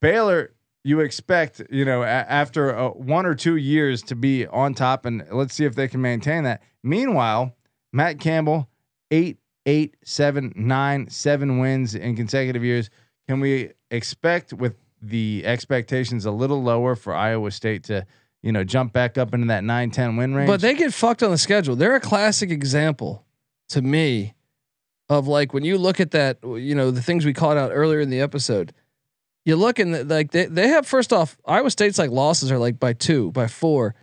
Baylor, 0.00 0.54
you 0.84 1.00
expect 1.00 1.60
you 1.70 1.84
know 1.84 2.02
a- 2.02 2.06
after 2.06 2.74
uh, 2.76 2.88
one 2.90 3.26
or 3.26 3.34
two 3.34 3.56
years 3.56 4.02
to 4.04 4.14
be 4.14 4.46
on 4.46 4.72
top, 4.74 5.04
and 5.04 5.26
let's 5.30 5.54
see 5.54 5.64
if 5.64 5.74
they 5.74 5.88
can 5.88 6.00
maintain 6.00 6.44
that. 6.44 6.62
Meanwhile, 6.82 7.54
Matt 7.92 8.18
Campbell 8.20 8.68
eight, 9.10 9.38
eight, 9.66 9.96
seven, 10.04 10.52
nine, 10.56 11.08
seven 11.10 11.58
wins 11.58 11.94
in 11.94 12.16
consecutive 12.16 12.64
years. 12.64 12.88
Can 13.28 13.40
we 13.40 13.72
expect 13.90 14.52
with 14.52 14.76
the 15.02 15.42
expectations 15.44 16.24
a 16.24 16.30
little 16.30 16.62
lower 16.62 16.94
for 16.94 17.14
Iowa 17.14 17.50
State 17.50 17.84
to, 17.84 18.06
you 18.42 18.52
know, 18.52 18.64
jump 18.64 18.92
back 18.92 19.18
up 19.18 19.34
into 19.34 19.46
that 19.48 19.62
9-10 19.62 20.16
win 20.18 20.34
range? 20.34 20.48
But 20.48 20.60
they 20.60 20.74
get 20.74 20.94
fucked 20.94 21.22
on 21.22 21.30
the 21.30 21.38
schedule. 21.38 21.76
They're 21.76 21.96
a 21.96 22.00
classic 22.00 22.50
example 22.50 23.24
to 23.68 23.82
me 23.82 24.34
of 25.08 25.26
like 25.26 25.52
when 25.52 25.64
you 25.64 25.78
look 25.78 26.00
at 26.00 26.12
that, 26.12 26.38
you 26.42 26.74
know, 26.74 26.90
the 26.90 27.02
things 27.02 27.24
we 27.24 27.32
called 27.32 27.58
out 27.58 27.70
earlier 27.72 28.00
in 28.00 28.10
the 28.10 28.20
episode. 28.20 28.72
You 29.44 29.54
look 29.54 29.78
and 29.78 30.08
like 30.08 30.32
they, 30.32 30.46
they 30.46 30.68
have 30.68 30.86
first 30.86 31.12
off, 31.12 31.36
Iowa 31.46 31.70
State's 31.70 31.98
like 31.98 32.10
losses 32.10 32.50
are 32.50 32.58
like 32.58 32.80
by 32.80 32.92
two, 32.92 33.30
by 33.30 33.46
four. 33.46 33.94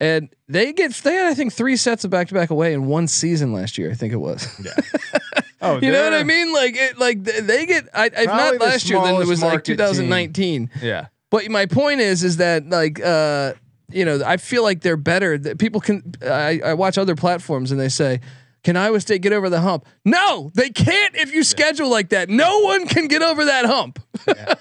And 0.00 0.28
they 0.48 0.72
get 0.72 0.92
they 0.94 1.14
had 1.14 1.26
I 1.26 1.34
think 1.34 1.52
three 1.52 1.76
sets 1.76 2.04
of 2.04 2.10
back 2.10 2.28
to 2.28 2.34
back 2.34 2.50
away 2.50 2.72
in 2.72 2.86
one 2.86 3.08
season 3.08 3.52
last 3.52 3.78
year. 3.78 3.90
I 3.90 3.94
think 3.94 4.12
it 4.12 4.18
was. 4.18 4.46
Yeah. 4.64 4.72
Oh, 5.60 5.80
you 5.80 5.90
know 5.90 6.04
what 6.04 6.14
I 6.14 6.22
mean? 6.22 6.52
Like 6.52 6.76
it 6.76 6.98
like 6.98 7.24
they 7.24 7.66
get 7.66 7.88
I, 7.92 8.06
if 8.06 8.26
not 8.26 8.60
last 8.60 8.88
year, 8.88 9.00
then 9.02 9.20
it 9.20 9.26
was 9.26 9.42
like 9.42 9.50
market 9.50 9.76
team. 9.76 9.76
2019. 9.76 10.70
Yeah. 10.80 11.08
But 11.30 11.48
my 11.50 11.66
point 11.66 12.00
is, 12.00 12.22
is 12.22 12.36
that 12.36 12.68
like, 12.68 13.00
uh, 13.04 13.54
you 13.90 14.04
know, 14.04 14.22
I 14.24 14.36
feel 14.36 14.62
like 14.62 14.82
they're 14.82 14.96
better. 14.96 15.36
That 15.36 15.58
people 15.58 15.80
can. 15.80 16.14
I, 16.22 16.60
I 16.64 16.74
watch 16.74 16.96
other 16.96 17.16
platforms 17.16 17.72
and 17.72 17.80
they 17.80 17.88
say, 17.88 18.20
"Can 18.68 18.76
Iowa 18.76 19.00
State 19.00 19.22
get 19.22 19.32
over 19.32 19.48
the 19.48 19.62
hump?" 19.62 19.86
No, 20.04 20.50
they 20.54 20.68
can't. 20.68 21.16
If 21.16 21.32
you 21.32 21.42
schedule 21.42 21.88
like 21.88 22.10
that, 22.10 22.28
no 22.28 22.58
one 22.60 22.86
can 22.86 23.08
get 23.08 23.22
over 23.22 23.46
that 23.46 23.64
hump. 23.64 23.98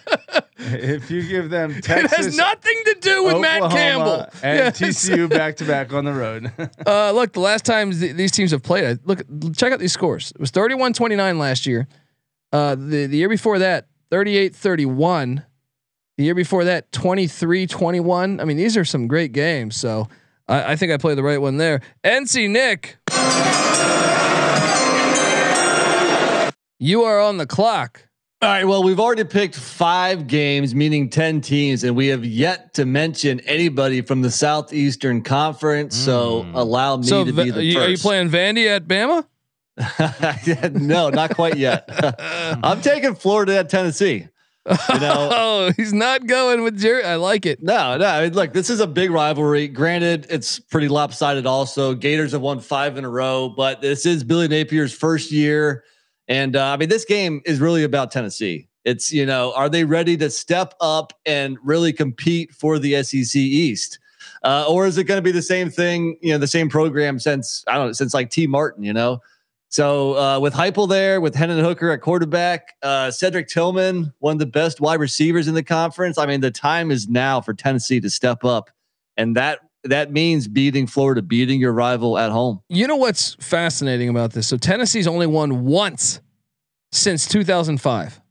If 0.59 1.11
you 1.11 1.21
give 1.27 1.49
them 1.51 1.71
it 1.77 1.83
Texas, 1.83 2.17
has 2.17 2.37
nothing 2.37 2.81
to 2.85 2.95
do 2.99 3.23
with 3.25 3.39
Matt 3.39 3.69
Campbell 3.71 4.27
and 4.41 4.57
Yes. 4.79 4.79
TCU 4.79 5.29
back 5.29 5.57
to 5.57 5.65
back 5.65 5.93
on 5.93 6.03
the 6.03 6.11
road. 6.13 6.51
Uh, 6.85 7.11
look, 7.11 7.33
the 7.33 7.39
last 7.39 7.63
times 7.63 7.99
th- 7.99 8.15
these 8.15 8.31
teams 8.31 8.51
have 8.51 8.63
played, 8.63 8.99
look, 9.05 9.21
check 9.55 9.71
out 9.71 9.79
these 9.79 9.93
scores. 9.93 10.31
It 10.31 10.39
was 10.39 10.51
31-29 10.51 11.37
last 11.37 11.67
year. 11.67 11.87
Uh, 12.51 12.73
the 12.75 13.05
the 13.05 13.17
year 13.17 13.29
before 13.29 13.59
that, 13.59 13.87
38-31. 14.11 15.43
The 16.17 16.23
year 16.23 16.35
before 16.35 16.63
that, 16.63 16.91
23-21. 16.91 18.41
I 18.41 18.43
mean, 18.43 18.57
these 18.57 18.75
are 18.77 18.85
some 18.85 19.07
great 19.07 19.33
games. 19.33 19.75
So 19.77 20.07
I, 20.47 20.71
I 20.73 20.75
think 20.75 20.91
I 20.91 20.97
played 20.97 21.19
the 21.19 21.23
right 21.23 21.39
one 21.39 21.57
there. 21.57 21.81
NC 22.03 22.49
Nick, 22.49 22.97
you 26.79 27.03
are 27.03 27.19
on 27.19 27.37
the 27.37 27.45
clock. 27.45 28.07
All 28.41 28.49
right. 28.49 28.65
Well, 28.65 28.83
we've 28.83 28.99
already 28.99 29.23
picked 29.23 29.55
five 29.55 30.27
games, 30.27 30.75
meaning 30.75 31.09
10 31.09 31.41
teams, 31.41 31.83
and 31.83 31.95
we 31.95 32.07
have 32.07 32.23
yet 32.23 32.75
to 32.75 32.85
mention 32.85 33.39
anybody 33.41 34.01
from 34.01 34.21
the 34.21 34.29
Southeastern 34.29 35.23
Conference. 35.23 35.95
So 35.95 36.43
hmm. 36.43 36.55
allow 36.55 36.97
me 36.97 37.07
so 37.07 37.25
to 37.25 37.33
be 37.33 37.49
the 37.49 37.63
you, 37.63 37.79
are 37.79 37.89
you 37.89 37.97
playing 37.97 38.29
Vandy 38.29 38.67
at 38.67 38.87
Bama? 38.87 39.25
no, 40.79 41.09
not 41.09 41.35
quite 41.35 41.57
yet. 41.57 41.89
I'm 42.63 42.81
taking 42.81 43.15
Florida 43.15 43.57
at 43.57 43.69
Tennessee. 43.69 44.27
You 44.67 44.99
know, 44.99 45.29
Oh, 45.31 45.71
he's 45.75 45.93
not 45.93 46.27
going 46.27 46.61
with 46.63 46.79
Jerry. 46.79 47.03
I 47.03 47.15
like 47.15 47.45
it. 47.45 47.63
no, 47.63 47.97
no. 47.97 48.05
I 48.05 48.23
mean, 48.23 48.33
look, 48.33 48.53
this 48.53 48.69
is 48.69 48.79
a 48.79 48.87
big 48.87 49.11
rivalry. 49.11 49.67
Granted, 49.67 50.27
it's 50.29 50.59
pretty 50.59 50.89
lopsided. 50.89 51.45
Also, 51.45 51.93
Gators 51.93 52.33
have 52.33 52.41
won 52.41 52.59
five 52.59 52.97
in 52.97 53.05
a 53.05 53.09
row, 53.09 53.49
but 53.49 53.81
this 53.81 54.05
is 54.05 54.23
Billy 54.23 54.47
Napier's 54.47 54.93
first 54.93 55.31
year, 55.31 55.83
and 56.27 56.55
uh, 56.55 56.65
I 56.65 56.77
mean, 56.77 56.89
this 56.89 57.05
game 57.05 57.41
is 57.45 57.59
really 57.59 57.83
about 57.83 58.11
Tennessee. 58.11 58.67
It's 58.85 59.11
you 59.11 59.25
know, 59.25 59.53
are 59.53 59.69
they 59.69 59.83
ready 59.83 60.17
to 60.17 60.29
step 60.29 60.73
up 60.79 61.13
and 61.25 61.57
really 61.63 61.93
compete 61.93 62.53
for 62.53 62.79
the 62.79 63.03
SEC 63.03 63.35
East? 63.35 63.99
Uh, 64.43 64.65
or 64.67 64.85
is 64.85 64.97
it 64.97 65.05
going 65.05 65.17
to 65.17 65.23
be 65.23 65.31
the 65.31 65.41
same 65.41 65.69
thing, 65.69 66.17
you 66.21 66.31
know, 66.31 66.37
the 66.37 66.47
same 66.47 66.69
program 66.69 67.19
since 67.19 67.63
I 67.67 67.75
don't 67.75 67.87
know, 67.87 67.93
since 67.93 68.13
like 68.13 68.29
Tee 68.29 68.47
Martin, 68.47 68.83
you 68.83 68.93
know? 68.93 69.21
So 69.69 70.17
uh, 70.17 70.39
with 70.39 70.53
Heupel 70.53 70.87
there, 70.87 71.19
with 71.19 71.35
Hendon 71.35 71.59
Hooker 71.59 71.91
at 71.91 71.99
quarterback, 71.99 72.75
uh, 72.83 73.11
Cedric 73.11 73.49
Tillman, 73.49 74.13
one 74.19 74.33
of 74.33 74.39
the 74.39 74.45
best 74.45 74.79
wide 74.79 74.99
receivers 74.99 75.47
in 75.47 75.55
the 75.55 75.63
conference. 75.63 76.17
I 76.17 76.25
mean, 76.25 76.39
the 76.39 76.51
time 76.51 76.89
is 76.89 77.09
now 77.09 77.41
for 77.41 77.53
Tennessee 77.53 77.99
to 77.99 78.09
step 78.09 78.45
up, 78.45 78.69
and 79.17 79.35
that 79.35 79.59
that 79.83 80.11
means 80.11 80.47
beating 80.47 80.87
Florida, 80.87 81.21
beating 81.21 81.59
your 81.59 81.71
rival 81.73 82.17
at 82.17 82.31
home. 82.31 82.61
You 82.69 82.87
know 82.87 82.95
what's 82.95 83.35
fascinating 83.35 84.09
about 84.09 84.33
this? 84.33 84.47
So 84.47 84.57
Tennessee's 84.57 85.07
only 85.07 85.27
won 85.27 85.65
once 85.65 86.21
since 86.91 87.27
2005. 87.27 88.21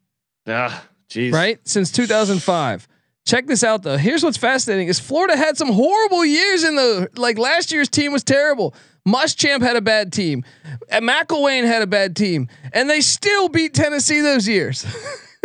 Ah, 0.48 0.84
jeez. 1.08 1.32
right? 1.32 1.58
Since 1.66 1.92
2005. 1.92 2.88
Check 3.26 3.46
this 3.46 3.64
out 3.64 3.82
though. 3.82 3.96
Here's 3.96 4.22
what's 4.22 4.36
fascinating: 4.36 4.86
is 4.86 5.00
Florida 5.00 5.36
had 5.36 5.56
some 5.56 5.72
horrible 5.72 6.24
years 6.24 6.62
in 6.62 6.76
the 6.76 7.08
like 7.16 7.38
last 7.38 7.72
year's 7.72 7.88
team 7.88 8.12
was 8.12 8.22
terrible. 8.22 8.72
Muschamp 9.06 9.62
had 9.62 9.76
a 9.76 9.80
bad 9.80 10.12
team, 10.12 10.44
and 10.88 11.08
McElwain 11.08 11.64
had 11.64 11.82
a 11.82 11.86
bad 11.86 12.14
team, 12.14 12.48
and 12.72 12.88
they 12.88 13.00
still 13.00 13.48
beat 13.48 13.74
Tennessee 13.74 14.20
those 14.20 14.46
years. 14.46 14.86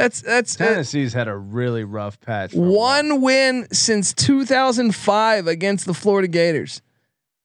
that's 0.00 0.22
that's 0.22 0.60
uh, 0.60 0.64
Tennessee's 0.64 1.12
had 1.12 1.28
a 1.28 1.36
really 1.36 1.84
rough 1.84 2.20
patch. 2.20 2.52
for 2.52 2.60
while. 2.60 2.70
one 2.70 3.20
win 3.20 3.68
since 3.72 4.12
2005 4.14 5.46
against 5.46 5.86
the 5.86 5.94
Florida 5.94 6.28
Gators. 6.28 6.82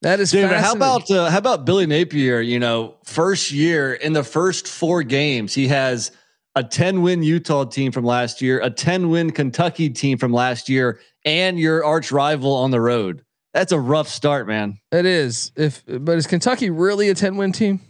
That 0.02 0.20
is 0.20 0.32
David, 0.32 0.58
how 0.58 0.74
about 0.74 1.10
uh, 1.10 1.30
how 1.30 1.38
about 1.38 1.66
Billy 1.66 1.86
Napier? 1.86 2.40
You 2.40 2.60
know, 2.60 2.96
first 3.04 3.52
year 3.52 3.94
in 3.94 4.14
the 4.14 4.24
first 4.24 4.68
four 4.68 5.04
games, 5.04 5.54
he 5.54 5.68
has 5.70 6.12
a 6.56 6.64
10 6.64 7.02
win 7.02 7.24
Utah 7.24 7.66
team 7.66 7.92
from 7.92 8.06
last 8.06 8.42
year, 8.42 8.62
a 8.62 8.70
10 8.70 9.10
win 9.10 9.32
Kentucky 9.32 9.90
team 9.90 10.18
from 10.18 10.32
last 10.32 10.70
year, 10.70 11.00
and 11.26 11.60
your 11.60 11.84
arch 11.84 12.12
rival 12.12 12.54
on 12.54 12.72
the 12.72 12.80
road. 12.80 13.24
That's 13.54 13.72
a 13.72 13.80
rough 13.80 14.08
start, 14.08 14.48
man. 14.48 14.80
It 14.92 15.06
is. 15.06 15.52
If 15.56 15.84
but 15.88 16.18
is 16.18 16.28
Kentucky 16.28 16.70
really 16.70 17.10
a 17.10 17.16
10 17.16 17.38
win 17.38 17.52
team? 17.52 17.82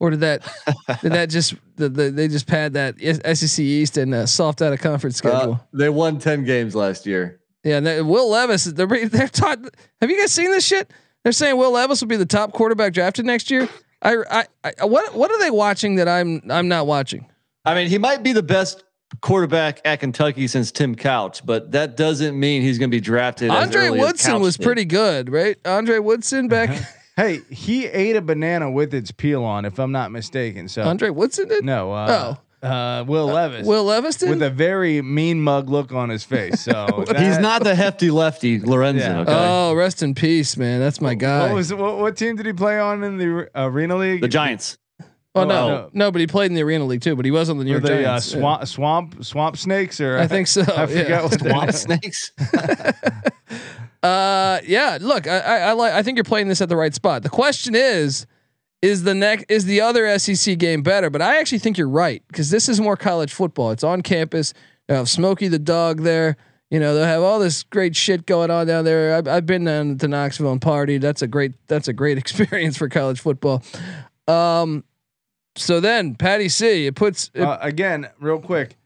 Or 0.00 0.10
did 0.10 0.20
that 0.20 0.42
did 1.02 1.12
that 1.12 1.28
just 1.30 1.54
the, 1.76 1.88
the, 1.88 2.10
they 2.10 2.26
just 2.26 2.46
pad 2.46 2.72
that 2.72 2.98
SEC 3.36 3.62
East 3.62 3.96
and 3.98 4.14
uh, 4.14 4.26
soft 4.26 4.62
out 4.62 4.72
of 4.72 4.80
conference 4.80 5.16
schedule? 5.16 5.52
Uh, 5.52 5.58
they 5.72 5.88
won 5.90 6.18
10 6.18 6.44
games 6.44 6.74
last 6.74 7.06
year. 7.06 7.40
yeah, 7.62 7.76
and 7.76 7.86
they- 7.86 8.00
Will 8.02 8.30
Levis 8.30 8.64
they're 8.64 8.86
they're 9.08 9.28
taught. 9.28 9.58
Have 10.00 10.10
you 10.10 10.18
guys 10.18 10.32
seen 10.32 10.50
this 10.50 10.64
shit? 10.66 10.90
They're 11.22 11.32
saying 11.32 11.56
Will 11.58 11.72
Levis 11.72 12.00
will 12.00 12.08
be 12.08 12.16
the 12.16 12.24
top 12.26 12.52
quarterback 12.52 12.94
drafted 12.94 13.26
next 13.26 13.50
year. 13.50 13.68
I, 14.02 14.16
I, 14.64 14.72
I 14.80 14.84
what 14.86 15.14
what 15.14 15.30
are 15.30 15.38
they 15.38 15.50
watching 15.50 15.96
that 15.96 16.08
I'm 16.08 16.40
I'm 16.48 16.68
not 16.68 16.86
watching? 16.86 17.26
I 17.66 17.74
mean, 17.74 17.88
he 17.88 17.98
might 17.98 18.22
be 18.22 18.32
the 18.32 18.42
best 18.42 18.82
quarterback 19.20 19.80
at 19.84 20.00
Kentucky 20.00 20.46
since 20.46 20.72
Tim 20.72 20.94
Couch, 20.94 21.44
but 21.44 21.72
that 21.72 21.96
doesn't 21.98 22.38
mean 22.38 22.62
he's 22.62 22.78
going 22.78 22.90
to 22.90 22.96
be 22.96 23.00
drafted. 23.02 23.50
as 23.50 23.64
Andre 23.66 23.90
Woodson 23.90 24.40
was 24.40 24.56
did. 24.56 24.64
pretty 24.64 24.84
good, 24.86 25.28
right? 25.30 25.58
Andre 25.66 25.98
Woodson 25.98 26.48
back. 26.48 26.70
Hey, 27.20 27.40
he 27.50 27.86
ate 27.86 28.16
a 28.16 28.22
banana 28.22 28.70
with 28.70 28.94
its 28.94 29.10
peel 29.10 29.44
on, 29.44 29.64
if 29.64 29.78
I'm 29.78 29.92
not 29.92 30.10
mistaken. 30.10 30.68
So 30.68 30.82
Andre 30.82 31.10
Woodson 31.10 31.48
did. 31.48 31.64
no, 31.64 31.92
uh, 31.92 32.36
uh, 32.62 33.04
Will 33.06 33.26
Levis, 33.26 33.66
Will 33.66 33.84
Levis 33.84 34.16
did. 34.16 34.30
with 34.30 34.42
a 34.42 34.50
very 34.50 35.02
mean 35.02 35.40
mug 35.40 35.70
look 35.70 35.92
on 35.92 36.08
his 36.08 36.24
face. 36.24 36.60
So 36.60 37.04
He's 37.18 37.38
not 37.38 37.62
the 37.62 37.74
hefty 37.74 38.10
lefty 38.10 38.60
Lorenzen. 38.60 38.98
Yeah. 38.98 39.20
Okay, 39.20 39.32
oh, 39.34 39.74
rest 39.74 40.02
in 40.02 40.14
peace, 40.14 40.56
man. 40.56 40.80
That's 40.80 41.00
my 41.00 41.14
guy. 41.14 41.48
What 41.48 41.54
was 41.54 41.72
what, 41.72 41.98
what 41.98 42.16
team 42.16 42.36
did 42.36 42.46
he 42.46 42.52
play 42.52 42.78
on 42.78 43.02
in 43.02 43.18
the 43.18 43.50
Arena 43.54 43.96
League? 43.96 44.20
the 44.20 44.28
Giants. 44.28 44.78
Oh 45.34 45.44
no, 45.44 45.68
no. 45.68 45.90
no, 45.92 46.10
but 46.10 46.20
he 46.20 46.26
played 46.26 46.50
in 46.50 46.54
the 46.54 46.62
Arena 46.62 46.84
League 46.84 47.02
too. 47.02 47.14
But 47.14 47.24
he 47.24 47.30
was 47.30 47.48
on 47.50 47.58
the 47.58 47.64
New 47.64 47.74
Were 47.74 47.78
York 47.78 47.84
they 47.84 48.04
uh, 48.04 48.18
Giants. 48.18 48.32
Yeah. 48.32 48.40
swamp 48.40 48.66
swamp 48.66 49.24
swamp 49.24 49.56
snakes 49.56 50.00
or 50.00 50.18
I 50.18 50.26
think 50.26 50.48
so. 50.48 50.62
I 50.76 50.86
forget 50.86 51.08
yeah. 51.08 51.22
what 51.22 51.30
they 51.30 51.50
Swamp 51.50 51.72
snakes. 51.72 52.32
Uh, 54.02 54.60
yeah. 54.66 54.98
Look, 55.00 55.26
I, 55.26 55.38
I, 55.38 55.56
I 55.58 55.72
like. 55.72 55.92
I 55.92 56.02
think 56.02 56.16
you're 56.16 56.24
playing 56.24 56.48
this 56.48 56.60
at 56.60 56.68
the 56.68 56.76
right 56.76 56.94
spot. 56.94 57.22
The 57.22 57.28
question 57.28 57.74
is, 57.74 58.26
is 58.82 59.02
the 59.02 59.14
next 59.14 59.44
is 59.48 59.66
the 59.66 59.80
other 59.82 60.18
SEC 60.18 60.58
game 60.58 60.82
better? 60.82 61.10
But 61.10 61.20
I 61.22 61.38
actually 61.38 61.58
think 61.58 61.76
you're 61.76 61.88
right 61.88 62.22
because 62.28 62.50
this 62.50 62.68
is 62.68 62.80
more 62.80 62.96
college 62.96 63.32
football. 63.32 63.70
It's 63.72 63.84
on 63.84 64.02
campus. 64.02 64.54
They 64.88 64.94
have 64.96 65.08
Smokey 65.08 65.48
the 65.48 65.58
dog 65.58 66.00
there. 66.00 66.36
You 66.70 66.78
know 66.80 66.94
they'll 66.94 67.04
have 67.04 67.22
all 67.22 67.38
this 67.40 67.62
great 67.64 67.94
shit 67.96 68.26
going 68.26 68.50
on 68.50 68.66
down 68.66 68.84
there. 68.84 69.16
I've, 69.16 69.28
I've 69.28 69.46
been 69.46 69.64
down 69.64 69.98
to 69.98 70.08
Knoxville 70.08 70.52
and 70.52 70.62
party. 70.62 70.98
That's 70.98 71.20
a 71.20 71.26
great. 71.26 71.52
That's 71.66 71.88
a 71.88 71.92
great 71.92 72.16
experience 72.24 72.76
for 72.78 72.88
college 72.88 73.20
football. 73.20 73.62
Um, 74.28 74.84
so 75.56 75.80
then 75.80 76.14
Patty 76.14 76.48
C. 76.48 76.86
It 76.86 76.94
puts. 76.94 77.30
It, 77.34 77.42
Uh, 77.42 77.58
again, 77.60 78.08
real 78.20 78.38
quick, 78.38 78.76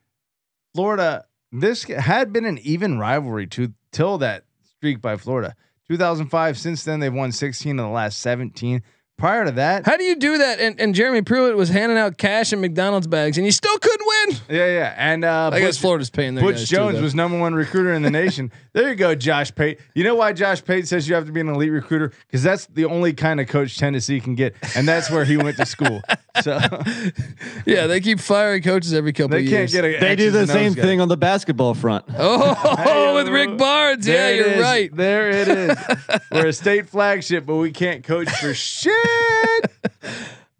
Florida. 0.74 1.26
This 1.52 1.84
had 1.84 2.32
been 2.32 2.46
an 2.46 2.58
even 2.58 2.98
rivalry 2.98 3.46
to 3.48 3.72
till 3.92 4.18
that 4.18 4.44
streak 4.84 5.00
by 5.00 5.16
Florida. 5.16 5.54
2005. 5.88 6.58
Since 6.58 6.84
then, 6.84 7.00
they've 7.00 7.12
won 7.12 7.32
16 7.32 7.78
of 7.78 7.86
the 7.86 7.90
last 7.90 8.18
17. 8.20 8.82
Prior 9.16 9.44
to 9.44 9.52
that, 9.52 9.86
how 9.86 9.96
do 9.96 10.02
you 10.02 10.16
do 10.16 10.38
that? 10.38 10.58
And, 10.58 10.78
and 10.80 10.92
Jeremy 10.92 11.22
Pruitt 11.22 11.56
was 11.56 11.68
handing 11.68 11.96
out 11.96 12.18
cash 12.18 12.52
in 12.52 12.60
McDonald's 12.60 13.06
bags, 13.06 13.38
and 13.38 13.46
you 13.46 13.52
still 13.52 13.78
couldn't 13.78 14.04
win. 14.06 14.36
yeah, 14.48 14.66
yeah, 14.66 14.94
and 14.98 15.24
uh, 15.24 15.50
I 15.52 15.60
guess 15.60 15.78
Florida's 15.78 16.10
paying 16.10 16.34
their 16.34 16.42
Butch 16.42 16.56
guys 16.56 16.68
too, 16.68 16.76
Jones 16.76 16.96
though. 16.96 17.02
was 17.02 17.14
number 17.14 17.38
one 17.38 17.54
recruiter 17.54 17.92
in 17.92 18.02
the 18.02 18.10
nation. 18.24 18.50
There 18.72 18.88
you 18.88 18.96
go, 18.96 19.14
Josh 19.14 19.54
Pate. 19.54 19.78
You 19.94 20.02
know 20.02 20.16
why 20.16 20.32
Josh 20.32 20.64
Pate 20.64 20.88
says 20.88 21.08
you 21.08 21.14
have 21.14 21.26
to 21.26 21.32
be 21.32 21.40
an 21.40 21.48
elite 21.48 21.70
recruiter? 21.70 22.12
Because 22.26 22.42
that's 22.42 22.66
the 22.66 22.86
only 22.86 23.12
kind 23.12 23.38
of 23.40 23.46
coach 23.46 23.78
Tennessee 23.78 24.18
can 24.20 24.34
get, 24.34 24.56
and 24.74 24.86
that's 24.86 25.08
where 25.12 25.24
he 25.24 25.36
went 25.36 25.58
to 25.58 25.64
school. 25.66 26.02
So 26.42 26.58
Yeah, 27.66 27.86
they 27.86 28.00
keep 28.00 28.18
firing 28.20 28.62
coaches 28.62 28.92
every 28.92 29.12
couple 29.12 29.30
they 29.36 29.44
of 29.44 29.48
can't 29.50 29.50
years. 29.50 29.72
get 29.72 29.84
a. 29.84 29.98
They 30.00 30.16
do 30.16 30.30
the 30.30 30.46
same 30.46 30.72
guy. 30.74 30.82
thing 30.82 31.00
on 31.00 31.08
the 31.08 31.16
basketball 31.16 31.74
front. 31.74 32.04
Oh, 32.16 33.14
with 33.14 33.28
Rick 33.28 33.56
Barnes. 33.56 34.06
Yeah, 34.06 34.14
There 34.14 34.32
it 34.32 34.36
you're 34.38 34.46
is. 34.56 34.60
right. 34.62 34.96
There 34.96 35.30
it 35.30 35.48
is. 35.48 35.78
We're 36.32 36.46
a 36.48 36.52
state 36.52 36.88
flagship, 36.88 37.46
but 37.46 37.56
we 37.56 37.70
can't 37.70 38.02
coach 38.02 38.28
for 38.30 38.52
shit. 38.54 38.92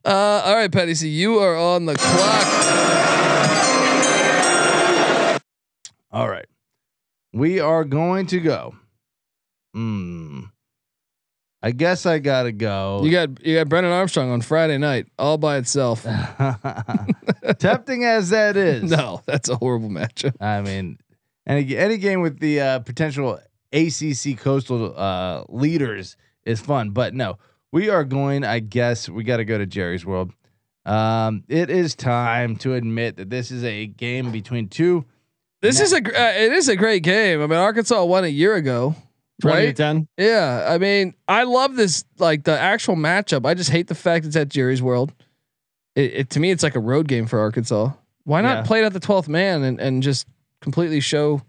Uh, 0.05 0.09
all 0.45 0.55
right, 0.55 0.71
Patty. 0.71 0.95
So 0.95 1.07
you 1.07 1.39
are 1.39 1.57
on 1.57 1.87
the 1.87 1.95
clock. 1.97 2.45
All 6.13 6.29
right. 6.29 6.47
We 7.33 7.59
are 7.59 7.85
going 7.85 8.27
to 8.29 8.39
go. 8.41 8.75
Hmm. 9.75 10.43
I 11.65 11.71
guess 11.71 12.05
I 12.05 12.19
gotta 12.19 12.53
go. 12.53 13.01
You 13.05 13.11
got 13.11 13.43
you 13.47 13.57
got 13.57 13.71
Brennan 13.71 13.91
Armstrong 13.91 14.31
on 14.31 14.43
Friday 14.43 14.77
night 14.77 15.07
all 15.19 15.39
by 15.39 15.57
itself. 15.57 16.03
Tempting 17.59 18.05
as 18.05 18.29
that 18.29 18.59
is. 18.59 18.83
No, 18.91 19.23
that's 19.25 19.49
a 19.49 19.57
horrible 19.57 19.89
matchup. 19.89 20.37
I 20.43 20.61
mean, 20.61 20.99
any 21.47 21.75
any 21.75 21.97
game 21.97 22.21
with 22.21 22.39
the 22.39 22.61
uh, 22.61 22.79
potential 22.81 23.41
ACC 23.73 24.37
coastal 24.37 24.93
uh, 24.95 25.45
leaders 25.49 26.19
is 26.45 26.61
fun, 26.61 26.91
but 26.91 27.15
no, 27.15 27.39
we 27.73 27.89
are 27.89 28.05
going. 28.05 28.45
I 28.45 28.59
guess 28.59 29.09
we 29.09 29.25
got 29.25 29.39
to 29.39 29.47
go 29.47 29.57
to 29.57 29.65
Jerry's 29.65 30.05
World. 30.05 30.33
Um, 30.85 31.45
it 31.49 31.71
is 31.71 31.95
time 31.95 32.57
to 32.57 32.75
admit 32.75 33.17
that 33.17 33.31
this 33.31 33.51
is 33.51 33.65
a 33.65 33.87
game 33.87 34.33
between 34.33 34.69
two. 34.69 35.07
This 35.63 35.81
is 35.81 35.95
a 35.95 35.97
uh, 35.97 36.33
it 36.37 36.53
is 36.53 36.69
a 36.69 36.77
great 36.77 37.03
game. 37.03 37.41
I 37.41 37.47
mean, 37.47 37.59
Arkansas 37.59 38.05
won 38.05 38.25
a 38.25 38.29
year 38.29 38.55
ago, 38.55 38.95
20 39.43 39.61
to 39.61 39.67
right? 39.67 39.77
10. 39.77 40.09
Yeah, 40.19 40.67
I 40.69 40.79
mean, 40.79 41.15
I 41.27 41.43
love 41.45 41.77
this 41.77 42.05
like 42.19 42.45
the 42.45 42.59
actual 42.59 42.97
matchup. 42.97 43.45
I 43.47 43.55
just 43.55 43.71
hate 43.71 43.89
the 43.89 43.95
fact 43.95 44.27
it's 44.27 44.37
at 44.37 44.49
Jerry's 44.49 44.83
World. 44.83 45.13
It, 45.97 46.13
it 46.15 46.31
to 46.31 46.41
me, 46.41 46.51
it's 46.51 46.63
like 46.63 46.77
a 46.77 46.81
road 46.81 47.09
game 47.09 47.27
for 47.27 47.39
Arkansas. 47.39 47.91
Why 48.25 48.41
not 48.41 48.59
Yeah. 48.59 48.63
play 48.63 48.83
it 48.83 48.85
at 48.87 48.93
the 48.93 49.01
twelfth 49.01 49.29
man 49.29 49.63
and 49.63 49.81
and 49.81 50.03
just 50.03 50.27
completely 50.61 51.01
show 51.01 51.43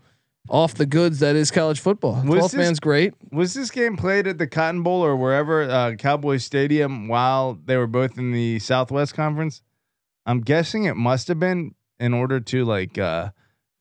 off 0.49 0.75
the 0.75 0.85
goods 0.85 1.19
that 1.19 1.35
is 1.35 1.49
college 1.51 1.79
football? 1.79 2.21
Twelfth 2.23 2.53
man's 2.55 2.79
great. 2.79 3.13
Was 3.31 3.53
this 3.53 3.71
game 3.71 3.97
played 3.97 4.27
at 4.27 4.37
the 4.37 4.45
Cotton 4.47 4.83
Bowl 4.83 5.03
or 5.03 5.15
wherever 5.15 5.63
uh, 5.63 5.93
Cowboys 5.95 6.43
Stadium 6.43 7.07
while 7.07 7.57
they 7.65 7.77
were 7.77 7.87
both 7.87 8.17
in 8.17 8.31
the 8.31 8.59
Southwest 8.59 9.13
Conference? 9.15 9.61
I'm 10.25 10.41
guessing 10.41 10.83
it 10.85 10.95
must 10.95 11.27
have 11.27 11.39
been 11.39 11.75
in 11.99 12.13
order 12.13 12.39
to 12.39 12.65
like 12.65 12.97
uh, 12.97 13.29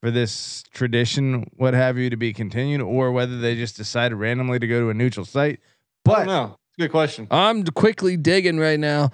for 0.05 0.11
this 0.11 0.62
tradition, 0.74 1.50
what 1.57 1.72
have 1.72 1.96
you, 1.96 2.11
to 2.11 2.16
be 2.18 2.34
continued, 2.34 2.82
or 2.82 3.11
whether 3.11 3.38
they 3.38 3.55
just 3.55 3.74
decided 3.74 4.16
randomly 4.16 4.59
to 4.59 4.66
go 4.66 4.80
to 4.80 4.90
a 4.90 4.94
neutral 4.94 5.24
site. 5.24 5.61
But 6.05 6.26
no, 6.26 6.59
it's 6.68 6.78
a 6.78 6.82
good 6.82 6.90
question. 6.90 7.26
I'm 7.30 7.64
quickly 7.64 8.18
digging 8.18 8.59
right 8.59 8.78
now. 8.78 9.12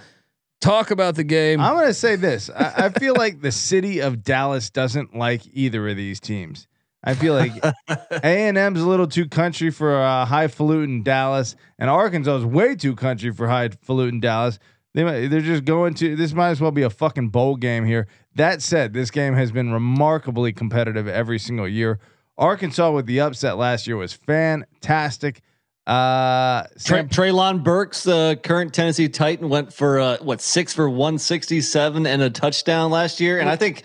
Talk 0.61 0.91
about 0.91 1.15
the 1.15 1.23
game. 1.23 1.61
I'm 1.61 1.77
gonna 1.77 1.95
say 1.95 2.17
this. 2.17 2.51
I, 2.51 2.87
I 2.87 2.89
feel 2.89 3.15
like 3.15 3.41
the 3.41 3.53
city 3.53 4.01
of 4.01 4.25
Dallas 4.25 4.69
doesn't 4.69 5.15
like 5.15 5.43
either 5.53 5.89
of 5.89 5.97
these 5.97 6.19
teams. 6.19 6.67
I 7.05 7.15
feel 7.15 7.35
like 7.35 7.53
A 7.89 8.49
and 8.49 8.59
M's 8.59 8.81
a 8.81 8.89
little 8.89 9.07
too 9.07 9.29
country 9.29 9.71
for 9.71 9.97
uh, 9.97 10.25
highfalutin 10.25 11.05
Dallas, 11.05 11.55
and 11.79 11.89
Arkansas 11.89 12.39
is 12.39 12.45
way 12.45 12.75
too 12.75 12.97
country 12.97 13.31
for 13.31 13.47
highfalutin 13.47 14.19
Dallas. 14.19 14.59
They 14.95 15.05
might, 15.05 15.29
they're 15.29 15.41
just 15.41 15.65
going 15.65 15.95
to. 15.95 16.17
This 16.17 16.33
might 16.33 16.51
as 16.51 16.61
well 16.61 16.73
be 16.73 16.83
a 16.83 16.91
fucking 16.91 17.29
bowl 17.29 17.57
game 17.57 17.85
here. 17.85 18.09
That 18.35 18.61
said, 18.63 18.93
this 18.93 19.11
game 19.11 19.35
has 19.35 19.53
been 19.53 19.73
remarkably 19.73 20.53
competitive 20.53 21.07
every 21.07 21.39
single 21.39 21.69
year. 21.69 22.01
Arkansas 22.37 22.91
with 22.91 23.07
the 23.07 23.21
upset 23.21 23.57
last 23.57 23.87
year 23.87 23.97
was 23.97 24.13
fantastic. 24.13 25.43
Uh, 25.87 26.63
Tra- 26.63 26.79
Sam, 26.79 27.09
Treylon 27.09 27.63
Burks, 27.63 28.05
the 28.05 28.39
current 28.43 28.73
Tennessee 28.73 29.09
Titan, 29.09 29.49
went 29.49 29.73
for 29.73 30.01
uh, 30.01 30.17
what 30.23 30.41
six 30.41 30.73
for 30.73 30.89
one 30.89 31.19
sixty 31.19 31.61
seven 31.61 32.07
and 32.07 32.23
a 32.23 32.31
touchdown 32.31 32.91
last 32.91 33.21
year, 33.21 33.41
and 33.41 33.49
I 33.49 33.57
think 33.57 33.83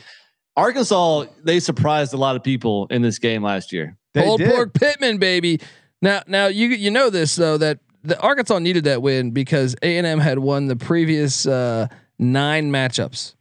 Arkansas 0.58 1.26
they 1.44 1.60
surprised 1.60 2.14
a 2.14 2.18
lot 2.18 2.36
of 2.36 2.44
people 2.44 2.88
in 2.90 3.02
this 3.02 3.20
game 3.20 3.44
last 3.44 3.72
year. 3.72 3.98
they 4.14 4.26
Old 4.26 4.40
did. 4.40 4.52
pork 4.52 4.74
Pittman, 4.74 5.18
baby. 5.18 5.60
Now, 6.02 6.22
now 6.28 6.48
you 6.48 6.68
you 6.68 6.92
know 6.92 7.10
this 7.10 7.36
though 7.36 7.58
that 7.58 7.80
the 8.06 8.20
Arkansas 8.22 8.60
needed 8.60 8.84
that 8.86 9.02
win 9.02 9.32
because 9.32 9.76
A 9.82 9.98
and 9.98 10.06
M 10.08 10.20
had 10.20 10.40
won 10.40 10.68
the 10.68 10.76
previous 10.76 11.46
uh, 11.46 11.88
nine 12.20 12.72
matchups. 12.72 13.34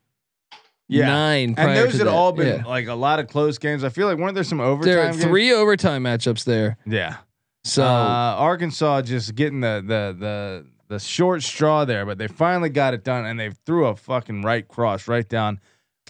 Yeah. 0.86 1.06
nine. 1.06 1.54
and 1.56 1.76
those 1.76 1.92
had 1.96 2.06
that. 2.06 2.08
all 2.08 2.32
been 2.32 2.58
Yeah. 2.60 2.66
like 2.66 2.88
a 2.88 2.94
lot 2.94 3.18
of 3.18 3.26
close 3.28 3.56
games. 3.58 3.84
I 3.84 3.88
feel 3.88 4.06
like 4.06 4.18
weren't 4.18 4.34
there 4.34 4.44
some 4.44 4.60
overtime? 4.60 4.92
There 4.94 5.02
are 5.06 5.10
games? 5.12 5.24
three 5.24 5.52
overtime 5.52 6.04
matchups 6.04 6.44
there. 6.44 6.76
Yeah. 6.86 7.16
So 7.64 7.82
uh, 7.82 7.86
Arkansas 8.38 9.02
just 9.02 9.34
getting 9.34 9.60
the 9.60 9.82
the 9.86 10.16
the 10.18 10.66
the 10.88 10.98
short 10.98 11.42
straw 11.42 11.86
there, 11.86 12.04
but 12.04 12.18
they 12.18 12.28
finally 12.28 12.68
got 12.68 12.92
it 12.92 13.02
done, 13.02 13.24
and 13.24 13.40
they 13.40 13.50
threw 13.64 13.86
a 13.86 13.96
fucking 13.96 14.42
right 14.42 14.68
cross 14.68 15.08
right 15.08 15.26
down 15.26 15.58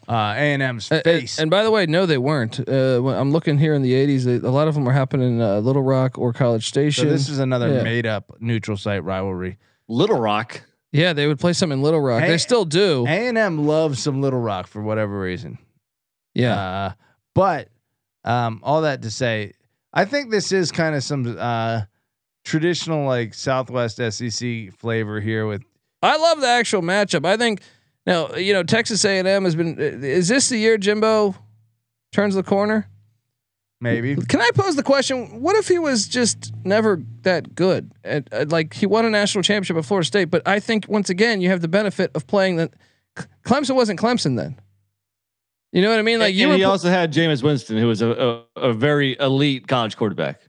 uh, 0.09 0.13
A 0.37 0.53
and 0.53 0.63
M's 0.63 0.91
Uh, 0.93 1.01
face. 1.05 1.39
And 1.39 1.51
by 1.51 1.63
the 1.63 1.71
way, 1.71 1.87
no, 1.87 2.07
they 2.07 2.19
weren't. 2.19 2.61
Uh, 2.61 2.99
when 3.01 3.17
I'm 3.17 3.31
looking 3.33 3.59
here 3.59 3.75
in 3.75 3.83
the 3.83 3.93
'80s. 3.93 4.25
They, 4.25 4.35
a 4.47 4.51
lot 4.51 4.69
of 4.69 4.75
them 4.75 4.85
were 4.85 4.93
happening 4.93 5.37
in 5.37 5.41
uh, 5.41 5.61
Little 5.61 5.83
Rock 5.83 6.19
or 6.19 6.33
College 6.33 6.65
so 6.65 6.69
Station. 6.69 7.09
this 7.09 7.29
is 7.29 7.39
another 7.39 7.69
Yeah. 7.75 7.83
made 7.83 8.07
up 8.07 8.37
neutral 8.41 8.77
site 8.77 9.03
rivalry. 9.05 9.59
Little 9.89 10.19
Rock. 10.19 10.63
yeah, 10.93 11.13
they 11.13 11.27
would 11.27 11.39
play 11.41 11.53
some 11.53 11.73
in 11.73 11.83
Little 11.83 12.01
Rock. 12.01 12.23
Hey, 12.23 12.29
they 12.29 12.39
still 12.39 12.65
do. 12.65 13.05
A 13.07 13.29
and 13.29 13.37
M 13.39 13.67
loves 13.67 14.03
some 14.03 14.21
Little 14.21 14.41
Rock 14.41 14.67
for 14.67 14.83
whatever 14.83 15.19
reason. 15.21 15.59
yeah, 16.35 16.55
Uh, 16.57 16.93
but 17.35 17.69
um, 18.25 18.61
all 18.63 18.83
that 18.83 19.03
to 19.03 19.11
say, 19.11 19.53
I 19.93 20.05
think 20.07 20.31
this 20.31 20.53
is 20.53 20.73
kind 20.73 20.95
of 20.97 21.03
some 21.05 21.37
uh, 21.39 21.83
traditional 22.45 23.07
like 23.07 23.35
Southwest 23.35 23.97
SEC 24.13 24.73
flavor 24.73 25.21
here 25.21 25.47
with 25.47 25.63
I 26.03 26.17
love 26.17 26.41
the 26.41 26.49
actual 26.49 26.83
matchup. 26.83 27.25
I 27.25 27.37
think 27.37 27.61
now 28.07 28.35
you 28.35 28.53
know 28.53 28.63
Texas 28.63 29.05
A&M 29.05 29.45
has 29.45 29.55
been. 29.57 29.79
Is 29.79 30.29
this 30.29 30.49
the 30.49 30.59
year 30.59 30.79
Jimbo 30.79 31.35
turns 32.13 32.35
the 32.35 32.43
corner? 32.43 32.89
maybe. 33.81 34.17
Can 34.17 34.41
I 34.41 34.51
pose 34.55 34.77
the 34.77 34.83
question? 34.83 35.43
What 35.43 35.57
if 35.57 35.69
he 35.69 35.79
was 35.79 36.09
just 36.09 36.55
never 36.65 37.03
that 37.23 37.55
good? 37.55 37.93
At, 38.03 38.33
at, 38.33 38.47
uh, 38.47 38.47
like 38.49 38.73
he 38.73 38.87
won 38.87 39.05
a 39.05 39.11
national 39.11 39.43
championship 39.43 39.77
at 39.77 39.85
Florida 39.85 40.07
State, 40.07 40.27
but 40.31 40.47
I 40.49 40.59
think 40.59 40.87
once 40.89 41.11
again 41.11 41.41
you 41.43 41.51
have 41.51 41.61
the 41.61 41.69
benefit 41.69 42.11
of 42.15 42.27
playing 42.27 42.57
the. 42.57 42.71
Clemson 43.45 43.75
wasn't 43.77 44.01
Clemson 44.01 44.37
then. 44.37 44.59
You 45.73 45.83
know 45.83 45.91
what 45.91 45.99
I 45.99 46.03
mean? 46.03 46.19
Like 46.19 46.31
and 46.31 46.37
you 46.37 46.51
he 46.53 46.59
pl- 46.63 46.71
also 46.71 46.89
had 46.89 47.13
Jameis 47.13 47.43
Winston, 47.43 47.77
who 47.77 47.87
was 47.87 48.01
a, 48.01 48.45
a, 48.57 48.61
a 48.61 48.73
very 48.73 49.17
elite 49.19 49.69
college 49.69 49.97
quarterback. 49.97 50.41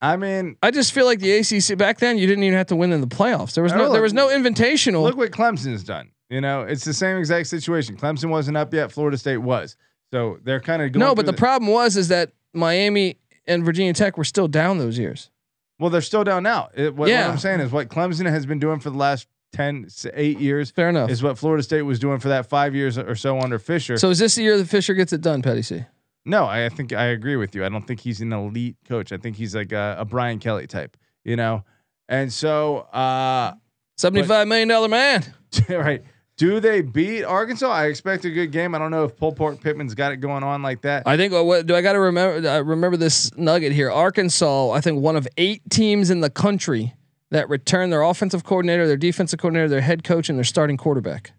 I 0.00 0.16
mean, 0.16 0.56
I 0.62 0.70
just 0.70 0.92
feel 0.92 1.06
like 1.06 1.20
the 1.20 1.32
ACC 1.38 1.76
back 1.78 1.98
then 1.98 2.18
you 2.18 2.26
didn't 2.26 2.44
even 2.44 2.56
have 2.56 2.68
to 2.68 2.76
win 2.76 2.92
in 2.92 3.00
the 3.00 3.06
playoffs. 3.06 3.54
There 3.54 3.62
was 3.62 3.72
No, 3.72 3.78
no. 3.78 3.84
There 3.84 3.92
look- 3.94 4.02
was 4.02 4.14
no 4.14 4.28
invitational. 4.28 5.02
Look 5.02 5.16
what 5.16 5.30
Clemson's 5.30 5.84
done. 5.84 6.10
You 6.30 6.40
know, 6.40 6.62
it's 6.62 6.84
the 6.84 6.92
same 6.94 7.16
exact 7.16 7.46
situation. 7.48 7.96
Clemson 7.96 8.28
wasn't 8.30 8.56
up 8.56 8.72
yet. 8.74 8.92
Florida 8.92 9.16
State 9.16 9.38
was. 9.38 9.76
So 10.12 10.38
they're 10.42 10.60
kind 10.60 10.82
of 10.82 10.92
going. 10.92 11.00
no, 11.00 11.14
but 11.14 11.24
through 11.24 11.32
the 11.32 11.38
problem 11.38 11.70
was 11.70 11.96
is 11.96 12.08
that 12.08 12.32
Miami 12.54 13.18
and 13.46 13.64
Virginia 13.64 13.92
Tech 13.92 14.16
were 14.18 14.24
still 14.24 14.48
down 14.48 14.78
those 14.78 14.98
years. 14.98 15.30
well, 15.78 15.90
they're 15.90 16.00
still 16.00 16.24
down 16.24 16.42
now. 16.42 16.68
It, 16.74 16.94
what, 16.94 17.08
Yeah. 17.08 17.26
what 17.26 17.32
I'm 17.32 17.38
saying 17.38 17.60
is 17.60 17.70
what 17.72 17.88
Clemson 17.88 18.28
has 18.28 18.44
been 18.46 18.58
doing 18.58 18.80
for 18.80 18.90
the 18.90 18.96
last 18.98 19.26
10, 19.52 19.84
s- 19.86 20.06
eight 20.12 20.38
years 20.40 20.70
Fair 20.70 20.88
enough. 20.90 21.08
is 21.08 21.22
what 21.22 21.38
Florida 21.38 21.62
State 21.62 21.82
was 21.82 21.98
doing 21.98 22.18
for 22.18 22.28
that 22.28 22.46
five 22.46 22.74
years 22.74 22.98
or 22.98 23.14
so 23.14 23.38
under 23.40 23.58
Fisher. 23.58 23.96
So 23.96 24.10
is 24.10 24.18
this 24.18 24.34
the 24.34 24.42
year 24.42 24.58
that 24.58 24.66
Fisher 24.68 24.92
gets 24.94 25.12
it 25.12 25.20
done, 25.22 25.40
Patty 25.40 25.62
C? 25.62 25.84
no, 26.26 26.44
I 26.46 26.68
think 26.68 26.92
I 26.92 27.04
agree 27.06 27.36
with 27.36 27.54
you. 27.54 27.64
I 27.64 27.70
don't 27.70 27.86
think 27.86 28.00
he's 28.00 28.20
an 28.20 28.32
elite 28.34 28.76
coach. 28.86 29.12
I 29.12 29.16
think 29.16 29.36
he's 29.36 29.54
like 29.54 29.72
a, 29.72 29.96
a 30.00 30.04
Brian 30.04 30.38
Kelly 30.40 30.66
type. 30.66 30.94
You 31.24 31.36
know, 31.36 31.64
and 32.08 32.30
so 32.32 32.78
uh, 32.92 33.54
Seventy-five 33.96 34.46
million 34.48 34.68
dollar 34.68 34.88
man. 34.88 35.24
right. 35.70 36.02
Do 36.38 36.60
they 36.60 36.80
beat 36.82 37.24
Arkansas? 37.24 37.68
I 37.68 37.86
expect 37.86 38.24
a 38.24 38.30
good 38.30 38.52
game. 38.52 38.74
I 38.74 38.78
don't 38.78 38.92
know 38.92 39.04
if 39.04 39.16
Pull 39.16 39.32
Pork 39.32 39.60
Pittman's 39.60 39.94
got 39.94 40.12
it 40.12 40.18
going 40.18 40.44
on 40.44 40.62
like 40.62 40.80
that. 40.82 41.02
I 41.04 41.16
think. 41.16 41.32
uh, 41.34 41.42
What 41.44 41.66
do 41.66 41.74
I 41.74 41.82
got 41.82 41.94
to 41.94 42.00
remember? 42.00 42.48
I 42.48 42.58
remember 42.58 42.96
this 42.96 43.36
nugget 43.36 43.72
here. 43.72 43.90
Arkansas, 43.90 44.70
I 44.70 44.80
think 44.80 45.02
one 45.02 45.16
of 45.16 45.26
eight 45.36 45.62
teams 45.68 46.10
in 46.10 46.20
the 46.20 46.30
country 46.30 46.94
that 47.32 47.48
return 47.48 47.90
their 47.90 48.02
offensive 48.02 48.44
coordinator, 48.44 48.86
their 48.86 48.96
defensive 48.96 49.38
coordinator, 49.40 49.68
their 49.68 49.80
head 49.80 50.04
coach, 50.04 50.28
and 50.28 50.38
their 50.38 50.44
starting 50.44 50.76
quarterback. 50.76 51.32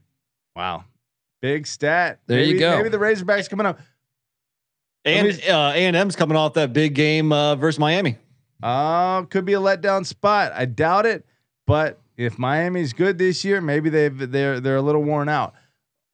Wow. 0.55 0.83
Big 1.41 1.65
stat. 1.65 2.19
There 2.27 2.39
you 2.41 2.47
maybe, 2.47 2.59
go. 2.59 2.77
Maybe 2.77 2.89
the 2.89 2.97
Razorbacks 2.97 3.49
coming 3.49 3.65
up. 3.65 3.79
And 5.05 5.29
me- 5.29 5.47
uh, 5.47 5.71
A&M's 5.71 6.17
coming 6.17 6.35
off 6.35 6.55
that 6.55 6.73
big 6.73 6.93
game 6.93 7.31
uh, 7.31 7.55
versus 7.55 7.79
Miami. 7.79 8.17
Uh, 8.61 9.21
could 9.23 9.45
be 9.45 9.53
a 9.53 9.59
letdown 9.59 10.05
spot. 10.05 10.51
I 10.53 10.65
doubt 10.65 11.05
it, 11.05 11.25
but 11.65 11.97
if 12.19 12.37
Miami's 12.37 12.91
good 12.91 13.17
this 13.17 13.45
year, 13.45 13.61
maybe 13.61 13.89
they've 13.89 14.31
they're 14.31 14.59
they're 14.59 14.75
a 14.75 14.81
little 14.81 15.03
worn 15.03 15.29
out. 15.29 15.53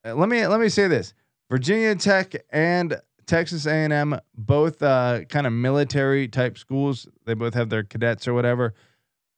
Uh, 0.06 0.14
let 0.14 0.30
me 0.30 0.46
let 0.46 0.60
me 0.60 0.70
say 0.70 0.88
this: 0.88 1.16
Virginia 1.50 1.96
Tech 1.96 2.36
and 2.52 3.02
Texas 3.26 3.66
A&M 3.66 4.20
both 4.38 4.84
uh, 4.84 5.22
kind 5.28 5.48
of 5.48 5.54
military 5.54 6.28
type 6.28 6.60
schools. 6.60 7.08
They 7.26 7.34
both 7.34 7.56
have 7.56 7.70
their 7.70 7.84
cadets 7.84 8.28
or 8.28 8.36
whatever. 8.36 8.76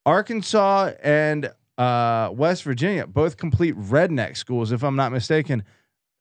Arkansas 0.05 0.91
and 1.01 1.53
uh, 1.77 2.31
West 2.33 2.63
Virginia 2.63 3.07
both 3.07 3.37
complete 3.37 3.77
redneck 3.77 4.35
schools, 4.35 4.73
if 4.73 4.83
I'm 4.83 4.97
not 4.97 5.13
mistaken. 5.13 5.63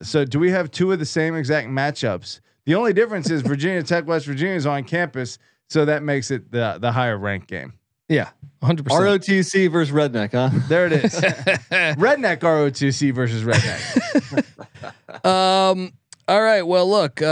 So, 0.02 0.24
do 0.24 0.38
we 0.38 0.52
have 0.52 0.70
two 0.70 0.92
of 0.92 1.00
the 1.00 1.06
same 1.06 1.34
exact 1.34 1.66
matchups? 1.68 2.40
The 2.66 2.76
only 2.76 2.92
difference 2.92 3.30
is 3.30 3.42
Virginia 3.42 3.82
Tech, 3.82 4.06
West 4.06 4.26
Virginia 4.26 4.54
is 4.54 4.66
on 4.66 4.84
campus, 4.84 5.38
so 5.68 5.84
that 5.86 6.04
makes 6.04 6.30
it 6.30 6.52
the 6.52 6.78
the 6.80 6.92
higher 6.92 7.18
ranked 7.18 7.48
game. 7.48 7.72
Yeah, 8.08 8.30
hundred 8.62 8.84
percent. 8.86 9.02
ROTC 9.02 9.70
versus 9.70 9.94
Redneck, 9.94 10.32
huh? 10.32 10.50
There 10.68 10.86
it 10.86 10.92
is. 10.92 11.14
redneck 11.20 12.38
ROTC 12.38 13.12
versus 13.12 13.42
redneck. 13.42 14.44
Um. 15.24 15.92
All 16.28 16.42
right. 16.42 16.62
Well, 16.62 16.88
look. 16.88 17.22
Uh, 17.22 17.26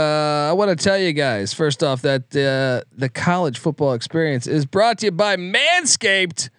I 0.49 0.53
want 0.53 0.77
to 0.77 0.81
tell 0.81 0.97
you 0.97 1.13
guys 1.13 1.53
first 1.53 1.83
off 1.83 2.01
that 2.01 2.35
uh, 2.35 2.89
the 2.97 3.09
college 3.09 3.59
football 3.59 3.93
experience 3.93 4.47
is 4.47 4.65
brought 4.65 4.99
to 4.99 5.07
you 5.07 5.11
by 5.11 5.35
Manscaped. 5.35 6.49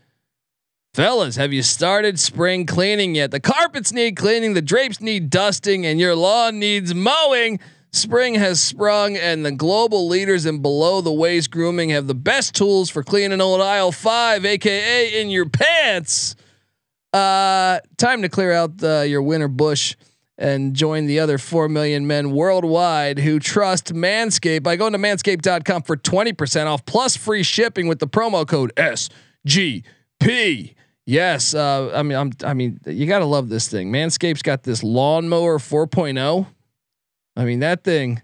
Fellas, 0.94 1.36
have 1.36 1.52
you 1.52 1.62
started 1.62 2.18
spring 2.18 2.64
cleaning 2.64 3.14
yet? 3.14 3.30
The 3.30 3.40
carpets 3.40 3.92
need 3.92 4.16
cleaning, 4.16 4.54
the 4.54 4.62
drapes 4.62 5.00
need 5.00 5.28
dusting, 5.28 5.84
and 5.84 6.00
your 6.00 6.14
lawn 6.14 6.58
needs 6.58 6.94
mowing. 6.94 7.60
Spring 7.96 8.34
has 8.34 8.62
sprung, 8.62 9.16
and 9.16 9.44
the 9.44 9.52
global 9.52 10.06
leaders 10.06 10.46
in 10.46 10.60
below 10.60 11.00
the 11.00 11.12
waist 11.12 11.50
grooming 11.50 11.88
have 11.90 12.06
the 12.06 12.14
best 12.14 12.54
tools 12.54 12.90
for 12.90 13.02
cleaning 13.02 13.40
old 13.40 13.60
aisle 13.60 13.90
five, 13.90 14.44
aka 14.44 15.20
in 15.20 15.30
your 15.30 15.48
pants. 15.48 16.36
Uh, 17.12 17.80
time 17.96 18.20
to 18.22 18.28
clear 18.28 18.52
out 18.52 18.82
uh, 18.82 19.00
your 19.00 19.22
winter 19.22 19.48
bush 19.48 19.96
and 20.38 20.74
join 20.74 21.06
the 21.06 21.18
other 21.18 21.38
4 21.38 21.68
million 21.68 22.06
men 22.06 22.32
worldwide 22.32 23.18
who 23.18 23.38
trust 23.38 23.94
Manscaped 23.94 24.62
by 24.62 24.76
going 24.76 24.92
to 24.92 24.98
manscaped.com 24.98 25.82
for 25.82 25.96
20% 25.96 26.66
off 26.66 26.84
plus 26.84 27.16
free 27.16 27.42
shipping 27.42 27.86
with 27.86 28.00
the 28.00 28.06
promo 28.06 28.46
code 28.46 28.72
SGP. 28.76 30.74
Yes, 31.06 31.54
uh, 31.54 31.92
I 31.94 32.02
mean 32.02 32.18
I'm 32.18 32.32
I 32.44 32.52
mean 32.52 32.80
you 32.84 33.06
got 33.06 33.20
to 33.20 33.24
love 33.26 33.48
this 33.48 33.68
thing. 33.68 33.92
Manscaped's 33.92 34.42
got 34.42 34.64
this 34.64 34.82
lawnmower 34.82 35.58
4.0. 35.58 36.46
I 37.36 37.44
mean 37.44 37.60
that 37.60 37.84
thing 37.84 38.22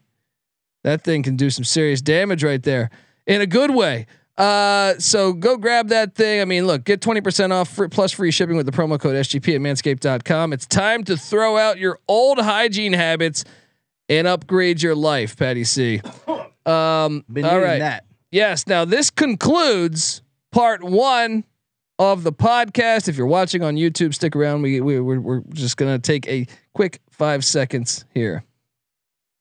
that 0.85 1.03
thing 1.03 1.23
can 1.23 1.37
do 1.37 1.51
some 1.51 1.65
serious 1.65 2.01
damage 2.01 2.43
right 2.43 2.63
there 2.63 2.91
in 3.27 3.41
a 3.41 3.47
good 3.47 3.71
way. 3.75 4.07
Uh, 4.37 4.95
so 4.99 5.33
go 5.33 5.57
grab 5.57 5.89
that 5.89 6.15
thing. 6.15 6.41
I 6.41 6.45
mean, 6.45 6.67
look, 6.67 6.85
get 6.85 7.01
20% 7.01 7.53
off 7.53 7.79
plus 7.91 8.13
free 8.13 8.31
shipping 8.31 8.57
with 8.57 8.67
the 8.67 8.73
promo 8.73 8.99
code 8.99 9.15
SGP 9.15 9.55
at 9.55 9.61
manscaped.com. 9.61 10.53
It's 10.53 10.67
time 10.67 11.05
to 11.05 11.17
throw 11.17 11.59
out 11.59 11.79
your 11.79 11.99
old 12.09 12.39
hygiene 12.39 12.95
habits 12.95 13.45
and 14.09 14.27
upgrade 14.27 14.83
your 14.83 14.95
life, 14.95 15.37
Patty 15.37 15.65
C. 15.65 16.01
Um, 16.65 17.25
Been 17.33 17.45
all 17.45 17.61
right. 17.61 17.81
that. 17.81 18.07
Yes. 18.31 18.67
Now 18.67 18.85
this 18.85 19.11
concludes 19.11 20.23
part 20.51 20.83
one 20.83 21.45
of 21.99 22.23
the 22.23 22.33
podcast. 22.33 23.09
If 23.09 23.17
you're 23.17 23.27
watching 23.27 23.63
on 23.63 23.77
YouTube, 23.77 24.15
stick 24.15 24.35
around. 24.35 24.63
We, 24.63 24.81
we 24.81 24.99
we're, 25.01 25.21
we're 25.21 25.43
just 25.53 25.77
gonna 25.77 25.99
take 25.99 26.27
a 26.27 26.47
quick 26.73 27.01
five 27.11 27.45
seconds 27.45 28.05
here. 28.15 28.45